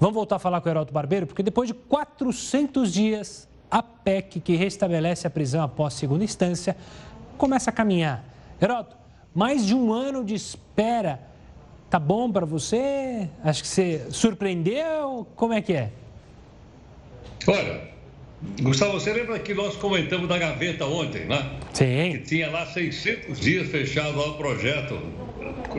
Vamos 0.00 0.14
voltar 0.14 0.36
a 0.36 0.38
falar 0.38 0.60
com 0.60 0.68
o 0.68 0.72
Heraldo 0.72 0.92
Barbeiro, 0.92 1.26
porque 1.26 1.42
depois 1.42 1.68
de 1.68 1.74
400 1.74 2.92
dias, 2.92 3.48
a 3.70 3.82
PEC, 3.82 4.40
que 4.40 4.56
restabelece 4.56 5.26
a 5.26 5.30
prisão 5.30 5.62
após 5.62 5.94
segunda 5.94 6.24
instância, 6.24 6.76
começa 7.36 7.70
a 7.70 7.72
caminhar. 7.72 8.24
Heraldo, 8.60 8.96
mais 9.34 9.66
de 9.66 9.74
um 9.74 9.92
ano 9.92 10.24
de 10.24 10.34
espera. 10.34 11.20
Tá 11.90 11.98
bom 11.98 12.30
para 12.30 12.46
você? 12.46 13.28
Acho 13.42 13.62
que 13.62 13.68
você 13.68 14.06
surpreendeu. 14.10 15.26
Como 15.36 15.52
é 15.52 15.60
que 15.60 15.72
é? 15.72 15.90
Olha, 17.46 17.94
Gustavo, 18.60 18.92
você 18.92 19.12
lembra 19.12 19.38
que 19.38 19.54
nós 19.54 19.76
comentamos 19.76 20.28
da 20.28 20.38
gaveta 20.38 20.86
ontem, 20.86 21.26
né? 21.26 21.58
Sim. 21.72 22.12
Que 22.12 22.18
tinha 22.18 22.50
lá 22.50 22.66
600 22.66 23.38
dias 23.38 23.68
fechado 23.68 24.16
lá 24.16 24.28
o 24.28 24.34
projeto 24.34 24.98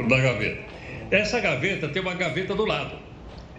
da 0.08 0.18
gaveta. 0.18 0.64
Essa 1.12 1.40
gaveta 1.40 1.88
tem 1.90 2.02
uma 2.02 2.14
gaveta 2.14 2.56
do 2.56 2.66
lado. 2.66 3.05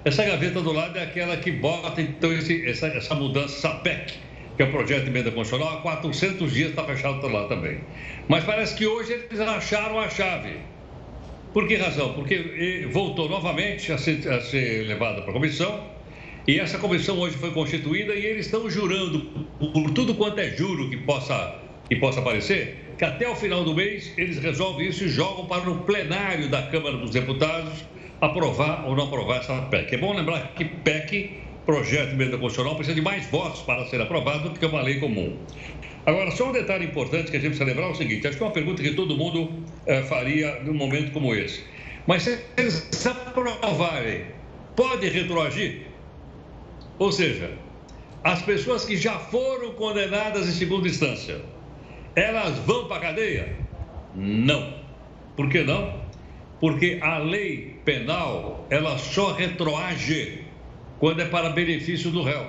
Essa 0.07 0.25
gaveta 0.25 0.63
do 0.63 0.71
lado 0.71 0.97
é 0.97 1.03
aquela 1.03 1.37
que 1.37 1.51
bota, 1.51 2.01
então, 2.01 2.33
esse, 2.33 2.65
essa, 2.65 2.87
essa 2.87 3.13
mudança, 3.17 3.57
essa 3.57 3.77
PEC, 3.81 4.13
que 4.57 4.63
é 4.63 4.67
o 4.67 4.71
projeto 4.71 5.03
de 5.03 5.11
emenda 5.11 5.33
constitucional, 5.33 5.79
há 5.79 5.83
400 5.83 6.53
dias 6.53 6.71
está 6.71 6.85
fechado 6.85 7.27
lá 7.27 7.49
também. 7.49 7.81
Mas 8.29 8.45
parece 8.45 8.77
que 8.77 8.87
hoje 8.87 9.13
eles 9.13 9.41
acharam 9.41 9.99
a 9.99 10.09
chave. 10.09 10.59
Por 11.53 11.67
que 11.67 11.75
razão? 11.75 12.13
Porque 12.13 12.87
voltou 12.93 13.29
novamente 13.29 13.91
a 13.91 13.99
ser, 13.99 14.33
a 14.33 14.41
ser 14.41 14.87
levada 14.87 15.23
para 15.23 15.31
a 15.31 15.33
comissão, 15.33 15.89
e 16.47 16.61
essa 16.61 16.79
comissão 16.79 17.19
hoje 17.19 17.37
foi 17.37 17.51
constituída 17.51 18.15
e 18.15 18.25
eles 18.25 18.47
estão 18.47 18.71
jurando, 18.71 19.23
por 19.59 19.91
tudo 19.91 20.15
quanto 20.15 20.39
é 20.39 20.51
juro 20.51 20.89
que 20.89 20.99
possa, 20.99 21.57
que 21.89 21.97
possa 21.97 22.21
aparecer, 22.21 22.95
que 22.97 23.05
até 23.05 23.29
o 23.29 23.35
final 23.35 23.65
do 23.65 23.75
mês 23.75 24.13
eles 24.17 24.39
resolvem 24.39 24.87
isso 24.87 25.03
e 25.03 25.09
jogam 25.09 25.47
para 25.47 25.69
o 25.69 25.81
plenário 25.81 26.49
da 26.49 26.63
Câmara 26.63 26.97
dos 26.97 27.11
Deputados 27.11 27.96
aprovar 28.21 28.87
ou 28.87 28.97
não 28.97 29.05
aprovar 29.05 29.39
essa 29.39 29.55
PEC. 29.63 29.95
É 29.95 29.99
bom 29.99 30.15
lembrar 30.15 30.53
que 30.55 30.65
PEC 30.65 31.47
projeto 31.67 32.11
de 32.11 32.15
emenda 32.15 32.39
constitucional 32.39 32.77
precisa 32.77 32.95
de 32.95 33.03
mais 33.03 33.27
votos 33.27 33.61
para 33.63 33.85
ser 33.87 34.01
aprovado 34.01 34.51
do 34.51 34.59
que 34.59 34.65
uma 34.65 34.81
lei 34.81 35.01
comum. 35.01 35.37
Agora, 36.07 36.31
só 36.31 36.49
um 36.49 36.53
detalhe 36.53 36.87
importante 36.87 37.31
que 37.33 37.37
a 37.37 37.41
gente 37.41 37.57
precisa 37.57 37.65
lembrar 37.65 37.89
é 37.89 37.91
o 37.91 37.95
seguinte: 37.95 38.27
acho 38.27 38.37
que 38.37 38.43
é 38.43 38.47
uma 38.47 38.53
pergunta 38.53 38.83
que 38.83 38.95
todo 38.95 39.17
mundo 39.17 39.51
é, 39.85 40.03
faria 40.05 40.61
num 40.63 40.75
momento 40.75 41.11
como 41.13 41.35
esse. 41.35 41.65
Mas 42.07 42.23
se 42.23 42.39
eles 42.57 43.05
aprovarem, 43.05 44.25
pode 44.77 45.09
retroagir? 45.09 45.83
Ou 47.01 47.11
seja, 47.11 47.51
as 48.23 48.41
pessoas 48.43 48.85
que 48.85 48.97
já 48.97 49.19
foram 49.19 49.73
condenadas 49.73 50.49
em 50.49 50.53
segunda 50.53 50.87
instância, 50.87 51.41
elas 52.15 52.57
vão 52.61 52.87
para 52.87 52.97
a 52.99 53.01
cadeia? 53.01 53.57
Não. 54.15 54.75
Por 55.37 55.49
que 55.49 55.65
não? 55.65 56.01
Porque 56.61 56.99
a 57.03 57.19
lei 57.19 57.76
penal, 57.87 58.67
ela 58.69 58.99
só 58.99 59.33
retroage 59.33 60.45
quando 60.99 61.23
é 61.23 61.25
para 61.25 61.51
benefício 61.51 62.11
do 62.11 62.23
réu. 62.23 62.45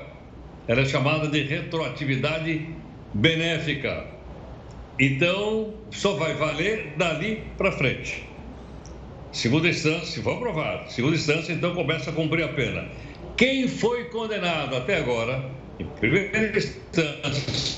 Ela 0.67 0.81
é 0.81 0.85
chamada 0.85 1.29
de 1.29 1.43
retroatividade 1.43 2.67
benéfica. 3.13 4.05
Então, 4.99 5.75
só 5.91 6.15
vai 6.15 6.33
valer 6.33 6.93
dali 6.97 7.43
para 7.57 7.71
frente. 7.71 8.27
Segunda 9.31 9.69
instância, 9.69 10.05
se 10.05 10.21
for 10.21 10.37
aprovado. 10.37 10.91
Segunda 10.91 11.15
instância, 11.15 11.53
então 11.53 11.75
começa 11.75 12.09
a 12.09 12.13
cumprir 12.13 12.43
a 12.43 12.49
pena. 12.49 12.89
Quem 13.37 13.67
foi 13.67 14.05
condenado 14.05 14.75
até 14.75 14.97
agora, 14.97 15.51
em 15.79 15.85
primeira 15.85 16.57
instância, 16.57 17.31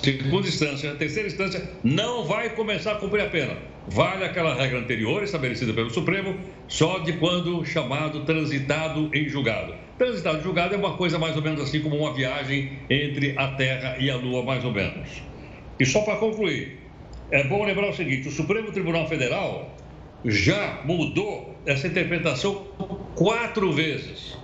segunda 0.04 0.48
instância, 0.48 0.96
terceira 0.96 1.28
instância, 1.28 1.70
não 1.84 2.24
vai 2.24 2.50
começar 2.50 2.94
a 2.94 2.96
cumprir 2.96 3.22
a 3.22 3.30
pena. 3.30 3.58
Vale 3.88 4.24
aquela 4.24 4.54
regra 4.54 4.80
anterior 4.80 5.24
estabelecida 5.24 5.74
pelo 5.74 5.90
Supremo, 5.90 6.38
só 6.68 7.00
de 7.00 7.14
quando 7.14 7.66
chamado 7.66 8.24
transitado 8.24 9.10
em 9.14 9.28
julgado. 9.28 9.74
Transitado 9.98 10.40
em 10.40 10.44
julgado 10.44 10.76
é 10.76 10.78
uma 10.78 10.96
coisa 10.96 11.20
mais 11.20 11.36
ou 11.36 11.42
menos 11.42 11.60
assim 11.62 11.82
como 11.82 11.98
uma 11.98 12.14
viagem 12.14 12.80
entre 12.90 13.38
a 13.38 13.50
Terra 13.50 13.98
e 14.00 14.10
a 14.10 14.16
Lua, 14.16 14.44
mais 14.44 14.64
ou 14.64 14.72
menos. 14.72 15.22
E 15.80 15.86
só 15.86 16.02
para 16.02 16.18
concluir, 16.18 16.80
é 17.32 17.44
bom 17.44 17.66
lembrar 17.66 17.90
o 17.90 17.94
seguinte: 17.94 18.28
o 18.28 18.32
Supremo 18.32 18.72
Tribunal 18.72 19.08
Federal 19.08 19.76
já 20.24 20.82
mudou 20.86 21.58
essa 21.66 21.88
interpretação 21.88 22.68
quatro 23.16 23.72
vezes. 23.72 24.38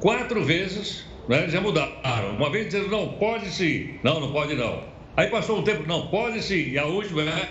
Quatro 0.00 0.42
vezes 0.42 1.09
né, 1.30 1.48
já 1.48 1.60
mudaram. 1.60 1.92
Uma 2.36 2.50
vez 2.50 2.66
dizendo, 2.66 2.88
não, 2.88 3.08
pode 3.12 3.46
sim. 3.46 3.94
Não, 4.02 4.18
não 4.18 4.32
pode 4.32 4.56
não. 4.56 4.82
Aí 5.16 5.28
passou 5.28 5.60
um 5.60 5.62
tempo, 5.62 5.84
não, 5.86 6.08
pode 6.08 6.42
sim. 6.42 6.70
E 6.70 6.78
a 6.78 6.84
última 6.86 7.22
é, 7.22 7.48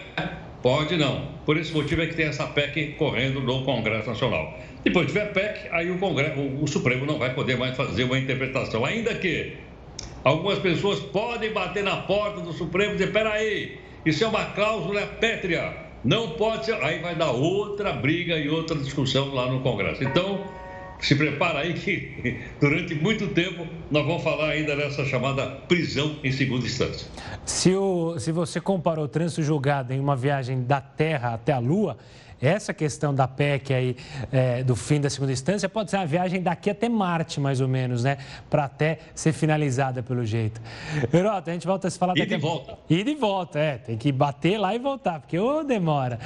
pode 0.62 0.98
não. 0.98 1.30
Por 1.46 1.56
esse 1.56 1.72
motivo 1.72 2.02
é 2.02 2.08
que 2.08 2.14
tem 2.14 2.26
essa 2.26 2.46
PEC 2.46 2.96
correndo 2.98 3.40
no 3.40 3.64
Congresso 3.64 4.10
Nacional. 4.10 4.60
Depois 4.84 5.08
tiver 5.08 5.32
PEC, 5.32 5.70
aí 5.72 5.90
o, 5.90 5.98
Congresso, 5.98 6.38
o, 6.42 6.64
o 6.64 6.68
Supremo 6.68 7.06
não 7.06 7.18
vai 7.18 7.34
poder 7.34 7.58
mais 7.58 7.78
fazer 7.78 8.04
uma 8.04 8.20
interpretação. 8.20 8.84
Ainda 8.84 9.16
que 9.16 9.54
algumas 10.26 10.60
pessoas 10.60 11.00
podem 11.00 11.54
bater 11.54 11.84
na 11.84 11.96
porta 11.96 12.42
do 12.42 12.52
Supremo 12.52 12.92
e 12.92 12.98
dizer, 12.98 13.14
peraí, 13.14 13.80
isso 14.06 14.26
é 14.26 14.28
uma 14.28 14.44
cláusula 14.44 15.06
pétrea 15.22 15.90
não 16.04 16.32
pode 16.32 16.66
ser. 16.66 16.76
Aí 16.84 17.00
vai 17.00 17.16
dar 17.16 17.32
outra 17.32 17.94
briga 17.94 18.38
e 18.38 18.50
outra 18.50 18.78
discussão 18.78 19.34
lá 19.34 19.50
no 19.50 19.62
Congresso. 19.62 20.04
Então, 20.04 20.44
se 21.00 21.16
prepara 21.16 21.60
aí 21.60 21.74
que 21.74 22.40
durante 22.60 22.96
muito 22.96 23.28
tempo 23.28 23.68
nós 23.90 24.06
vamos 24.06 24.24
falar 24.24 24.50
ainda 24.50 24.76
dessa 24.76 25.06
chamada 25.06 25.46
prisão 25.68 26.18
em 26.24 26.32
segunda 26.32 26.66
instância. 26.66 27.08
Se, 27.46 27.74
o, 27.76 28.20
se 28.20 28.32
você 28.32 28.60
comparou 28.60 29.06
o 29.06 29.08
trânsito 29.08 29.42
julgado 29.42 29.94
em 29.94 30.00
uma 30.00 30.16
viagem 30.16 30.64
da 30.64 30.82
Terra 30.82 31.34
até 31.34 31.54
a 31.54 31.60
Lua, 31.60 31.98
essa 32.42 32.74
questão 32.74 33.14
da 33.14 33.28
PEC 33.28 33.74
aí, 33.74 33.98
é, 34.32 34.64
do 34.64 34.76
fim 34.76 35.02
da 35.02 35.10
segunda 35.10 35.32
instância, 35.32 35.68
pode 35.68 35.92
ser 35.92 35.98
uma 35.98 36.06
viagem 36.06 36.42
daqui 36.42 36.70
até 36.70 36.88
Marte, 36.88 37.40
mais 37.40 37.62
ou 37.62 37.68
menos, 37.68 38.04
né? 38.04 38.18
Para 38.50 38.66
até 38.66 39.00
ser 39.14 39.34
finalizada 39.34 40.02
pelo 40.02 40.26
jeito. 40.26 40.62
Herota, 41.14 41.52
a 41.52 41.54
gente 41.54 41.68
volta 41.68 41.88
a 41.88 41.92
se 41.92 41.98
falar 41.98 42.14
daqui. 42.14 42.34
E 42.34 42.38
de 42.38 42.42
volta. 42.42 42.78
E 42.90 43.04
de 43.04 43.16
volta, 43.16 43.60
é. 43.60 43.78
Tem 43.78 43.98
que 43.98 44.12
bater 44.12 44.58
lá 44.58 44.74
e 44.74 44.80
voltar, 44.80 45.20
porque 45.20 45.38
ô, 45.38 45.64
demora. 45.64 46.20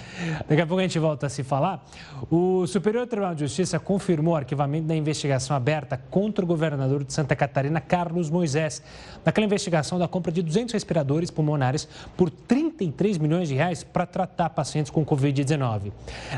Daqui 0.48 0.62
a 0.62 0.68
pouco 0.68 0.80
a 0.80 0.84
gente 0.84 1.00
volta 1.00 1.28
a 1.28 1.30
se 1.30 1.44
falar. 1.44 1.84
O 2.30 2.66
Superior 2.68 3.08
Tribunal 3.08 3.36
de 3.36 3.42
Justiça 3.42 3.80
confirmou 3.80 4.34
o 4.34 4.38
arquivamento 4.38 4.88
da 4.88 4.96
investigação 4.96 5.56
aberta 5.56 5.98
contra 6.10 6.44
o 6.44 6.48
governador 6.48 7.04
de 7.04 7.14
Santa 7.14 7.36
Catarina, 7.36 7.82
Carlos 7.82 8.30
Moisés, 8.30 8.82
naquela 9.26 9.46
investigação 9.46 9.98
da 9.98 10.08
compra 10.08 10.32
de 10.32 10.42
200 10.42 10.74
respiradores 10.74 11.32
pulmonares 11.32 11.88
por 12.16 12.30
33 12.30 13.18
milhões 13.18 13.50
de 13.50 13.56
reais 13.56 13.84
para 13.84 14.06
tratar 14.06 14.50
pacientes 14.50 14.92
com 14.92 15.06
Covid-19. 15.06 15.92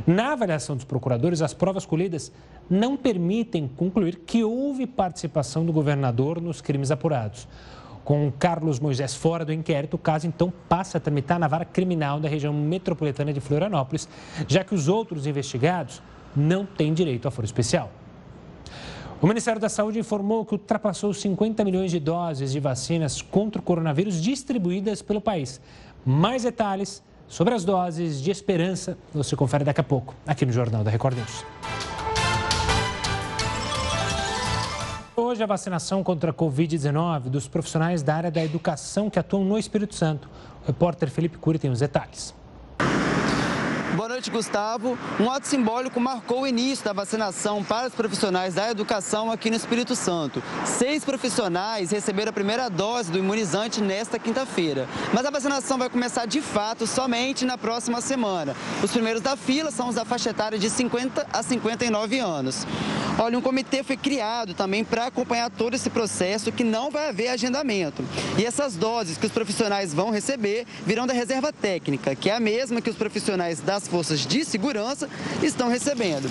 Na 0.05 0.34
avaliação 0.34 0.76
dos 0.76 0.86
procuradores, 0.86 1.41
as 1.41 1.53
provas 1.53 1.86
colhidas 1.86 2.32
não 2.70 2.97
permitem 2.97 3.68
concluir 3.68 4.18
que 4.26 4.43
houve 4.43 4.86
participação 4.88 5.66
do 5.66 5.74
governador 5.74 6.41
nos 6.41 6.61
crimes 6.61 6.91
apurados. 6.91 7.47
Com 8.03 8.32
Carlos 8.32 8.80
Moisés 8.80 9.16
fora 9.16 9.43
do 9.43 9.51
inquérito, 9.51 9.95
o 9.95 9.97
caso 9.97 10.28
então 10.28 10.53
passa 10.70 10.97
a 10.99 11.01
tramitar 11.01 11.39
na 11.39 11.47
vara 11.47 11.66
criminal 11.66 12.20
da 12.20 12.30
região 12.30 12.53
metropolitana 12.53 13.34
de 13.34 13.39
Florianópolis, 13.39 14.07
já 14.47 14.63
que 14.63 14.76
os 14.76 14.88
outros 14.88 15.26
investigados 15.26 16.03
não 16.36 16.66
têm 16.66 16.93
direito 16.93 17.28
a 17.28 17.32
foro 17.32 17.45
especial. 17.45 17.91
O 19.22 19.28
Ministério 19.28 19.59
da 19.59 19.70
Saúde 19.70 19.97
informou 19.97 20.45
que 20.45 20.53
ultrapassou 20.53 21.13
50 21.13 21.63
milhões 21.63 21.89
de 21.89 21.99
doses 21.99 22.51
de 22.51 22.59
vacinas 22.59 23.22
contra 23.24 23.59
o 23.59 23.63
coronavírus 23.63 24.22
distribuídas 24.22 25.01
pelo 25.01 25.22
país. 25.22 25.59
Mais 26.05 26.43
detalhes 26.43 27.01
sobre 27.28 27.53
as 27.53 27.63
doses 27.63 28.21
de 28.21 28.32
esperança 28.32 28.97
você 29.13 29.36
confere 29.36 29.63
daqui 29.63 29.82
a 29.82 29.84
pouco, 29.84 30.15
aqui 30.26 30.45
no 30.45 30.51
Jornal 30.51 30.84
da 30.84 30.91
Record 30.91 31.17
News. 31.17 31.43
Hoje, 35.17 35.41
a 35.41 35.45
vacinação 35.45 36.03
contra 36.03 36.32
a 36.32 36.34
Covid-19 36.34 37.30
dos 37.30 37.47
profissionais 37.47 38.03
da 38.03 38.15
área 38.15 38.32
da 38.32 38.43
educação 38.43 39.09
que 39.09 39.17
atuam 39.17 39.45
no 39.45 39.57
Espírito 39.57 39.95
Santo. 39.95 40.30
O 40.63 40.67
repórter 40.67 41.09
Felipe 41.09 41.38
Cury 41.38 41.57
tem 41.57 41.71
os 41.71 41.80
detalhes. 41.80 42.34
Gustavo. 44.30 44.97
Um 45.19 45.32
ato 45.32 45.47
simbólico 45.47 45.99
marcou 45.99 46.41
o 46.41 46.47
início 46.47 46.84
da 46.84 46.93
vacinação 46.93 47.63
para 47.63 47.88
os 47.88 47.93
profissionais 47.93 48.53
da 48.53 48.69
educação 48.69 49.32
aqui 49.32 49.49
no 49.49 49.55
Espírito 49.55 49.95
Santo. 49.95 50.41
Seis 50.65 51.03
profissionais 51.03 51.91
receberam 51.91 52.30
a 52.30 52.34
primeira 52.34 52.69
dose 52.69 53.11
do 53.11 53.17
imunizante 53.17 53.82
nesta 53.82 54.19
quinta-feira. 54.19 54.88
Mas 55.13 55.26
a 55.26 55.30
vacinação 55.30 55.78
vai 55.78 55.89
começar 55.89 56.26
de 56.26 56.41
fato 56.41 56.88
somente 56.88 57.45
na 57.45 57.57
próxima 57.57 58.01
semana. 58.01 58.55
Os 58.84 58.91
primeiros 58.91 59.21
da 59.21 59.36
fila 59.36 59.71
são 59.71 59.89
os 59.89 59.95
da 59.95 60.05
faixa 60.05 60.30
etária 60.30 60.57
de 60.57 60.69
50 60.69 61.28
a 61.32 61.43
59 61.43 62.19
anos. 62.19 62.65
Olha, 63.17 63.38
um 63.38 63.41
comitê 63.41 63.82
foi 63.82 63.95
criado 63.95 64.53
também 64.53 64.84
para 64.84 65.05
acompanhar 65.05 65.49
todo 65.49 65.73
esse 65.73 65.89
processo 65.89 66.51
que 66.51 66.65
não 66.65 66.91
vai 66.91 67.07
haver 67.07 67.30
agendamento. 67.30 68.03
E 68.38 68.45
essas 68.45 68.76
doses 68.76 69.17
que 69.17 69.26
os 69.26 69.32
profissionais 69.32 69.93
vão 69.93 70.09
receber 70.09 70.65
virão 70.86 71.07
da 71.07 71.13
reserva 71.13 71.53
técnica, 71.53 72.13
que 72.13 72.30
é 72.30 72.36
a 72.36 72.41
mesma 72.41 72.82
que 72.82 72.89
os 72.89 72.95
profissionais 72.97 73.61
das 73.61 73.88
forças 73.88 74.14
de 74.20 74.45
segurança 74.45 75.09
estão 75.41 75.68
recebendo. 75.68 76.30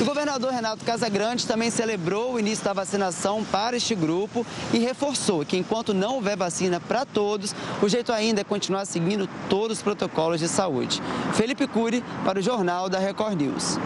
O 0.00 0.04
governador 0.04 0.52
Renato 0.52 0.84
Casagrande 0.84 1.46
também 1.46 1.70
celebrou 1.70 2.34
o 2.34 2.38
início 2.38 2.64
da 2.64 2.72
vacinação 2.72 3.44
para 3.44 3.76
este 3.76 3.94
grupo 3.94 4.46
e 4.72 4.78
reforçou 4.78 5.44
que 5.44 5.56
enquanto 5.56 5.92
não 5.92 6.16
houver 6.16 6.36
vacina 6.36 6.78
para 6.78 7.04
todos, 7.04 7.54
o 7.82 7.88
jeito 7.88 8.12
ainda 8.12 8.42
é 8.42 8.44
continuar 8.44 8.84
seguindo 8.84 9.28
todos 9.48 9.78
os 9.78 9.82
protocolos 9.82 10.38
de 10.38 10.48
saúde. 10.48 11.02
Felipe 11.34 11.66
Cury 11.66 12.04
para 12.24 12.38
o 12.38 12.42
Jornal 12.42 12.88
da 12.88 12.98
Record 12.98 13.40
News. 13.40 13.78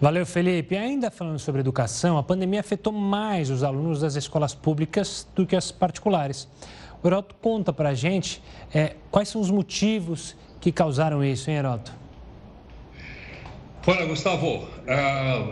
Valeu, 0.00 0.26
Felipe. 0.26 0.76
Ainda 0.76 1.10
falando 1.10 1.38
sobre 1.38 1.60
educação, 1.60 2.18
a 2.18 2.22
pandemia 2.22 2.60
afetou 2.60 2.92
mais 2.92 3.48
os 3.48 3.62
alunos 3.62 4.00
das 4.00 4.16
escolas 4.16 4.54
públicas 4.54 5.26
do 5.34 5.46
que 5.46 5.56
as 5.56 5.70
particulares. 5.70 6.48
O 7.02 7.06
Heroto 7.06 7.34
conta 7.36 7.72
para 7.72 7.90
a 7.90 7.94
gente 7.94 8.42
é, 8.74 8.96
quais 9.10 9.28
são 9.28 9.40
os 9.40 9.50
motivos 9.50 10.34
que 10.60 10.72
causaram 10.72 11.22
isso, 11.22 11.50
hein, 11.50 11.56
Heroto? 11.56 12.03
Olha, 13.86 14.06
Gustavo, 14.06 14.66
ah, 14.88 15.46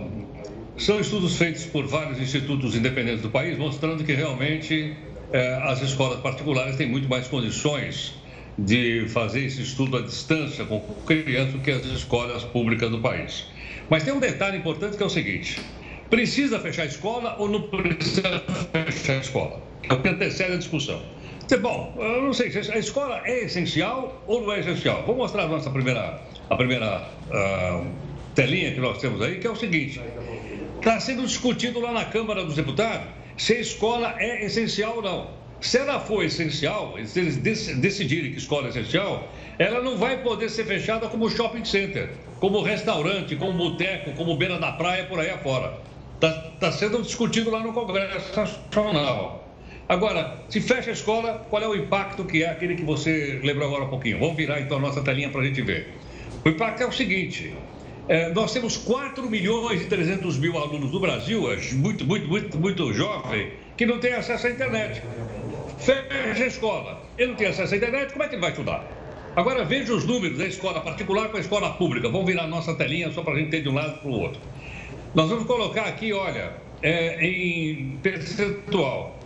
são 0.78 0.98
estudos 0.98 1.36
feitos 1.36 1.66
por 1.66 1.86
vários 1.86 2.18
institutos 2.18 2.74
independentes 2.74 3.20
do 3.20 3.28
país 3.28 3.58
mostrando 3.58 4.02
que 4.04 4.14
realmente 4.14 4.96
eh, 5.34 5.60
as 5.64 5.82
escolas 5.82 6.18
particulares 6.20 6.76
têm 6.76 6.88
muito 6.88 7.10
mais 7.10 7.28
condições 7.28 8.14
de 8.58 9.06
fazer 9.08 9.44
esse 9.44 9.60
estudo 9.60 9.98
à 9.98 10.00
distância 10.00 10.64
com 10.64 10.80
crianças 11.06 11.52
do 11.52 11.58
que 11.58 11.72
as 11.72 11.84
escolas 11.84 12.42
públicas 12.42 12.90
do 12.90 13.00
país. 13.00 13.48
Mas 13.90 14.02
tem 14.02 14.14
um 14.14 14.20
detalhe 14.20 14.56
importante 14.56 14.96
que 14.96 15.02
é 15.02 15.06
o 15.06 15.10
seguinte: 15.10 15.60
precisa 16.08 16.58
fechar 16.58 16.84
a 16.84 16.86
escola 16.86 17.36
ou 17.38 17.50
não 17.50 17.60
precisa 17.68 18.42
fechar 18.86 19.16
a 19.16 19.20
escola? 19.20 19.62
É 19.90 19.92
o 19.92 20.00
que 20.00 20.08
antecede 20.08 20.54
a 20.54 20.56
discussão. 20.56 21.02
Bom, 21.60 21.94
eu 21.98 22.22
não 22.22 22.32
sei, 22.32 22.46
a 22.48 22.78
escola 22.78 23.20
é 23.26 23.44
essencial 23.44 24.24
ou 24.26 24.40
não 24.40 24.52
é 24.54 24.60
essencial? 24.60 25.04
Vou 25.04 25.16
mostrar 25.16 25.42
a 25.42 25.48
nossa 25.48 25.68
primeira, 25.68 26.18
a 26.48 26.56
primeira 26.56 27.10
uh, 27.28 28.11
telinha 28.34 28.72
que 28.72 28.80
nós 28.80 28.98
temos 28.98 29.20
aí, 29.20 29.38
que 29.38 29.46
é 29.46 29.50
o 29.50 29.56
seguinte: 29.56 30.00
está 30.76 30.98
sendo 31.00 31.22
discutido 31.22 31.80
lá 31.80 31.92
na 31.92 32.04
Câmara 32.04 32.44
dos 32.44 32.56
Deputados 32.56 33.06
se 33.36 33.54
a 33.54 33.60
escola 33.60 34.14
é 34.18 34.44
essencial 34.44 34.96
ou 34.96 35.02
não. 35.02 35.42
Se 35.60 35.78
ela 35.78 36.00
for 36.00 36.24
essencial, 36.24 36.96
se 37.04 37.20
eles 37.20 37.36
decidirem 37.36 38.32
que 38.32 38.38
escola 38.38 38.66
é 38.66 38.70
essencial, 38.70 39.28
ela 39.58 39.80
não 39.80 39.96
vai 39.96 40.22
poder 40.22 40.48
ser 40.48 40.64
fechada 40.64 41.08
como 41.08 41.30
shopping 41.30 41.64
center, 41.64 42.10
como 42.40 42.62
restaurante, 42.62 43.36
como 43.36 43.52
boteco, 43.52 44.12
como 44.12 44.36
beira 44.36 44.58
da 44.58 44.72
praia, 44.72 45.04
por 45.04 45.20
aí 45.20 45.30
afora. 45.30 45.78
Está 46.14 46.32
tá 46.58 46.72
sendo 46.72 47.00
discutido 47.00 47.50
lá 47.50 47.60
no 47.60 47.72
Congresso 47.72 48.36
Nacional. 48.36 49.56
Agora, 49.88 50.38
se 50.48 50.60
fecha 50.60 50.90
a 50.90 50.92
escola, 50.92 51.46
qual 51.50 51.62
é 51.62 51.68
o 51.68 51.76
impacto 51.76 52.24
que 52.24 52.42
é 52.42 52.50
aquele 52.50 52.74
que 52.76 52.84
você 52.84 53.40
lembrou 53.42 53.68
agora 53.68 53.84
um 53.84 53.90
pouquinho? 53.90 54.18
Vamos 54.18 54.36
virar 54.36 54.60
então 54.60 54.78
a 54.78 54.80
nossa 54.80 55.02
telinha 55.02 55.28
para 55.28 55.42
a 55.42 55.44
gente 55.44 55.62
ver. 55.62 55.94
O 56.44 56.48
impacto 56.48 56.82
é 56.82 56.86
o 56.86 56.92
seguinte: 56.92 57.54
nós 58.34 58.52
temos 58.52 58.76
4 58.76 59.28
milhões 59.30 59.82
e 59.82 59.84
300 59.86 60.38
mil 60.38 60.58
alunos 60.58 60.90
do 60.90 61.00
Brasil, 61.00 61.50
é 61.52 61.56
muito, 61.72 62.04
muito, 62.04 62.28
muito, 62.28 62.58
muito 62.58 62.92
jovem, 62.92 63.52
que 63.76 63.86
não 63.86 63.98
tem 63.98 64.12
acesso 64.12 64.46
à 64.46 64.50
internet. 64.50 65.02
Fecha 65.78 66.44
a 66.44 66.46
escola, 66.46 67.02
ele 67.16 67.30
não 67.30 67.36
tem 67.36 67.46
acesso 67.46 67.74
à 67.74 67.76
internet, 67.76 68.12
como 68.12 68.24
é 68.24 68.28
que 68.28 68.34
ele 68.34 68.42
vai 68.42 68.50
estudar? 68.50 68.84
Agora 69.34 69.64
veja 69.64 69.94
os 69.94 70.04
números 70.04 70.36
da 70.36 70.46
escola 70.46 70.80
particular 70.80 71.30
com 71.30 71.38
a 71.38 71.40
escola 71.40 71.70
pública. 71.70 72.06
Vamos 72.08 72.26
virar 72.26 72.46
nossa 72.46 72.74
telinha 72.74 73.10
só 73.12 73.22
para 73.22 73.32
a 73.32 73.38
gente 73.38 73.50
ter 73.50 73.62
de 73.62 73.68
um 73.68 73.74
lado 73.74 73.98
para 73.98 74.10
o 74.10 74.12
outro. 74.12 74.38
Nós 75.14 75.30
vamos 75.30 75.46
colocar 75.46 75.84
aqui, 75.84 76.12
olha, 76.12 76.52
é, 76.82 77.24
em 77.24 77.96
percentual. 78.02 79.18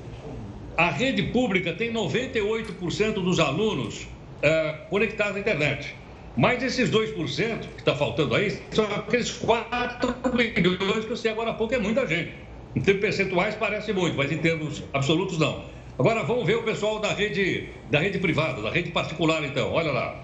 A 0.77 0.91
rede 0.91 1.25
pública 1.25 1.73
tem 1.73 1.93
98% 1.93 3.15
dos 3.15 3.41
alunos 3.41 4.07
é, 4.43 4.75
conectados 4.89 5.37
à 5.37 5.41
internet. 5.41 5.93
Mas 6.37 6.63
esses 6.63 6.91
2% 6.91 7.15
que 7.15 7.79
está 7.79 7.95
faltando 7.95 8.35
aí 8.35 8.51
são 8.71 8.85
aqueles 8.85 9.31
4 9.33 10.15
milhões 10.35 11.05
que 11.05 11.11
eu 11.11 11.17
sei 11.17 11.31
agora 11.31 11.51
há 11.51 11.55
pouco 11.55 11.75
é 11.75 11.79
muita 11.79 12.07
gente. 12.07 12.33
Em 12.75 12.81
termos 12.81 13.01
percentuais 13.01 13.55
parece 13.55 13.93
muito, 13.93 14.17
mas 14.17 14.31
em 14.31 14.37
termos 14.37 14.83
absolutos 14.93 15.39
não. 15.39 15.65
Agora 15.99 16.23
vamos 16.25 16.47
ver 16.47 16.57
o 16.57 16.63
pessoal 16.63 16.99
da 16.99 17.15
rede, 17.15 17.71
da 17.91 17.99
rede 17.99 18.19
privada, 18.19 18.61
da 18.61 18.71
rede 18.71 18.91
particular 18.91 19.43
então. 19.45 19.73
Olha 19.73 19.91
lá. 19.93 20.23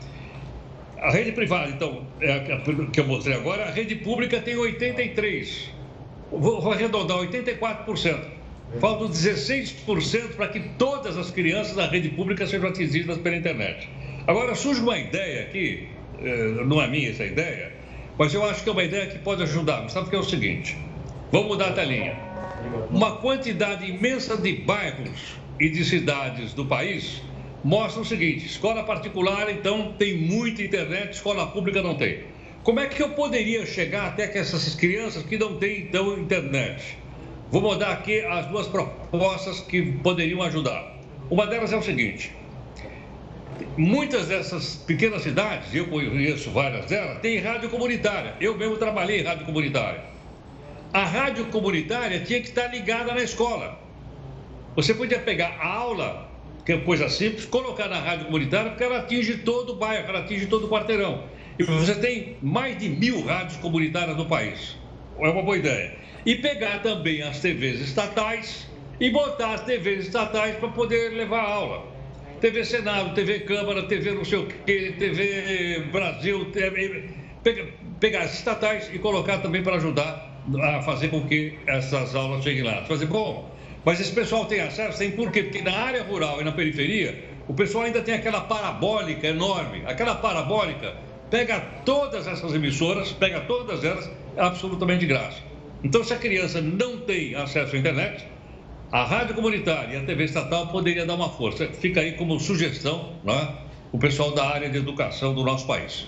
A 0.99 1.11
rede 1.11 1.33
privada, 1.33 1.71
então, 1.71 2.07
é 2.21 2.33
a 2.33 2.61
que 2.93 3.01
eu 3.01 3.07
mostrei 3.07 3.35
agora, 3.35 3.65
a 3.65 3.71
rede 3.71 3.97
pública 3.97 4.41
tem 4.41 4.55
83. 4.55 5.71
Vou 6.31 6.71
arredondar 6.71 7.19
84%. 7.19 8.21
Faltam 8.79 9.09
16% 9.09 10.37
para 10.37 10.49
que 10.49 10.61
todas 10.79 11.17
as 11.17 11.31
crianças 11.31 11.75
da 11.75 11.87
rede 11.87 12.11
pública 12.11 12.47
sejam 12.47 12.69
atingidas 12.69 13.19
pela 13.19 13.37
internet. 13.37 13.89
Agora 14.27 14.55
surge 14.55 14.81
uma 14.81 14.97
ideia 14.97 15.43
aqui, 15.43 15.89
não 16.66 16.81
é 16.81 16.89
minha 16.89 17.11
essa 17.11 17.25
ideia, 17.25 17.73
mas 18.18 18.33
eu 18.35 18.45
acho 18.45 18.62
que 18.62 18.68
é 18.68 18.73
uma 18.73 18.85
ideia 18.85 19.07
que 19.07 19.18
pode 19.18 19.43
ajudar. 19.43 19.89
Sabe 19.89 20.07
o 20.07 20.11
que 20.11 20.16
é 20.16 20.18
o 20.18 20.25
seguinte? 20.25 20.77
Vamos 21.31 21.49
mudar 21.49 21.68
a 21.68 21.73
telinha. 21.73 22.16
Uma 22.91 23.16
quantidade 23.16 23.89
imensa 23.89 24.37
de 24.37 24.53
bairros 24.53 25.37
e 25.59 25.68
de 25.68 25.85
cidades 25.85 26.55
do 26.55 26.64
país 26.66 27.23
mostram 27.64 28.03
o 28.03 28.05
seguinte: 28.05 28.47
escola 28.47 28.83
particular, 28.85 29.51
então, 29.51 29.95
tem 29.99 30.18
muita 30.18 30.62
internet, 30.62 31.14
escola 31.14 31.47
pública 31.47 31.83
não 31.83 31.95
tem. 31.95 32.25
Como 32.62 32.79
é 32.79 32.87
que 32.87 33.03
eu 33.03 33.11
poderia 33.11 33.66
chegar 33.66 34.07
até 34.07 34.29
que 34.29 34.39
essas 34.39 34.75
crianças 34.75 35.23
que 35.25 35.37
não 35.37 35.57
têm, 35.57 35.81
então, 35.81 36.16
internet? 36.18 36.97
Vou 37.51 37.61
mudar 37.61 37.91
aqui 37.91 38.20
as 38.20 38.47
duas 38.47 38.66
propostas 38.66 39.61
que 39.61 39.83
poderiam 39.83 40.43
ajudar. 40.43 40.97
Uma 41.29 41.47
delas 41.47 41.73
é 41.73 41.77
o 41.77 41.83
seguinte: 41.83 42.33
muitas 43.76 44.26
dessas 44.26 44.76
pequenas 44.76 45.22
cidades, 45.22 45.74
eu 45.74 45.86
conheço 45.88 46.50
várias 46.50 46.86
delas, 46.86 47.20
têm 47.20 47.38
rádio 47.38 47.70
comunitária. 47.70 48.34
Eu 48.40 48.57
mesmo 48.57 48.76
trabalhei 48.76 49.20
em 49.20 49.24
rádio 49.24 49.46
comunitária. 49.46 50.05
A 50.92 51.05
rádio 51.05 51.46
comunitária 51.46 52.20
tinha 52.20 52.40
que 52.40 52.48
estar 52.48 52.66
ligada 52.66 53.14
na 53.14 53.22
escola. 53.22 53.78
Você 54.76 54.94
podia 54.94 55.18
pegar 55.18 55.57
a 55.61 55.66
aula, 55.66 56.30
que 56.64 56.72
é 56.72 56.78
coisa 56.78 57.09
simples, 57.09 57.44
colocar 57.46 57.88
na 57.88 57.98
rádio 57.98 58.26
comunitária, 58.26 58.70
porque 58.70 58.84
ela 58.84 58.98
atinge 58.98 59.38
todo 59.38 59.74
o 59.74 59.76
bairro, 59.76 60.09
ela 60.09 60.20
atinge 60.20 60.46
todo 60.46 60.66
o 60.66 60.68
quarteirão. 60.68 61.24
E 61.59 61.64
você 61.64 61.94
tem 61.94 62.36
mais 62.42 62.78
de 62.78 62.88
mil 62.88 63.24
rádios 63.24 63.57
comunitárias 63.59 64.16
no 64.16 64.26
país. 64.26 64.76
É 65.18 65.28
uma 65.28 65.42
boa 65.42 65.57
ideia. 65.57 65.96
E 66.24 66.36
pegar 66.36 66.82
também 66.82 67.22
as 67.22 67.40
TVs 67.40 67.80
estatais 67.80 68.66
e 69.00 69.11
botar 69.11 69.55
as 69.55 69.64
TVs 69.64 70.07
estatais 70.07 70.57
para 70.57 70.68
poder 70.68 71.11
levar 71.11 71.40
a 71.40 71.48
aula. 71.48 71.91
TV 72.43 72.64
Senado, 72.64 73.14
TV 73.14 73.38
Câmara, 73.40 73.84
TV 73.84 74.11
não 74.11 74.24
sei 74.24 74.40
o 74.40 74.47
quê, 74.66 74.93
TV 74.99 75.84
Brasil, 75.93 76.47
TV... 76.47 77.05
pegar 78.01 78.22
as 78.22 78.34
estatais 78.34 78.90
e 78.93 78.99
colocar 78.99 79.38
também 79.38 79.62
para 79.62 79.76
ajudar 79.76 80.43
a 80.61 80.82
fazer 80.82 81.07
com 81.07 81.24
que 81.28 81.57
essas 81.68 82.16
aulas 82.16 82.43
cheguem 82.43 82.64
lá. 82.64 82.80
Vai 82.80 82.88
dizer, 82.88 83.07
bom, 83.07 83.57
mas 83.84 84.01
esse 84.01 84.11
pessoal 84.11 84.45
tem 84.47 84.61
acesso? 84.61 84.99
Tem 84.99 85.12
por 85.12 85.30
quê? 85.30 85.45
Porque 85.45 85.62
na 85.62 85.70
área 85.70 86.03
rural 86.03 86.40
e 86.40 86.45
na 86.45 86.51
periferia, 86.51 87.16
o 87.47 87.55
pessoal 87.55 87.84
ainda 87.84 88.03
tem 88.03 88.14
aquela 88.14 88.40
parabólica 88.40 89.28
enorme. 89.28 89.84
Aquela 89.86 90.16
parabólica 90.16 90.97
pega 91.30 91.61
todas 91.84 92.26
essas 92.26 92.53
emissoras, 92.53 93.12
pega 93.12 93.43
todas 93.43 93.84
elas, 93.84 94.11
absolutamente 94.36 94.99
de 94.99 95.07
graça. 95.07 95.40
Então, 95.84 96.03
se 96.03 96.12
a 96.12 96.18
criança 96.18 96.61
não 96.61 96.99
tem 96.99 97.36
acesso 97.36 97.76
à 97.76 97.78
internet, 97.78 98.26
a 98.93 99.05
rádio 99.05 99.34
comunitária 99.34 99.97
e 99.97 100.03
a 100.03 100.05
TV 100.05 100.24
estatal 100.24 100.66
poderia 100.66 101.07
dar 101.07 101.14
uma 101.14 101.30
força. 101.30 101.66
Fica 101.68 102.01
aí 102.01 102.12
como 102.12 102.38
sugestão, 102.38 103.14
né? 103.24 103.57
O 103.90 103.99
pessoal 103.99 104.34
da 104.34 104.47
área 104.47 104.68
de 104.68 104.76
educação 104.76 105.34
do 105.34 105.43
nosso 105.43 105.66
país. 105.66 106.07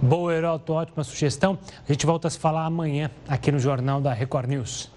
Boa, 0.00 0.32
Heroto, 0.32 0.74
ótima 0.74 1.02
sugestão. 1.02 1.58
A 1.88 1.92
gente 1.92 2.06
volta 2.06 2.28
a 2.28 2.30
se 2.30 2.38
falar 2.38 2.66
amanhã 2.66 3.10
aqui 3.26 3.50
no 3.50 3.58
Jornal 3.58 4.00
da 4.00 4.12
Record 4.12 4.48
News. 4.48 4.92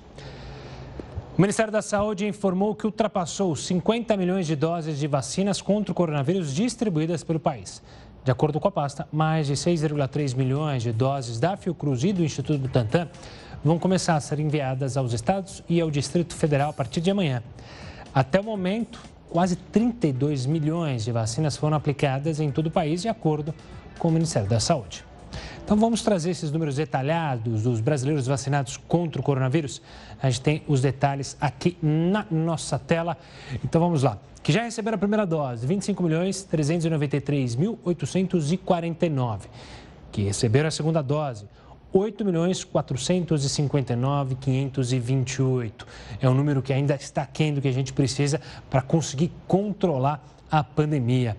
O 1.36 1.42
Ministério 1.42 1.72
da 1.72 1.82
Saúde 1.82 2.28
informou 2.28 2.76
que 2.76 2.86
ultrapassou 2.86 3.56
50 3.56 4.16
milhões 4.16 4.46
de 4.46 4.56
doses 4.56 5.00
de 5.00 5.08
vacinas 5.08 5.60
contra 5.60 5.92
o 5.92 5.96
coronavírus 5.96 6.54
distribuídas 6.54 7.24
pelo 7.24 7.40
país. 7.40 7.82
De 8.24 8.32
acordo 8.32 8.60
com 8.60 8.68
a 8.68 8.72
pasta, 8.72 9.08
mais 9.12 9.48
de 9.48 9.54
6,3 9.54 10.36
milhões 10.36 10.84
de 10.84 10.92
doses 10.92 11.40
da 11.40 11.58
Fiocruz 11.58 12.04
e 12.04 12.14
do 12.14 12.24
Instituto 12.24 12.60
Butantan 12.60 13.08
vão 13.64 13.80
começar 13.80 14.16
a 14.16 14.20
ser 14.20 14.40
enviadas 14.40 14.98
aos 14.98 15.14
estados 15.14 15.64
e 15.68 15.82
ao 15.82 15.92
Distrito 15.92 16.36
Federal 16.36 16.70
a 16.70 16.74
partir 16.74 17.02
de 17.02 17.12
amanhã. 17.12 17.44
Até 18.14 18.40
o 18.40 18.44
momento, 18.44 19.00
quase 19.30 19.56
32 19.56 20.46
milhões 20.46 21.04
de 21.04 21.12
vacinas 21.12 21.58
foram 21.58 21.78
aplicadas 21.78 22.40
em 22.40 22.52
todo 22.52 22.68
o 22.68 22.72
país, 22.72 23.02
de 23.02 23.10
acordo 23.10 23.54
com 24.00 24.08
o 24.08 24.12
Ministério 24.12 24.48
da 24.48 24.60
Saúde. 24.60 25.06
Então 25.68 25.76
vamos 25.76 26.02
trazer 26.02 26.30
esses 26.30 26.50
números 26.50 26.78
detalhados 26.78 27.64
dos 27.64 27.82
brasileiros 27.82 28.26
vacinados 28.26 28.78
contra 28.78 29.20
o 29.20 29.24
coronavírus. 29.24 29.82
A 30.22 30.30
gente 30.30 30.42
tem 30.42 30.64
os 30.66 30.80
detalhes 30.80 31.36
aqui 31.42 31.78
na 31.82 32.26
nossa 32.32 32.80
tela. 32.80 33.18
Então 33.62 33.82
vamos 33.82 34.02
lá. 34.02 34.18
Que 34.42 34.54
já 34.54 34.64
receberam 34.64 34.96
a 34.96 34.98
primeira 34.98 35.26
dose, 35.26 35.68
25 35.68 36.02
milhões 36.02 36.42
393 36.44 37.56
mil 37.56 37.78
849. 37.84 39.50
Que 40.10 40.22
receberam 40.22 40.70
a 40.70 40.72
segunda 40.72 41.02
dose, 41.02 41.46
8 41.98 42.24
milhões 42.24 42.64
459 42.64 44.36
528. 44.36 45.88
É 46.22 46.30
um 46.30 46.34
número 46.34 46.62
que 46.62 46.72
ainda 46.72 46.96
está 46.96 47.24
aquém 47.24 47.54
do 47.54 47.62
que 47.62 47.68
a 47.68 47.72
gente 47.72 47.92
precisa 47.92 48.40
para 48.70 48.82
conseguir 48.82 49.32
controlar 49.48 50.24
a 50.50 50.64
pandemia. 50.64 51.36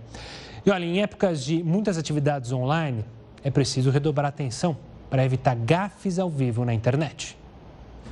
E 0.66 0.70
olha, 0.70 0.84
em 0.84 1.00
épocas 1.00 1.44
de 1.44 1.62
muitas 1.62 1.96
atividades 1.96 2.52
online, 2.52 3.04
é 3.44 3.50
preciso 3.50 3.90
redobrar 3.90 4.26
a 4.26 4.28
atenção 4.30 4.76
para 5.08 5.24
evitar 5.24 5.54
gafes 5.54 6.18
ao 6.18 6.28
vivo 6.28 6.64
na 6.64 6.74
internet. 6.74 7.38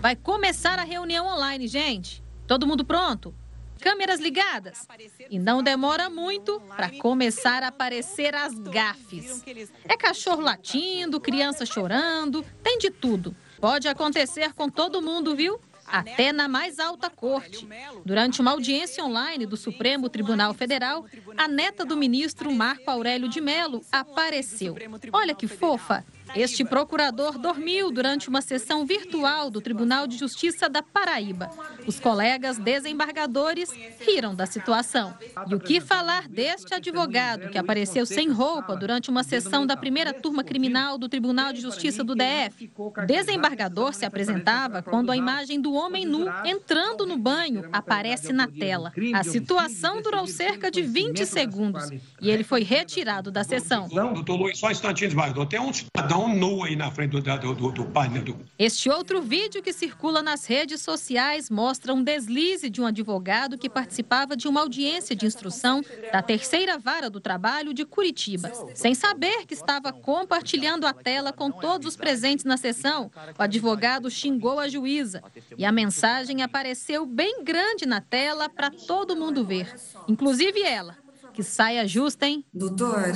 Vai 0.01 0.15
começar 0.15 0.79
a 0.79 0.85
reunião 0.85 1.27
online, 1.27 1.67
gente. 1.67 2.23
Todo 2.47 2.67
mundo 2.67 2.85
pronto? 2.85 3.35
Câmeras 3.81 4.21
ligadas. 4.21 4.87
E 5.31 5.39
não 5.39 5.63
demora 5.63 6.09
muito 6.09 6.61
para 6.77 6.91
começar 6.99 7.63
a 7.63 7.69
aparecer 7.69 8.35
as 8.35 8.59
gafes. 8.59 9.43
É 9.85 9.97
cachorro 9.97 10.41
latindo, 10.41 11.21
criança 11.21 11.65
chorando, 11.65 12.45
tem 12.63 12.79
de 12.79 12.91
tudo. 12.91 13.35
Pode 13.61 13.89
acontecer 13.89 14.53
com 14.53 14.69
todo 14.69 15.03
mundo, 15.03 15.35
viu? 15.35 15.61
até 15.87 16.33
na 16.33 16.49
mais 16.49 16.79
alta 16.79 17.09
corte. 17.09 17.67
Durante 18.05 18.41
uma 18.41 18.51
audiência 18.51 19.05
online 19.05 19.47
do 19.47 19.57
Supremo 19.57 20.09
Tribunal 20.09 20.53
Federal, 20.53 21.07
a 21.37 21.47
neta 21.47 21.85
do 21.85 21.97
ministro 21.97 22.53
Marco 22.53 22.91
Aurélio 22.91 23.29
de 23.29 23.41
Mello 23.41 23.83
apareceu. 23.93 24.77
Olha 25.13 25.35
que 25.35 25.47
fofa! 25.47 26.05
Este 26.35 26.65
procurador 26.65 27.39
dormiu 27.39 27.91
durante 27.91 28.29
uma 28.29 28.41
sessão 28.41 28.85
virtual 28.85 29.51
do 29.51 29.61
Tribunal 29.61 30.07
de 30.07 30.19
Justiça 30.19 30.69
da 30.69 30.83
Paraíba. 30.83 31.51
Os 31.87 32.01
colegas 32.01 32.59
desembargadores 32.59 33.71
riram 34.01 34.35
da 34.35 34.47
situação. 34.47 35.15
E 35.47 35.55
o 35.55 35.61
que 35.61 35.81
falar 35.81 36.29
deste 36.29 36.75
advogado 36.75 37.49
que 37.51 37.59
apareceu 37.59 38.05
sem 38.05 38.29
roupa 38.31 38.77
durante 38.77 39.11
uma 39.11 39.23
sessão 39.23 39.67
da 39.67 39.77
primeira 39.77 40.13
turma 40.13 40.43
criminal 40.43 40.99
do 40.99 41.09
Tribunal 41.09 41.53
de 41.53 41.61
Justiça 41.61 42.03
do 42.03 42.15
DF? 42.15 42.71
O 42.77 42.93
desembargador 43.07 43.95
se 43.95 44.05
apresentava 44.05 44.83
quando 44.83 45.11
a 45.11 45.17
imagem 45.17 45.61
do 45.61 45.73
homem 45.73 46.05
nu 46.05 46.27
entrando 46.45 47.07
no 47.07 47.17
banho 47.17 47.69
aparece 47.73 48.33
na 48.33 48.47
tela. 48.47 48.93
A 49.15 49.23
situação 49.23 50.03
durou 50.03 50.27
cerca 50.27 50.71
de 50.71 50.83
20 50.83 51.25
segundos 51.25 51.91
e 52.21 52.31
ele 52.31 52.45
foi 52.45 52.63
retirado 52.63 53.31
da 53.31 53.45
sessão. 53.45 53.89
Doutor 53.89 54.37
Luiz, 54.37 54.59
só 54.59 54.69
um 54.69 54.71
instantinho, 54.71 55.09
desembargador. 55.09 55.47
Tem 55.47 55.61
um 55.61 55.73
cidadão 55.73 56.16
um 56.17 56.35
nu 56.35 56.63
aí 56.65 56.77
na 56.77 56.91
frente 56.91 57.13
do, 57.21 57.55
do, 57.55 57.71
do 57.73 57.85
painel. 57.87 58.23
Do... 58.23 58.37
Este 58.59 58.89
outro 58.89 59.21
vídeo 59.21 59.63
que 59.63 59.73
circula 59.73 60.23
nas 60.23 60.47
redes 60.47 60.81
sociais 60.81 61.51
mostra 61.51 61.93
um 61.93 62.03
deslize 62.03 62.71
de 62.71 62.81
um 62.81 62.87
advogado 62.87 63.59
que 63.59 63.69
participava 63.69 64.37
de 64.37 64.49
uma 64.49 64.61
audiência 64.61 65.15
de 65.15 65.27
instrução 65.27 65.83
da 66.13 66.23
terceira 66.23 66.79
vara 66.79 67.11
do 67.11 67.21
trabalho 67.21 67.75
de 67.75 67.85
Curitiba. 67.85 68.51
Sem 68.75 68.95
saber 68.95 69.47
que 69.47 69.55
estava 69.55 69.93
compartilhando 69.93 70.87
a 70.87 70.93
tela 70.93 71.33
com 71.33 71.51
todos 71.51 71.87
os 71.87 71.97
presentes 71.97 72.45
na 72.45 72.57
sessão, 72.57 73.11
o 73.39 73.43
advogado 73.43 74.11
xingou 74.11 74.59
a 74.59 74.69
juíza 74.69 75.23
e 75.57 75.65
a 75.65 75.73
mensagem 75.73 76.43
apareceu 76.43 77.07
bem 77.07 77.43
grande 77.43 77.87
na 77.87 78.01
tela 78.01 78.49
para 78.49 78.71
todo 78.71 79.17
mundo 79.17 79.45
ver, 79.45 79.75
inclusive 80.09 80.63
ela. 80.63 80.97
Que 81.33 81.43
saia 81.43 81.87
justa, 81.87 82.27
hein? 82.27 82.43
Doutor, 82.51 83.13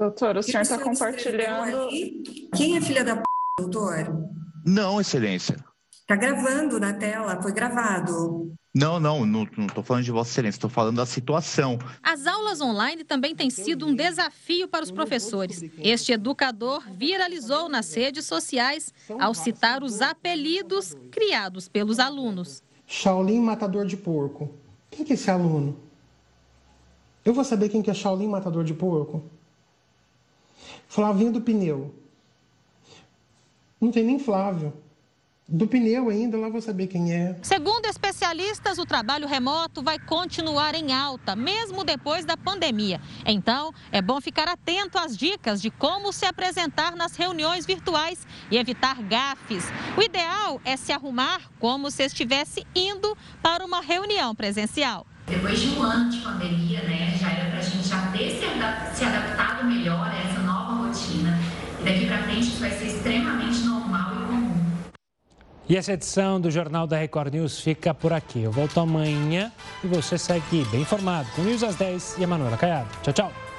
Doutor, 0.00 0.38
o 0.38 0.42
senhor 0.42 0.62
está 0.62 0.78
compartilhando. 0.78 1.90
Quem 2.56 2.74
é 2.74 2.80
filha 2.80 3.04
da 3.04 3.16
p, 3.16 3.22
doutor? 3.58 4.30
Não, 4.64 4.98
excelência. 4.98 5.62
Está 5.92 6.16
gravando 6.16 6.80
na 6.80 6.94
tela, 6.94 7.40
foi 7.42 7.52
gravado. 7.52 8.50
Não, 8.74 8.98
não, 8.98 9.26
não 9.26 9.44
estou 9.44 9.84
falando 9.84 10.04
de 10.04 10.10
Vossa 10.10 10.30
Excelência, 10.30 10.56
estou 10.56 10.70
falando 10.70 10.96
da 10.96 11.04
situação. 11.04 11.78
As 12.02 12.26
aulas 12.26 12.62
online 12.62 13.04
também 13.04 13.36
têm 13.36 13.50
sido 13.50 13.86
um 13.86 13.94
desafio 13.94 14.66
para 14.68 14.82
os 14.82 14.90
professores. 14.90 15.62
Este 15.76 16.12
educador 16.12 16.82
viralizou 16.96 17.68
nas 17.68 17.92
redes 17.92 18.24
sociais 18.24 18.94
ao 19.18 19.34
citar 19.34 19.82
os 19.82 20.00
apelidos 20.00 20.96
criados 21.10 21.68
pelos 21.68 21.98
alunos. 21.98 22.62
Shaolin 22.86 23.42
Matador 23.42 23.84
de 23.84 23.98
Porco. 23.98 24.54
Quem 24.90 25.04
que 25.04 25.12
é 25.12 25.14
esse 25.14 25.30
aluno? 25.30 25.78
Eu 27.22 27.34
vou 27.34 27.44
saber 27.44 27.68
quem 27.68 27.82
que 27.82 27.90
é 27.90 27.94
Shaolin 27.94 28.28
Matador 28.28 28.64
de 28.64 28.72
Porco? 28.72 29.38
Flavinho 30.90 31.30
do 31.30 31.40
pneu. 31.40 31.94
Não 33.80 33.92
tem 33.92 34.02
nem 34.02 34.18
Flávio. 34.18 34.72
Do 35.48 35.66
pneu 35.68 36.10
ainda, 36.10 36.36
lá 36.36 36.48
vou 36.48 36.60
saber 36.60 36.88
quem 36.88 37.12
é. 37.12 37.36
Segundo 37.42 37.86
especialistas, 37.86 38.76
o 38.76 38.84
trabalho 38.84 39.28
remoto 39.28 39.84
vai 39.84 40.00
continuar 40.00 40.74
em 40.74 40.92
alta, 40.92 41.36
mesmo 41.36 41.84
depois 41.84 42.24
da 42.24 42.36
pandemia. 42.36 43.00
Então, 43.24 43.72
é 43.92 44.02
bom 44.02 44.20
ficar 44.20 44.48
atento 44.48 44.98
às 44.98 45.16
dicas 45.16 45.62
de 45.62 45.70
como 45.70 46.12
se 46.12 46.26
apresentar 46.26 46.96
nas 46.96 47.14
reuniões 47.14 47.64
virtuais 47.64 48.26
e 48.50 48.58
evitar 48.58 49.00
gafes. 49.00 49.66
O 49.96 50.02
ideal 50.02 50.60
é 50.64 50.76
se 50.76 50.92
arrumar 50.92 51.52
como 51.60 51.88
se 51.88 52.02
estivesse 52.02 52.66
indo 52.74 53.16
para 53.40 53.64
uma 53.64 53.80
reunião 53.80 54.34
presencial. 54.34 55.06
Depois 55.26 55.60
de 55.60 55.68
um 55.68 55.82
ano 55.82 56.10
de 56.10 56.18
pandemia, 56.18 56.82
né, 56.82 57.16
já 57.16 57.30
era 57.30 57.50
para 57.50 57.60
a 57.60 57.62
gente 57.62 57.86
já 57.86 58.10
ter 58.10 58.30
se 58.92 59.04
adaptado 59.04 59.64
melhor 59.64 60.04
a 60.04 60.16
essa. 60.16 60.39
Daqui 61.84 62.06
para 62.06 62.22
frente 62.24 62.48
isso 62.48 62.60
vai 62.60 62.70
ser 62.70 62.86
extremamente 62.86 63.58
normal 63.60 64.12
e 64.12 64.26
comum. 64.26 64.54
E 65.68 65.76
essa 65.76 65.92
edição 65.92 66.40
do 66.40 66.50
Jornal 66.50 66.86
da 66.86 66.96
Record 66.96 67.32
News 67.32 67.60
fica 67.60 67.94
por 67.94 68.12
aqui. 68.12 68.42
Eu 68.42 68.50
volto 68.50 68.80
amanhã 68.80 69.52
e 69.82 69.86
você 69.86 70.18
segue 70.18 70.64
bem 70.70 70.82
informado 70.82 71.28
com 71.36 71.42
News 71.42 71.62
às 71.62 71.76
10 71.76 72.18
e 72.18 72.24
a 72.24 72.26
Manuela 72.26 72.56
Caiado. 72.56 72.88
Tchau, 73.02 73.12
tchau. 73.12 73.49